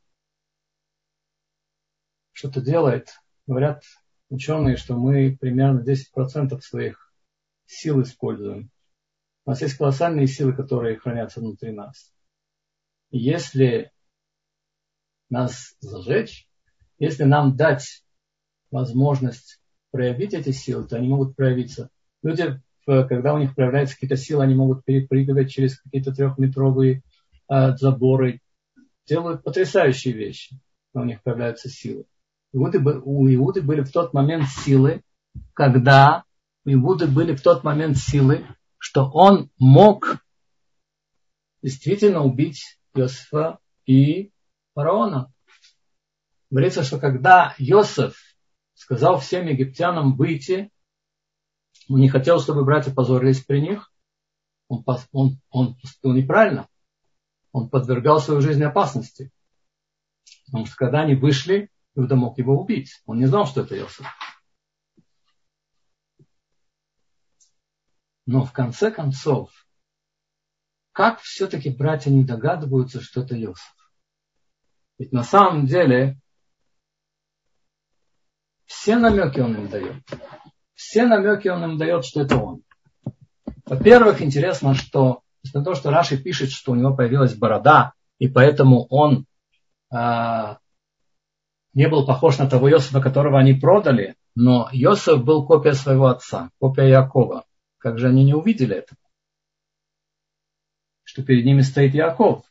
что-то 2.32 2.60
делает, 2.60 3.08
говорят 3.46 3.84
ученые, 4.28 4.76
что 4.76 4.98
мы 4.98 5.34
примерно 5.40 5.80
10% 5.80 6.60
своих 6.60 7.10
сил 7.64 8.02
используем. 8.02 8.70
У 9.50 9.52
нас 9.52 9.62
есть 9.62 9.78
колоссальные 9.78 10.28
силы, 10.28 10.52
которые 10.52 10.96
хранятся 10.96 11.40
внутри 11.40 11.72
нас. 11.72 12.12
И 13.10 13.18
если 13.18 13.90
нас 15.28 15.74
зажечь, 15.80 16.46
если 17.00 17.24
нам 17.24 17.56
дать 17.56 18.04
возможность 18.70 19.60
проявить 19.90 20.34
эти 20.34 20.52
силы, 20.52 20.86
то 20.86 20.94
они 20.94 21.08
могут 21.08 21.34
проявиться. 21.34 21.90
Люди, 22.22 22.62
когда 22.86 23.34
у 23.34 23.38
них 23.38 23.56
проявляются 23.56 23.96
какие-то 23.96 24.16
силы, 24.16 24.44
они 24.44 24.54
могут 24.54 24.84
перепрыгивать 24.84 25.50
через 25.50 25.80
какие-то 25.80 26.14
трехметровые 26.14 27.02
э, 27.48 27.76
заборы, 27.76 28.42
делают 29.04 29.42
потрясающие 29.42 30.14
вещи, 30.14 30.60
но 30.94 31.00
у 31.00 31.04
них 31.04 31.24
появляются 31.24 31.68
силы. 31.68 32.04
Иуды, 32.52 32.78
у 32.78 33.28
Иуды 33.28 33.62
были 33.62 33.80
в 33.80 33.90
тот 33.90 34.14
момент 34.14 34.46
силы, 34.46 35.02
когда 35.54 36.22
у 36.64 36.70
Иуды 36.70 37.08
были 37.08 37.34
в 37.34 37.42
тот 37.42 37.64
момент 37.64 37.96
силы, 37.96 38.46
что 38.80 39.10
он 39.10 39.50
мог 39.58 40.24
действительно 41.62 42.24
убить 42.24 42.78
Иосифа 42.94 43.58
и 43.84 44.32
фараона. 44.74 45.32
Говорится, 46.48 46.82
что 46.82 46.98
когда 46.98 47.54
Иосиф 47.58 48.16
сказал 48.72 49.20
всем 49.20 49.46
египтянам 49.46 50.16
выйти, 50.16 50.72
он 51.90 52.00
не 52.00 52.08
хотел, 52.08 52.40
чтобы 52.40 52.64
братья 52.64 52.92
позорились 52.92 53.44
при 53.44 53.60
них, 53.60 53.92
он, 54.68 54.82
он, 55.12 55.40
он 55.50 55.74
поступил 55.76 56.14
неправильно. 56.14 56.66
Он 57.52 57.68
подвергал 57.68 58.18
свою 58.20 58.40
жизнь 58.40 58.64
опасности. 58.64 59.30
Потому 60.46 60.66
что 60.66 60.76
когда 60.76 61.00
они 61.00 61.14
вышли, 61.16 61.70
Иуда 61.96 62.16
мог 62.16 62.38
его 62.38 62.58
убить. 62.58 63.02
Он 63.04 63.18
не 63.18 63.26
знал, 63.26 63.46
что 63.46 63.60
это 63.60 63.78
Иосиф. 63.78 64.06
Но 68.26 68.44
в 68.44 68.52
конце 68.52 68.90
концов, 68.90 69.50
как 70.92 71.20
все-таки 71.20 71.70
братья 71.70 72.10
не 72.10 72.24
догадываются, 72.24 73.00
что 73.00 73.22
это 73.22 73.40
Иосиф? 73.40 73.74
Ведь 74.98 75.12
на 75.12 75.22
самом 75.22 75.66
деле 75.66 76.18
все 78.66 78.96
намеки 78.96 79.40
он 79.40 79.54
им 79.54 79.68
дает. 79.68 80.02
Все 80.74 81.06
намеки 81.06 81.48
он 81.48 81.64
им 81.64 81.78
дает, 81.78 82.04
что 82.04 82.22
это 82.22 82.36
он. 82.36 82.62
Во-первых, 83.66 84.22
интересно, 84.22 84.74
что 84.74 85.22
на 85.54 85.64
то, 85.64 85.74
что 85.74 85.90
Раши 85.90 86.16
пишет, 86.16 86.50
что 86.50 86.72
у 86.72 86.74
него 86.74 86.94
появилась 86.94 87.34
борода, 87.34 87.94
и 88.18 88.28
поэтому 88.28 88.86
он 88.90 89.26
а, 89.90 90.58
не 91.72 91.88
был 91.88 92.06
похож 92.06 92.38
на 92.38 92.48
того 92.48 92.70
Иосифа, 92.70 93.00
которого 93.00 93.38
они 93.38 93.54
продали, 93.54 94.16
но 94.34 94.68
Иосиф 94.72 95.24
был 95.24 95.46
копия 95.46 95.72
своего 95.72 96.06
отца, 96.06 96.50
копия 96.58 96.88
Якова. 96.88 97.44
Как 97.80 97.98
же 97.98 98.08
они 98.08 98.24
не 98.24 98.34
увидели 98.34 98.76
это? 98.76 98.94
Что 101.02 101.24
перед 101.24 101.46
ними 101.46 101.62
стоит 101.62 101.94
Яков. 101.94 102.44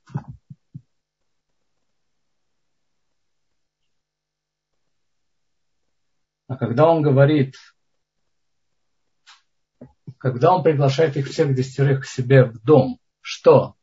А 6.48 6.58
когда 6.58 6.90
он 6.90 7.04
говорит, 7.04 7.56
когда 10.18 10.56
он 10.56 10.64
приглашает 10.64 11.16
их 11.16 11.28
всех 11.28 11.54
десятерых 11.54 12.02
к 12.02 12.06
себе 12.08 12.46
в 12.46 12.60
дом, 12.64 13.00
что 13.22 13.76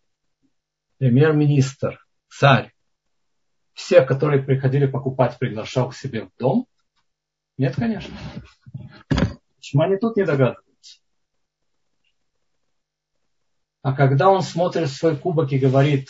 премьер-министр, 0.98 2.04
царь, 2.28 2.74
всех, 3.72 4.08
которые 4.08 4.42
приходили 4.42 4.86
покупать, 4.86 5.38
приглашал 5.38 5.90
к 5.90 5.94
себе 5.94 6.24
в 6.24 6.32
дом? 6.38 6.66
Нет, 7.56 7.76
конечно. 7.76 8.18
Почему 9.54 9.84
они 9.84 9.96
тут 9.96 10.16
не 10.16 10.24
догадываются? 10.24 10.65
А 13.86 13.92
когда 13.92 14.30
он 14.30 14.42
смотрит 14.42 14.88
свой 14.88 15.16
кубок 15.16 15.52
и 15.52 15.60
говорит, 15.60 16.08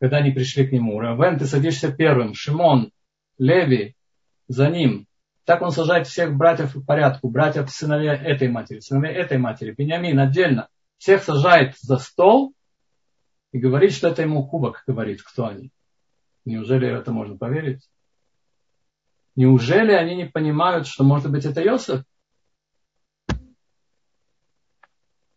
когда 0.00 0.16
они 0.16 0.30
пришли 0.30 0.66
к 0.66 0.72
нему, 0.72 0.98
Равен, 0.98 1.38
ты 1.38 1.44
садишься 1.44 1.92
первым, 1.92 2.32
Шимон, 2.32 2.92
Леви, 3.36 3.94
за 4.48 4.70
ним. 4.70 5.06
Так 5.44 5.60
он 5.60 5.70
сажает 5.70 6.06
всех 6.06 6.34
братьев 6.34 6.74
в 6.74 6.82
порядку, 6.82 7.28
братьев 7.28 7.70
сыновей 7.70 8.08
этой 8.08 8.48
матери, 8.48 8.80
сыновей 8.80 9.12
этой 9.12 9.36
матери, 9.36 9.74
Бениамин 9.76 10.18
отдельно. 10.18 10.68
Всех 10.96 11.22
сажает 11.22 11.76
за 11.76 11.98
стол 11.98 12.54
и 13.52 13.58
говорит, 13.58 13.92
что 13.92 14.08
это 14.08 14.22
ему 14.22 14.48
кубок 14.48 14.82
говорит, 14.86 15.20
кто 15.20 15.48
они. 15.48 15.72
Неужели 16.46 16.88
это 16.88 17.12
можно 17.12 17.36
поверить? 17.36 17.86
Неужели 19.36 19.92
они 19.92 20.16
не 20.16 20.24
понимают, 20.24 20.86
что 20.86 21.04
может 21.04 21.30
быть 21.30 21.44
это 21.44 21.60
Йосиф? 21.60 22.02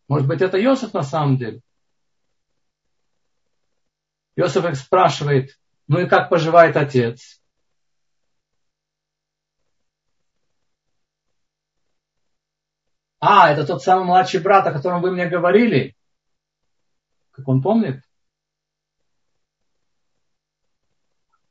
Может 0.08 0.30
быть 0.30 0.42
это 0.42 0.58
Йосиф 0.58 0.94
на 0.94 1.04
самом 1.04 1.36
деле? 1.36 1.60
Йосиф 4.36 4.66
их 4.66 4.76
спрашивает, 4.76 5.60
ну 5.88 6.00
и 6.00 6.08
как 6.08 6.30
поживает 6.30 6.76
отец? 6.78 7.42
А, 13.20 13.52
это 13.52 13.66
тот 13.66 13.82
самый 13.82 14.06
младший 14.06 14.42
брат, 14.42 14.68
о 14.68 14.74
котором 14.74 15.02
вы 15.02 15.12
мне 15.12 15.28
говорили. 15.28 15.96
Как 17.32 17.48
он 17.48 17.62
помнит? 17.62 18.04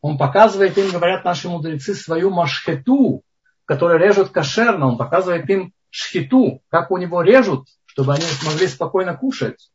Он 0.02 0.18
показывает 0.18 0.76
им, 0.76 0.90
говорят 0.90 1.24
наши 1.24 1.48
мудрецы, 1.48 1.94
свою 1.94 2.30
машхету, 2.30 3.22
которая 3.64 3.98
режут 3.98 4.30
кошерно. 4.30 4.88
Он 4.88 4.98
показывает 4.98 5.48
им 5.48 5.72
шхиту, 5.90 6.62
как 6.68 6.90
у 6.90 6.98
него 6.98 7.22
режут, 7.22 7.68
чтобы 7.86 8.12
они 8.12 8.24
смогли 8.24 8.66
спокойно 8.66 9.16
кушать. 9.16 9.70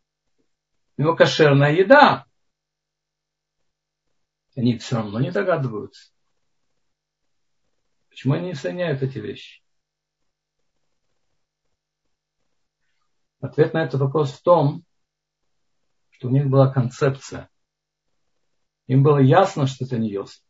У 0.98 1.02
него 1.02 1.16
кошерная 1.16 1.72
еда. 1.72 2.26
Они 4.58 4.76
все 4.80 4.96
равно 4.96 5.20
не 5.20 5.30
догадываются. 5.30 6.12
Почему 8.10 8.34
они 8.34 8.48
не 8.48 8.54
соединяют 8.56 9.04
эти 9.04 9.20
вещи? 9.20 9.64
Ответ 13.40 13.76
на 13.76 13.84
этот 13.84 14.02
вопрос 14.02 14.34
в 14.34 14.42
том, 14.42 14.84
что 16.10 16.28
у 16.28 16.32
них 16.32 16.48
была 16.48 16.74
концепция. 16.74 17.52
Им 18.88 19.04
было 19.04 19.20
ясно, 19.20 19.68
что 19.68 19.86
это 19.86 20.00
не 20.00 20.10
Йосиф. 20.10 20.44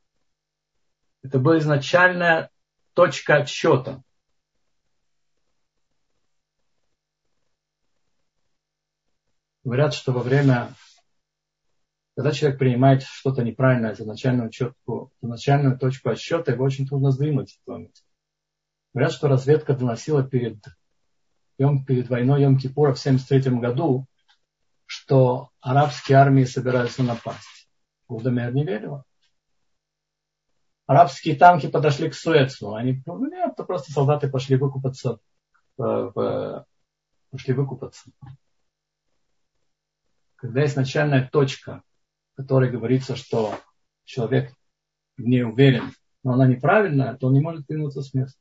Это 1.21 1.37
была 1.37 1.57
изначальная 1.57 2.49
точка 2.93 3.35
отсчета. 3.35 4.01
Говорят, 9.65 9.93
что 9.93 10.13
во 10.13 10.21
время, 10.21 10.73
когда 12.17 12.31
человек 12.31 12.57
принимает 12.57 13.03
что-то 13.03 13.43
неправильное 13.43 13.93
за 13.93 14.03
начальную, 14.03 14.49
четку, 14.49 15.13
за 15.21 15.29
начальную 15.29 15.77
точку 15.77 16.09
отсчета, 16.09 16.51
его 16.51 16.65
очень 16.65 16.87
трудно 16.87 17.11
сдвинуть. 17.11 17.59
Говорят, 18.91 19.13
что 19.13 19.27
разведка 19.27 19.75
доносила 19.75 20.27
перед, 20.27 20.57
перед 21.57 22.09
войной 22.09 22.41
Йом-Кипура 22.41 22.95
в 22.95 22.99
1973 22.99 23.59
году, 23.59 24.07
что 24.87 25.51
арабские 25.61 26.17
армии 26.17 26.45
собираются 26.45 27.03
напасть. 27.03 27.69
Гудамер 28.07 28.51
не 28.51 28.65
верила. 28.65 29.03
Арабские 30.87 31.35
танки 31.35 31.67
подошли 31.67 32.09
к 32.09 32.15
Суэцу. 32.15 32.73
Они, 32.73 33.03
ну 33.05 33.29
нет, 33.29 33.51
это 33.51 33.63
просто 33.63 33.91
солдаты 33.91 34.27
пошли 34.27 34.55
выкупаться, 34.55 35.19
пошли 35.75 36.63
выкупаться. 37.53 38.09
Когда 40.37 40.61
есть 40.61 40.75
начальная 40.75 41.29
точка, 41.29 41.83
которой 42.37 42.69
говорится, 42.69 43.15
что 43.15 43.59
человек 44.05 44.53
в 45.17 45.23
ней 45.23 45.43
уверен, 45.43 45.91
но 46.23 46.33
она 46.33 46.47
неправильная, 46.47 47.15
то 47.17 47.27
он 47.27 47.33
не 47.33 47.41
может 47.41 47.65
двинуться 47.65 48.01
с 48.03 48.13
места. 48.13 48.39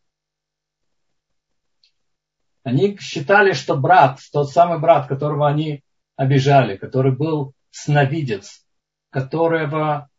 Они 2.63 2.99
считали, 2.99 3.53
что 3.53 3.77
брат, 3.77 4.21
тот 4.33 4.51
самый 4.51 4.79
брат, 4.79 5.09
которого 5.09 5.49
они 5.49 5.83
обижали, 6.17 6.77
который 6.77 7.17
был 7.17 7.55
сновидец, 7.71 8.67
которого, 9.11 10.11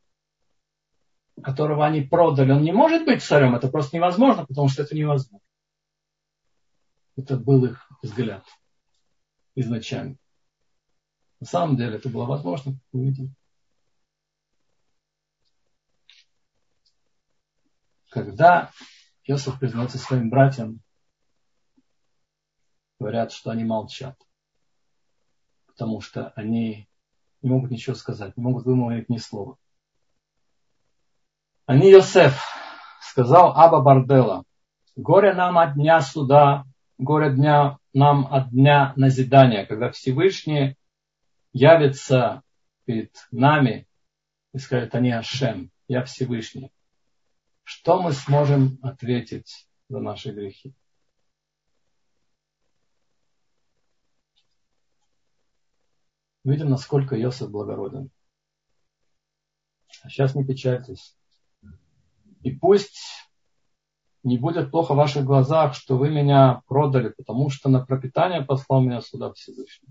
которого 1.43 1.85
они 1.85 2.01
продали, 2.01 2.53
он 2.53 2.63
не 2.63 2.71
может 2.71 3.05
быть 3.05 3.21
царем, 3.21 3.55
это 3.55 3.69
просто 3.69 3.95
невозможно, 3.95 4.45
потому 4.45 4.69
что 4.69 4.81
это 4.81 4.95
невозможно. 4.95 5.45
Это 7.15 7.37
был 7.37 7.65
их 7.65 7.87
взгляд 8.01 8.43
изначально. 9.55 10.17
На 11.39 11.45
самом 11.45 11.77
деле 11.77 11.97
это 11.97 12.09
было 12.09 12.25
возможно, 12.25 12.73
как 12.73 12.81
вы 12.93 13.05
видите. 13.05 13.33
Когда 18.09 18.71
Иосиф 19.23 19.59
признается 19.59 19.97
своим 19.97 20.29
братьям, 20.29 20.79
говорят, 22.99 23.31
что 23.31 23.51
они 23.51 23.63
молчат 23.63 24.17
потому 25.77 26.01
что 26.01 26.33
они 26.35 26.87
не 27.43 27.49
могут 27.51 27.69
ничего 27.69 27.95
сказать, 27.95 28.35
не 28.35 28.41
могут 28.41 28.65
вымолвить 28.65 29.09
ни 29.09 29.17
слова. 29.17 29.57
Они 31.67 31.91
Йосеф, 31.91 32.41
сказал 33.01 33.53
Аба 33.55 33.81
Бардела, 33.81 34.43
горе 34.95 35.33
нам 35.33 35.59
от 35.59 35.75
дня 35.75 36.01
суда, 36.01 36.63
горе 36.97 37.31
дня 37.31 37.77
нам 37.93 38.27
от 38.33 38.49
дня 38.49 38.93
назидания, 38.95 39.67
когда 39.67 39.91
Всевышний 39.91 40.75
явится 41.53 42.41
перед 42.85 43.11
нами 43.29 43.87
и 44.53 44.57
скажет, 44.57 44.95
они 44.95 45.11
Ашем, 45.11 45.69
я 45.87 46.03
Всевышний. 46.03 46.71
Что 47.69 48.01
мы 48.01 48.13
сможем 48.13 48.79
ответить 48.81 49.67
за 49.89 49.99
наши 49.99 50.31
грехи? 50.31 50.73
Видим, 56.45 56.69
насколько 56.69 57.21
Иосиф 57.21 57.51
благороден. 57.51 58.09
А 60.01 60.09
сейчас 60.09 60.33
не 60.33 60.45
печальтесь. 60.45 61.17
И 62.41 62.51
пусть 62.51 63.01
не 64.23 64.37
будет 64.37 64.71
плохо 64.71 64.93
в 64.93 64.97
ваших 64.97 65.25
глазах, 65.25 65.75
что 65.75 65.97
вы 65.97 66.09
меня 66.09 66.61
продали, 66.67 67.09
потому 67.09 67.49
что 67.49 67.67
на 67.67 67.85
пропитание 67.85 68.45
послал 68.45 68.79
меня 68.79 69.01
сюда 69.01 69.33
Всевышний. 69.33 69.89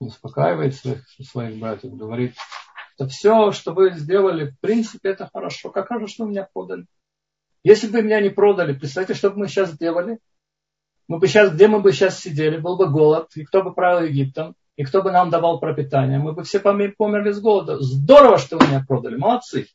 Он 0.00 0.08
успокаивает 0.08 0.74
своих, 0.74 1.08
своих 1.08 1.60
братьев, 1.60 1.94
говорит, 1.94 2.34
это 2.98 3.08
все, 3.08 3.52
что 3.52 3.74
вы 3.74 3.92
сделали, 3.92 4.50
в 4.50 4.58
принципе, 4.58 5.10
это 5.10 5.30
хорошо. 5.32 5.70
Как 5.70 5.86
хорошо, 5.86 6.08
что 6.08 6.24
меня 6.24 6.48
продали. 6.52 6.86
Если 7.66 7.88
бы 7.88 8.00
меня 8.00 8.20
не 8.20 8.30
продали, 8.30 8.74
представьте, 8.74 9.14
что 9.14 9.30
бы 9.30 9.38
мы 9.38 9.48
сейчас 9.48 9.72
сделали? 9.72 10.20
Мы 11.08 11.18
бы 11.18 11.26
сейчас, 11.26 11.52
где 11.52 11.66
мы 11.66 11.80
бы 11.80 11.90
сейчас 11.90 12.20
сидели? 12.20 12.58
Был 12.58 12.76
бы 12.76 12.88
голод, 12.88 13.36
и 13.36 13.44
кто 13.44 13.60
бы 13.64 13.74
правил 13.74 14.06
Египтом? 14.06 14.54
И 14.76 14.84
кто 14.84 15.02
бы 15.02 15.10
нам 15.10 15.30
давал 15.30 15.58
пропитание? 15.58 16.20
Мы 16.20 16.32
бы 16.32 16.44
все 16.44 16.60
померли 16.60 17.32
с 17.32 17.40
голода. 17.40 17.80
Здорово, 17.80 18.38
что 18.38 18.56
вы 18.56 18.68
меня 18.68 18.84
продали. 18.86 19.16
Молодцы. 19.16 19.66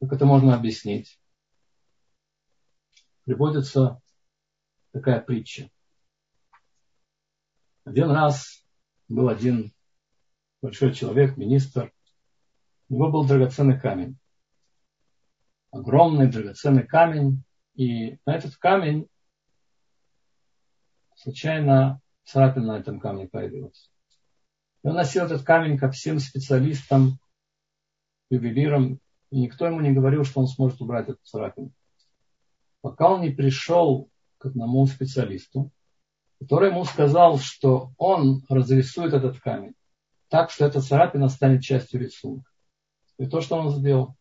Как 0.00 0.12
это 0.12 0.24
можно 0.24 0.54
объяснить? 0.54 1.18
Приводится 3.24 4.01
такая 4.92 5.20
притча. 5.20 5.70
Один 7.84 8.10
раз 8.10 8.64
был 9.08 9.28
один 9.28 9.72
большой 10.60 10.94
человек, 10.94 11.36
министр. 11.36 11.92
У 12.88 12.94
него 12.94 13.10
был 13.10 13.26
драгоценный 13.26 13.80
камень. 13.80 14.16
Огромный 15.70 16.30
драгоценный 16.30 16.86
камень. 16.86 17.42
И 17.74 18.18
на 18.26 18.36
этот 18.36 18.56
камень 18.56 19.08
случайно 21.16 22.00
царапина 22.24 22.74
на 22.74 22.78
этом 22.78 23.00
камне 23.00 23.26
появилась. 23.26 23.90
И 24.84 24.88
он 24.88 24.94
носил 24.94 25.24
этот 25.24 25.42
камень 25.42 25.78
ко 25.78 25.90
всем 25.90 26.18
специалистам, 26.18 27.18
ювелирам, 28.30 29.00
и 29.30 29.40
никто 29.40 29.66
ему 29.66 29.80
не 29.80 29.92
говорил, 29.92 30.24
что 30.24 30.40
он 30.40 30.46
сможет 30.46 30.80
убрать 30.80 31.08
эту 31.08 31.20
царапину. 31.22 31.72
Пока 32.82 33.08
он 33.08 33.22
не 33.22 33.30
пришел 33.30 34.11
к 34.42 34.46
одному 34.46 34.84
специалисту, 34.88 35.70
который 36.40 36.70
ему 36.70 36.84
сказал, 36.84 37.38
что 37.38 37.92
он 37.96 38.44
разрисует 38.48 39.14
этот 39.14 39.38
камень 39.40 39.74
так, 40.28 40.50
что 40.50 40.64
эта 40.64 40.80
царапина 40.80 41.28
станет 41.28 41.62
частью 41.62 42.00
рисунка. 42.00 42.50
И 43.18 43.26
то, 43.26 43.40
что 43.40 43.56
он 43.56 43.70
сделал. 43.70 44.16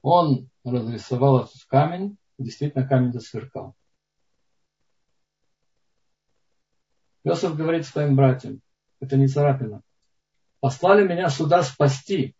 Он 0.00 0.48
разрисовал 0.64 1.40
этот 1.40 1.62
камень, 1.66 2.16
действительно 2.38 2.88
камень 2.88 3.12
засверкал. 3.12 3.74
Иосиф 7.24 7.54
говорит 7.54 7.84
своим 7.84 8.16
братьям, 8.16 8.62
это 9.00 9.18
не 9.18 9.26
царапина. 9.26 9.82
Послали 10.60 11.06
меня 11.06 11.28
сюда 11.28 11.62
спасти. 11.62 12.34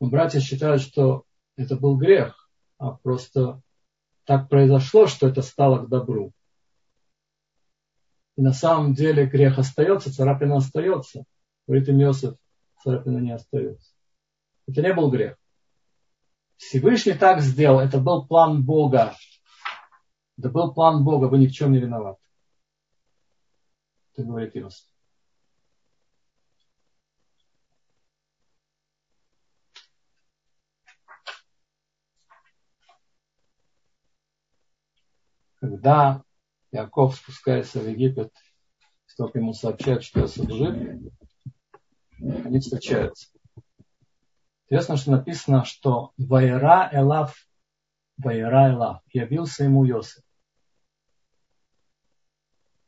Но 0.00 0.08
братья 0.08 0.40
считают, 0.40 0.82
что 0.82 1.24
это 1.56 1.76
был 1.76 1.96
грех, 1.98 2.39
а 2.80 2.92
просто 2.92 3.60
так 4.24 4.48
произошло, 4.48 5.06
что 5.06 5.28
это 5.28 5.42
стало 5.42 5.84
к 5.84 5.88
добру. 5.88 6.32
И 8.36 8.42
на 8.42 8.54
самом 8.54 8.94
деле 8.94 9.26
грех 9.26 9.58
остается, 9.58 10.12
царапина 10.12 10.56
остается. 10.56 11.24
Говорит 11.66 11.88
им 11.88 12.00
Иосиф, 12.00 12.34
царапина 12.82 13.18
не 13.18 13.32
остается. 13.32 13.92
Это 14.66 14.80
не 14.80 14.94
был 14.94 15.10
грех. 15.10 15.36
Всевышний 16.56 17.12
так 17.12 17.42
сделал. 17.42 17.80
Это 17.80 18.00
был 18.00 18.26
план 18.26 18.64
Бога. 18.64 19.14
Это 20.38 20.48
был 20.48 20.72
план 20.72 21.04
Бога. 21.04 21.26
Вы 21.26 21.38
ни 21.38 21.48
в 21.48 21.52
чем 21.52 21.72
не 21.72 21.80
виноваты. 21.80 22.22
Это 24.14 24.26
говорит 24.26 24.56
Иосиф. 24.56 24.89
Когда 35.60 36.22
Яков 36.72 37.16
спускается 37.16 37.80
в 37.80 37.88
Египет, 37.88 38.32
только 39.20 39.38
ему 39.38 39.52
сообщают, 39.52 40.02
что 40.02 40.20
Иосиф 40.20 40.50
жив, 40.50 41.12
они 42.18 42.58
встречаются. 42.58 43.28
Интересно, 44.64 44.96
что 44.96 45.10
написано, 45.10 45.66
что 45.66 46.12
Вайра 46.16 46.88
Элав, 46.90 47.36
Вайра 48.16 48.72
Элав, 48.72 49.02
явился 49.12 49.64
ему 49.64 49.86
Иосиф. 49.86 50.22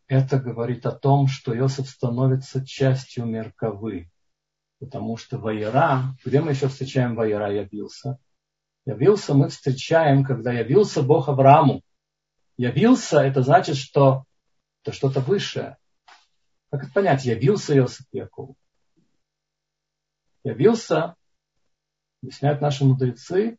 Это 0.06 0.38
говорит 0.38 0.86
о 0.86 0.92
том, 0.92 1.26
что 1.26 1.54
Иосиф 1.54 1.90
становится 1.90 2.64
частью 2.64 3.26
Мерковы. 3.26 4.10
Потому 4.78 5.18
что 5.18 5.36
Вайра, 5.36 6.16
где 6.24 6.40
мы 6.40 6.52
еще 6.52 6.68
встречаем 6.68 7.14
Вайра 7.14 7.52
явился? 7.52 8.18
Явился 8.86 9.34
мы 9.34 9.50
встречаем, 9.50 10.24
когда 10.24 10.50
явился 10.50 11.02
Бог 11.02 11.28
Аврааму 11.28 11.82
явился, 12.62 13.18
это 13.18 13.42
значит, 13.42 13.76
что 13.76 14.24
это 14.82 14.92
что-то 14.92 15.20
высшее. 15.20 15.78
Как 16.70 16.84
это 16.84 16.92
понять? 16.92 17.24
Явился 17.24 17.76
Иосиф 17.76 18.06
Якову. 18.12 18.56
Явился, 20.44 21.16
объясняют 22.22 22.60
наши 22.60 22.84
мудрецы, 22.84 23.58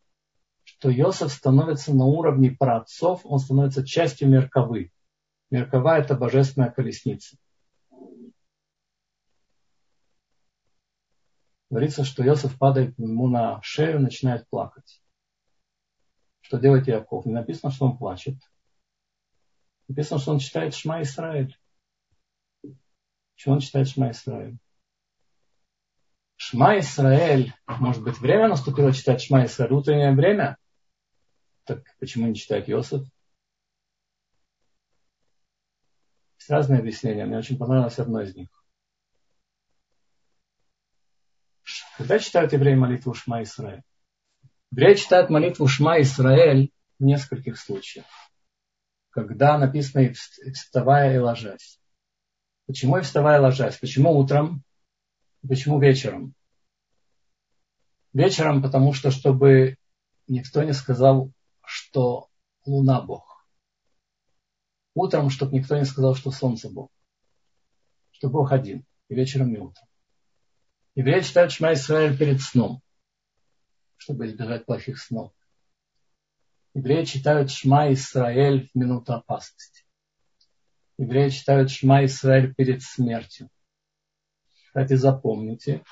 что 0.64 0.90
Иосиф 0.90 1.34
становится 1.34 1.94
на 1.94 2.06
уровне 2.06 2.52
праотцов, 2.52 3.22
он 3.26 3.40
становится 3.40 3.86
частью 3.86 4.30
Мерковы. 4.30 4.92
Меркова– 5.52 5.98
это 6.00 6.16
божественная 6.16 6.72
колесница. 6.72 7.36
Говорится, 11.70 12.06
что 12.06 12.26
Иосиф 12.26 12.58
падает 12.58 12.98
ему 12.98 13.28
на 13.28 13.62
шею, 13.64 14.00
начинает 14.00 14.48
плакать. 14.48 15.02
Что 16.40 16.58
делает 16.58 16.88
Яков? 16.88 17.26
Не 17.26 17.34
написано, 17.34 17.72
что 17.72 17.86
он 17.86 17.98
плачет– 17.98 18.36
Написано, 19.88 20.20
что 20.20 20.32
он 20.32 20.40
читает 20.40 20.74
Шма 20.74 21.02
Исраиль. 21.02 21.58
Почему 23.36 23.56
он 23.56 23.60
читает 23.60 23.88
Шма 23.88 24.12
Исраиль? 24.12 24.58
Шма 26.36 26.80
Исраэль, 26.80 27.54
может 27.68 28.04
быть, 28.04 28.20
время 28.20 28.48
наступило 28.48 28.94
читать 28.94 29.22
Шма 29.22 29.46
Исраэль, 29.46 29.74
утреннее 29.74 30.14
время? 30.14 30.58
Так 31.66 31.84
почему 32.00 32.28
не 32.28 32.36
читает 32.36 32.68
Йосиф? 32.68 33.08
Есть 36.38 36.50
разные 36.50 36.80
объяснения. 36.80 37.26
Мне 37.26 37.38
очень 37.38 37.58
понравилось 37.58 38.00
одно 38.00 38.22
из 38.22 38.36
них. 38.36 38.50
Когда 41.98 42.20
читают 42.20 42.52
евреи 42.52 42.76
молитву 42.76 43.14
Шма 43.14 43.44
Исраэль? 43.44 43.84
Евреи 44.72 44.96
читают 44.96 45.30
молитву 45.30 45.68
Шма 45.68 46.02
Исраэль 46.02 46.72
в 47.00 47.04
нескольких 47.04 47.58
случаях. 47.58 48.06
Когда 49.14 49.60
написано 49.60 50.02
и 50.02 50.14
вставая 50.14 51.14
и 51.14 51.20
ложась. 51.20 51.80
Почему 52.66 52.98
и 52.98 53.02
вставая 53.02 53.38
и 53.38 53.42
ложась? 53.42 53.78
Почему 53.78 54.18
утром? 54.18 54.64
Почему 55.48 55.80
вечером? 55.80 56.34
Вечером, 58.12 58.64
потому 58.64 58.92
что, 58.94 59.12
чтобы 59.12 59.78
никто 60.28 60.64
не 60.64 60.74
сказал, 60.74 61.32
что 61.64 62.28
Луна 62.66 63.02
Бог. 63.02 63.46
Утром, 64.96 65.30
чтобы 65.30 65.58
никто 65.58 65.78
не 65.78 65.86
сказал, 65.86 66.16
что 66.16 66.32
Солнце 66.32 66.70
Бог. 66.70 66.90
Что 68.12 68.30
Бог 68.30 68.52
один. 68.52 68.84
И 69.10 69.16
вечером, 69.16 69.54
и 69.54 69.60
утром. 69.60 69.88
Евреи 70.96 71.22
читают 71.22 71.52
Шма 71.52 71.74
Исраэль 71.74 72.18
перед 72.18 72.42
сном, 72.42 72.82
чтобы 73.98 74.26
избежать 74.26 74.66
плохих 74.66 75.00
снов. 75.00 75.34
Евреи 76.76 77.06
читают 77.06 77.52
Шма 77.52 77.94
Исраэль 77.94 78.70
в 78.70 78.76
минуту 78.76 79.14
опасности. 79.14 79.86
Евреи 80.98 81.30
читают 81.30 81.70
Шма 81.70 82.06
Исраэль 82.06 82.54
перед 82.56 82.82
смертью. 82.82 83.50
Кстати, 84.66 84.96
запомните, 84.96 85.84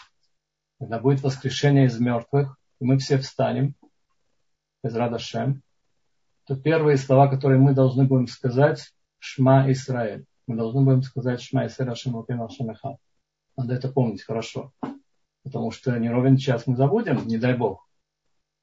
когда 0.79 0.99
будет 0.99 1.21
воскрешение 1.21 1.85
из 1.85 1.99
мертвых, 1.99 2.57
и 2.79 2.85
мы 2.85 2.97
все 2.97 3.19
встанем, 3.19 3.75
без 4.83 4.95
Радашем, 4.95 5.61
то 6.45 6.55
первые 6.55 6.97
слова, 6.97 7.27
которые 7.27 7.59
мы 7.59 7.75
должны 7.75 8.05
будем 8.05 8.25
сказать, 8.25 8.91
Шма 9.19 9.71
Исраэль. 9.71 10.25
Мы 10.47 10.55
должны 10.55 10.83
будем 10.83 11.03
сказать 11.03 11.41
Шма 11.41 11.67
Исраэль 11.67 11.91
Ашем 11.91 12.15
Лукин 12.15 12.41
Ашем 12.41 12.71
Надо 13.55 13.73
это 13.75 13.89
помнить 13.89 14.23
хорошо. 14.23 14.73
Потому 15.43 15.69
что 15.69 15.95
не 15.99 16.09
ровен 16.09 16.37
час 16.37 16.65
мы 16.65 16.75
забудем, 16.75 17.27
не 17.27 17.37
дай 17.37 17.55
Бог. 17.55 17.87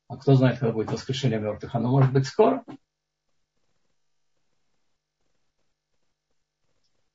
А 0.08 0.16
кто 0.16 0.34
знает, 0.34 0.58
когда 0.58 0.72
будет 0.72 0.90
воскрешение 0.90 1.38
мертвых? 1.38 1.74
Оно 1.74 1.90
может 1.90 2.12
быть 2.12 2.26
скоро. 2.26 2.64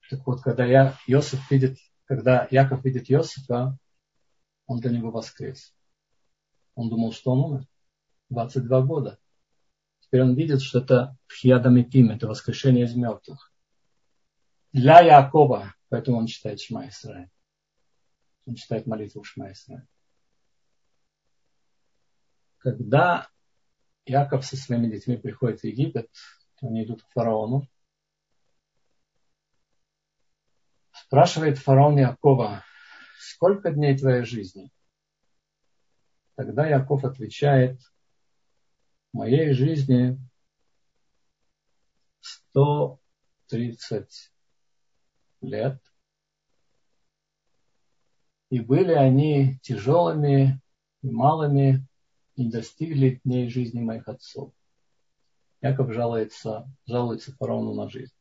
Так 0.09 0.27
вот, 0.27 0.41
когда 0.41 0.63
я, 0.63 0.95
Иосиф 1.07 1.49
видит, 1.49 1.77
когда 2.05 2.47
Яков 2.51 2.85
видит 2.85 3.09
Иосифа, 3.09 3.77
он 4.67 4.79
для 4.79 4.91
него 4.91 5.09
воскрес. 5.09 5.73
Он 6.75 6.89
думал, 6.89 7.11
что 7.13 7.31
он 7.31 7.39
умер. 7.39 7.67
22 8.29 8.81
года. 8.83 9.19
Теперь 9.99 10.21
он 10.21 10.35
видит, 10.35 10.61
что 10.61 10.79
это 10.79 11.17
Пхьядамипим, 11.27 12.11
это 12.11 12.27
воскрешение 12.27 12.85
из 12.85 12.95
мертвых. 12.95 13.51
Для 14.71 15.01
Якова, 15.01 15.73
поэтому 15.89 16.17
он 16.17 16.27
читает 16.27 16.61
Шма 16.61 16.87
Исраиль. 16.89 17.29
Он 18.45 18.53
читает 18.53 18.85
молитву 18.85 19.23
Шма 19.23 19.51
Исраиль. 19.51 19.87
Когда 22.63 23.29
Яков 24.05 24.45
со 24.45 24.55
своими 24.55 24.89
детьми 24.89 25.17
приходит 25.17 25.59
в 25.59 25.65
Египет, 25.65 26.09
они 26.61 26.85
идут 26.85 27.03
к 27.03 27.09
фараону. 27.09 27.67
Спрашивает 30.93 31.57
фараон 31.57 31.97
Якова, 31.97 32.63
сколько 33.19 33.71
дней 33.71 33.97
твоей 33.97 34.23
жизни? 34.23 34.71
Тогда 36.35 36.65
Яков 36.65 37.03
отвечает, 37.03 37.81
моей 39.11 39.51
жизни 39.51 40.17
130 42.21 44.31
лет– 45.41 45.83
и 48.53 48.59
были 48.59 48.93
они 48.93 49.57
тяжелыми 49.63 50.61
и 51.01 51.09
малыми, 51.09 51.87
и 52.35 52.49
достигли 52.49 53.21
дней 53.23 53.49
жизни 53.49 53.81
моих 53.81 54.07
отцов. 54.07 54.51
Яков 55.61 55.93
жалуется, 55.93 56.69
жалуется 56.85 57.35
фараону 57.35 57.73
на 57.73 57.89
жизнь. 57.89 58.13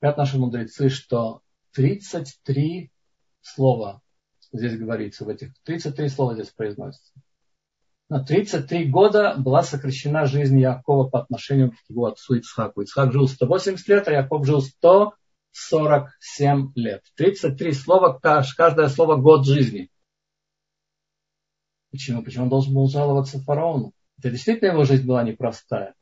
Говорят 0.00 0.18
наши 0.18 0.38
мудрецы, 0.38 0.88
что 0.88 1.42
33 1.72 2.90
слова 3.40 4.00
здесь 4.52 4.78
говорится, 4.78 5.24
в 5.24 5.28
этих 5.28 5.52
33 5.64 6.08
слова 6.08 6.34
здесь 6.34 6.50
произносится. 6.50 7.12
На 8.08 8.24
33 8.24 8.90
года 8.90 9.34
была 9.36 9.62
сокращена 9.62 10.24
жизнь 10.24 10.58
Якова 10.58 11.08
по 11.08 11.20
отношению 11.20 11.72
к 11.72 11.76
его 11.88 12.06
отцу 12.06 12.36
Ицхаку. 12.36 12.80
Ицхак 12.80 13.12
жил 13.12 13.28
180 13.28 13.86
лет, 13.88 14.08
а 14.08 14.12
Яков 14.12 14.46
жил 14.46 14.62
100 14.62 15.12
47 15.52 16.72
лет. 16.74 17.02
33 17.16 17.72
слова, 17.72 18.18
каждое 18.18 18.88
слово 18.88 19.16
год 19.16 19.46
жизни. 19.46 19.90
Почему? 21.90 22.22
Почему 22.22 22.44
он 22.44 22.50
должен 22.50 22.74
был 22.74 22.88
жаловаться 22.88 23.40
фараону? 23.40 23.92
Это 24.18 24.30
действительно 24.30 24.72
его 24.72 24.84
жизнь 24.84 25.06
была 25.06 25.22
непростая. 25.22 25.94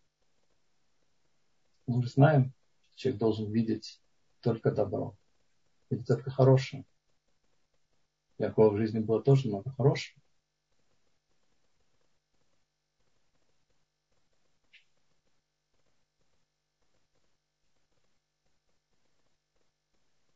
Мы 1.87 2.03
же 2.03 2.09
знаем, 2.09 2.53
что 2.82 2.97
человек 2.97 3.20
должен 3.20 3.53
видеть 3.53 4.01
только 4.41 4.72
добро. 4.72 5.16
Видеть 5.91 6.09
только 6.09 6.30
хорошее. 6.30 6.84
Якова 8.39 8.70
в 8.70 8.76
жизни 8.76 8.99
было 8.99 9.22
тоже 9.22 9.49
много 9.49 9.70
хорошего. 9.70 10.20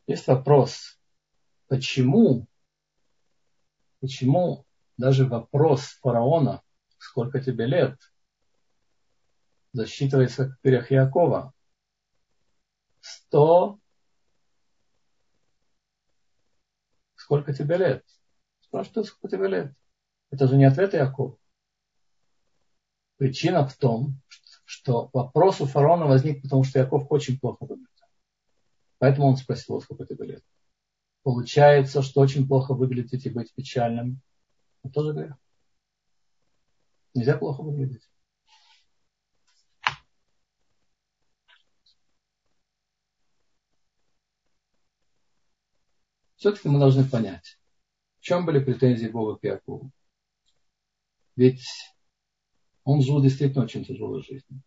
Есть 0.06 0.26
вопрос, 0.26 0.98
почему, 1.68 2.48
почему 4.00 4.66
даже 5.00 5.26
вопрос 5.26 5.80
фараона, 6.02 6.62
сколько 6.98 7.40
тебе 7.40 7.66
лет, 7.66 7.98
засчитывается 9.72 10.48
как 10.48 10.60
перех 10.60 10.90
Якова. 10.90 11.52
Сто 13.00 13.80
сколько 17.16 17.54
тебе 17.54 17.76
лет? 17.76 18.04
Спрашивают, 18.60 19.06
сколько 19.06 19.36
тебе 19.36 19.48
лет? 19.48 19.74
Это 20.30 20.46
же 20.48 20.56
не 20.56 20.64
ответ 20.64 20.94
Якова. 20.94 21.36
Причина 23.16 23.66
в 23.66 23.76
том, 23.76 24.20
что 24.64 25.10
вопрос 25.12 25.60
у 25.60 25.66
фараона 25.66 26.06
возник, 26.06 26.42
потому 26.42 26.64
что 26.64 26.78
Яков 26.78 27.06
очень 27.10 27.38
плохо 27.38 27.64
выглядит. 27.64 27.88
Поэтому 28.98 29.28
он 29.28 29.36
спросил, 29.36 29.80
сколько 29.80 30.04
тебе 30.04 30.26
лет. 30.26 30.44
Получается, 31.22 32.02
что 32.02 32.20
очень 32.20 32.46
плохо 32.46 32.74
выглядеть 32.74 33.26
и 33.26 33.30
быть 33.30 33.54
печальным. 33.54 34.20
Это 34.82 34.92
тоже 34.92 35.12
грех. 35.12 35.36
Нельзя 37.14 37.36
плохо 37.36 37.62
выглядеть. 37.62 38.08
Все-таки 46.36 46.68
мы 46.68 46.78
должны 46.78 47.04
понять, 47.04 47.58
в 48.18 48.22
чем 48.22 48.46
были 48.46 48.64
претензии 48.64 49.08
Бога 49.08 49.38
к 49.38 49.44
Якову. 49.44 49.90
Ведь 51.36 51.66
он 52.84 53.02
жил 53.02 53.20
действительно 53.20 53.64
очень 53.64 53.84
тяжелой 53.84 54.22
жизнью. 54.22 54.62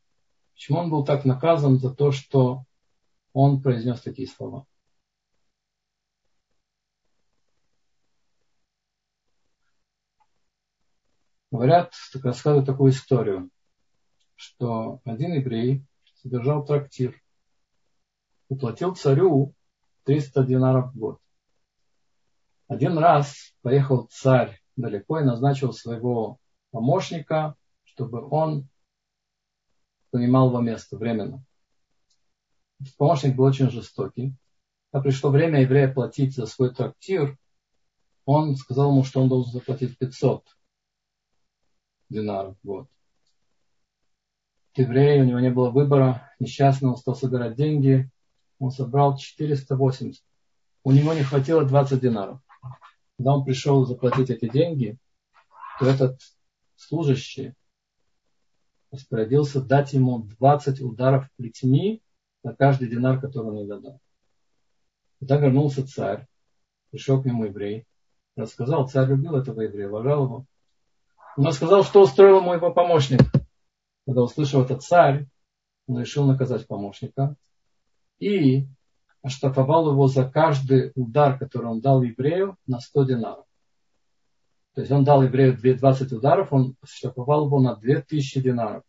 Почему 0.54 0.80
он 0.80 0.92
был 0.92 1.04
так 1.04 1.26
наказан 1.26 1.80
за 1.80 1.92
то, 1.92 2.12
что 2.12 2.66
он 3.34 3.62
произнес 3.62 4.02
такие 4.02 4.28
слова. 4.28 4.68
Говорят, 11.54 11.94
так 12.12 12.26
рассказывают 12.26 12.66
такую 12.66 12.92
историю, 12.92 13.52
что 14.36 15.02
один 15.06 15.34
еврей 15.34 15.86
содержал 16.16 16.66
трактир 16.66 17.22
и 18.50 18.56
платил 18.56 18.96
царю 18.96 19.54
300 20.06 20.46
динаров 20.46 20.92
в 20.92 20.98
год. 20.98 21.20
Один 22.68 22.98
раз 22.98 23.54
поехал 23.62 24.08
царь 24.10 24.60
далеко 24.76 25.20
и 25.20 25.24
назначил 25.24 25.74
своего 25.74 26.40
помощника, 26.72 27.56
чтобы 27.84 28.28
он 28.28 28.68
занимал 30.12 30.50
его 30.50 30.60
место 30.60 30.98
временно 30.98 31.46
помощник 32.98 33.36
был 33.36 33.46
очень 33.46 33.70
жестокий. 33.70 34.34
Когда 34.92 35.04
пришло 35.04 35.30
время 35.30 35.62
еврея 35.62 35.94
платить 35.94 36.36
за 36.36 36.48
свой 36.48 36.74
трактир, 36.74 37.38
он 38.26 38.56
сказал 38.56 38.90
ему, 38.90 39.04
что 39.04 39.22
он 39.22 39.30
должен 39.30 39.52
заплатить 39.54 40.00
500 40.00 40.44
динаров 42.14 42.56
в 42.62 42.68
год. 42.68 42.88
Еврей, 44.76 45.22
у 45.22 45.26
него 45.26 45.40
не 45.40 45.52
было 45.52 45.70
выбора, 45.70 46.32
несчастный, 46.40 46.90
он 46.90 46.98
стал 46.98 47.16
собирать 47.16 47.56
деньги, 47.56 48.10
он 48.60 48.72
собрал 48.72 49.18
480. 49.18 50.24
У 50.84 50.92
него 50.92 51.14
не 51.14 51.24
хватило 51.24 51.64
20 51.64 52.00
динаров. 52.00 52.40
Когда 53.18 53.36
он 53.36 53.46
пришел 53.46 53.86
заплатить 53.86 54.30
эти 54.30 54.50
деньги, 54.50 54.98
то 55.80 55.86
этот 55.86 56.20
служащий 56.76 57.54
распорядился 58.92 59.62
дать 59.62 59.94
ему 59.94 60.20
20 60.40 60.82
ударов 60.82 61.30
плетьми 61.38 62.02
на 62.44 62.56
каждый 62.56 62.90
динар, 62.90 63.20
который 63.20 63.48
он 63.48 63.58
ей 63.58 63.68
додал. 63.68 64.00
Когда 65.20 65.38
вернулся 65.38 65.88
царь, 65.88 66.28
пришел 66.92 67.22
к 67.22 67.26
нему 67.26 67.46
еврей, 67.46 67.86
рассказал, 68.36 68.88
царь 68.88 69.10
любил 69.10 69.36
этого 69.36 69.62
еврея, 69.62 69.88
уважал 69.88 70.26
его. 70.26 70.46
Он 71.38 71.48
рассказал, 71.48 71.84
что 71.84 72.02
устроил 72.02 72.38
ему 72.38 72.54
его 72.54 72.72
помощник. 72.72 73.22
Когда 74.06 74.22
услышал 74.22 74.62
этот 74.62 74.84
царь, 74.84 75.28
он 75.88 76.00
решил 76.00 76.26
наказать 76.26 76.68
помощника 76.68 77.36
и 78.20 78.68
оштрафовал 79.22 79.92
его 79.92 80.08
за 80.08 80.30
каждый 80.30 80.92
удар, 80.96 81.40
который 81.40 81.68
он 81.68 81.82
дал 81.82 82.02
еврею, 82.02 82.58
на 82.68 82.80
100 82.80 83.04
динаров. 83.06 83.46
То 84.76 84.82
есть 84.82 84.92
он 84.92 85.04
дал 85.04 85.24
еврею 85.24 85.58
20 85.58 86.12
ударов, 86.12 86.52
он 86.52 86.76
штрафовал 86.84 87.46
его 87.46 87.60
на 87.60 87.76
2000 87.76 88.42
динаров. 88.42 88.84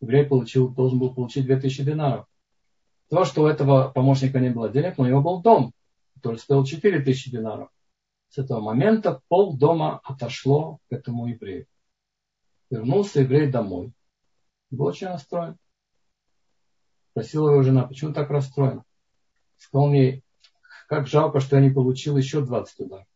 Еврей 0.00 0.24
получил, 0.24 0.68
должен 0.68 0.98
был 0.98 1.14
получить 1.14 1.46
2000 1.46 1.84
динаров. 1.84 2.26
То, 3.10 3.24
что 3.24 3.42
у 3.42 3.46
этого 3.46 3.90
помощника 3.90 4.40
не 4.40 4.50
было 4.50 4.68
денег, 4.68 4.96
но 4.96 5.04
у 5.04 5.06
него 5.06 5.20
был 5.20 5.42
дом, 5.42 5.72
который 6.14 6.36
стоил 6.36 6.64
4000 6.64 7.30
динаров. 7.30 7.68
С 8.30 8.38
этого 8.38 8.60
момента 8.60 9.20
пол 9.26 9.56
дома 9.56 10.00
отошло 10.04 10.78
к 10.88 10.92
этому 10.92 11.26
еврею. 11.26 11.66
Вернулся 12.70 13.22
еврей 13.22 13.50
домой. 13.50 13.92
Был 14.70 14.86
очень 14.86 15.08
расстроен. 15.08 15.56
Спросила 17.10 17.50
его 17.50 17.62
жена, 17.62 17.82
почему 17.82 18.12
так 18.14 18.30
расстроен? 18.30 18.84
Сказал 19.56 19.88
мне, 19.88 20.22
как 20.86 21.08
жалко, 21.08 21.40
что 21.40 21.56
я 21.56 21.62
не 21.62 21.70
получил 21.70 22.16
еще 22.16 22.40
20 22.40 22.80
ударов. 22.80 23.06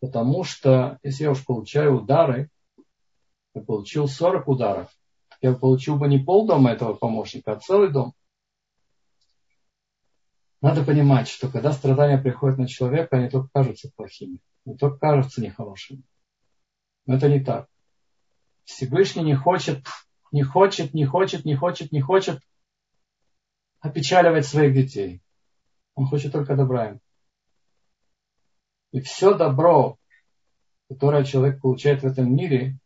Потому 0.00 0.44
что, 0.44 0.98
если 1.02 1.24
я 1.24 1.32
уж 1.32 1.44
получаю 1.44 2.00
удары, 2.00 2.48
я 3.54 3.60
получил 3.60 4.08
40 4.08 4.48
ударов, 4.48 4.90
я 5.42 5.52
получил 5.52 5.96
бы 5.96 6.08
не 6.08 6.18
полдома 6.18 6.70
этого 6.70 6.94
помощника, 6.94 7.52
а 7.52 7.60
целый 7.60 7.92
дом. 7.92 8.14
Надо 10.62 10.84
понимать, 10.84 11.28
что 11.28 11.48
когда 11.48 11.72
страдания 11.72 12.18
приходят 12.18 12.58
на 12.58 12.66
человека, 12.66 13.16
они 13.16 13.28
только 13.28 13.48
кажутся 13.52 13.90
плохими, 13.94 14.38
не 14.64 14.76
только 14.76 14.98
кажутся 14.98 15.42
нехорошими. 15.42 16.02
Но 17.04 17.16
это 17.16 17.28
не 17.28 17.40
так. 17.40 17.68
Всевышний 18.64 19.22
не 19.22 19.34
хочет, 19.34 19.86
не 20.32 20.42
хочет, 20.42 20.94
не 20.94 21.04
хочет, 21.04 21.44
не 21.44 21.54
хочет, 21.54 21.92
не 21.92 22.00
хочет 22.00 22.40
опечаливать 23.80 24.46
своих 24.46 24.74
детей. 24.74 25.22
Он 25.94 26.06
хочет 26.06 26.32
только 26.32 26.56
добра 26.56 26.90
им. 26.90 27.00
И 28.92 29.00
все 29.00 29.36
добро, 29.36 29.98
которое 30.88 31.24
человек 31.24 31.60
получает 31.60 32.02
в 32.02 32.06
этом 32.06 32.34
мире 32.34 32.78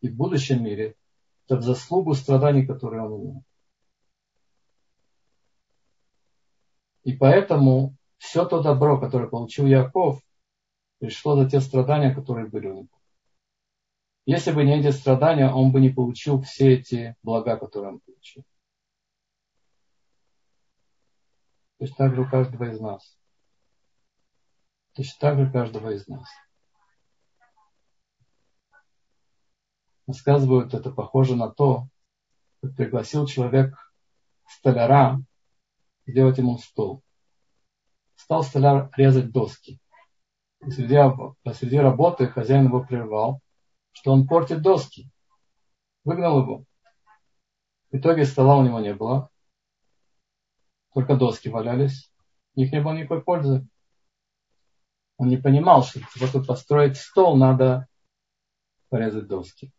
и 0.00 0.08
в 0.08 0.16
будущем 0.16 0.64
мире, 0.64 0.96
это 1.46 1.56
в 1.56 1.62
заслугу 1.62 2.14
страданий, 2.14 2.66
которые 2.66 3.02
он 3.02 3.20
имел. 3.20 3.44
И 7.04 7.14
поэтому 7.14 7.96
все 8.18 8.44
то 8.44 8.62
добро, 8.62 9.00
которое 9.00 9.28
получил 9.28 9.66
Яков, 9.66 10.20
пришло 10.98 11.36
за 11.36 11.50
те 11.50 11.60
страдания, 11.60 12.14
которые 12.14 12.46
были 12.48 12.68
у 12.68 12.74
него. 12.74 12.88
Если 14.24 14.52
бы 14.52 14.64
не 14.64 14.78
эти 14.78 14.92
страдания, 14.92 15.50
он 15.50 15.72
бы 15.72 15.80
не 15.80 15.90
получил 15.90 16.40
все 16.42 16.74
эти 16.74 17.16
блага, 17.22 17.56
которые 17.56 17.94
он 17.94 18.00
получил. 18.00 18.44
Точно 21.78 21.96
так 21.96 22.14
же 22.14 22.22
у 22.22 22.28
каждого 22.28 22.70
из 22.70 22.80
нас. 22.80 23.18
Точно 24.92 25.16
так 25.18 25.38
же 25.38 25.48
у 25.48 25.52
каждого 25.52 25.90
из 25.90 26.06
нас. 26.06 26.28
Рассказывают, 30.06 30.74
это 30.74 30.92
похоже 30.92 31.34
на 31.34 31.50
то, 31.50 31.88
как 32.60 32.76
пригласил 32.76 33.26
человек 33.26 33.74
столяра 34.46 35.20
сделать 36.06 36.38
ему 36.38 36.58
стол. 36.58 37.02
Стал 38.16 38.42
столяр 38.42 38.90
резать 38.96 39.30
доски. 39.30 39.80
И 40.64 40.70
среди, 40.70 40.96
посреди 41.42 41.78
работы 41.78 42.28
хозяин 42.28 42.66
его 42.66 42.84
прервал, 42.84 43.40
что 43.92 44.12
он 44.12 44.26
портит 44.26 44.62
доски. 44.62 45.10
Выгнал 46.04 46.42
его. 46.42 46.64
В 47.90 47.96
итоге 47.96 48.24
стола 48.24 48.58
у 48.58 48.64
него 48.64 48.80
не 48.80 48.94
было. 48.94 49.28
Только 50.94 51.16
доски 51.16 51.48
валялись. 51.48 52.12
В 52.54 52.58
них 52.58 52.72
не 52.72 52.80
было 52.80 52.92
никакой 52.92 53.22
пользы. 53.22 53.66
Он 55.16 55.28
не 55.28 55.36
понимал, 55.36 55.82
что 55.82 56.00
чтобы 56.14 56.44
построить 56.44 56.96
стол, 56.96 57.36
надо 57.36 57.86
порезать 58.88 59.26
доски. 59.26 59.72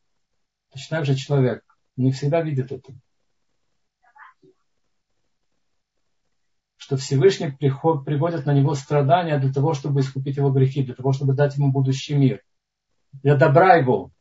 Точно 0.71 0.97
так 0.97 1.05
же 1.05 1.15
человек 1.15 1.63
не 1.95 2.11
всегда 2.11 2.41
видит 2.41 2.71
это. 2.71 2.93
Что 6.83 6.97
Всевышний 6.97 7.49
приход, 7.49 8.03
приводит 8.03 8.45
на 8.45 8.53
него 8.53 8.75
страдания 8.75 9.39
для 9.39 9.53
того, 9.53 9.73
чтобы 9.73 10.01
искупить 10.01 10.35
его 10.35 10.51
грехи, 10.51 10.83
для 10.83 10.93
того, 10.93 11.13
чтобы 11.13 11.33
дать 11.33 11.55
ему 11.55 11.71
будущий 11.71 12.13
мир. 12.13 12.43
Для 13.13 13.37
добра 13.37 13.77
его. 13.77 14.11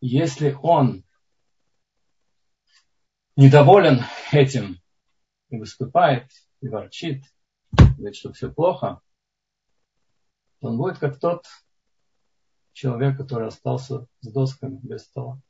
Если 0.00 0.58
он 0.60 1.04
недоволен 3.36 4.00
этим, 4.32 4.80
и 5.50 5.58
выступает, 5.58 6.28
и 6.60 6.66
ворчит, 6.66 7.22
говорит, 7.70 8.16
что 8.16 8.32
все 8.32 8.52
плохо, 8.52 9.00
то 10.58 10.70
он 10.70 10.76
будет 10.76 10.98
как 10.98 11.20
тот 11.20 11.46
человек, 12.72 13.16
который 13.16 13.46
остался 13.46 14.08
с 14.22 14.32
досками 14.32 14.80
без 14.82 15.04
стола. 15.04 15.40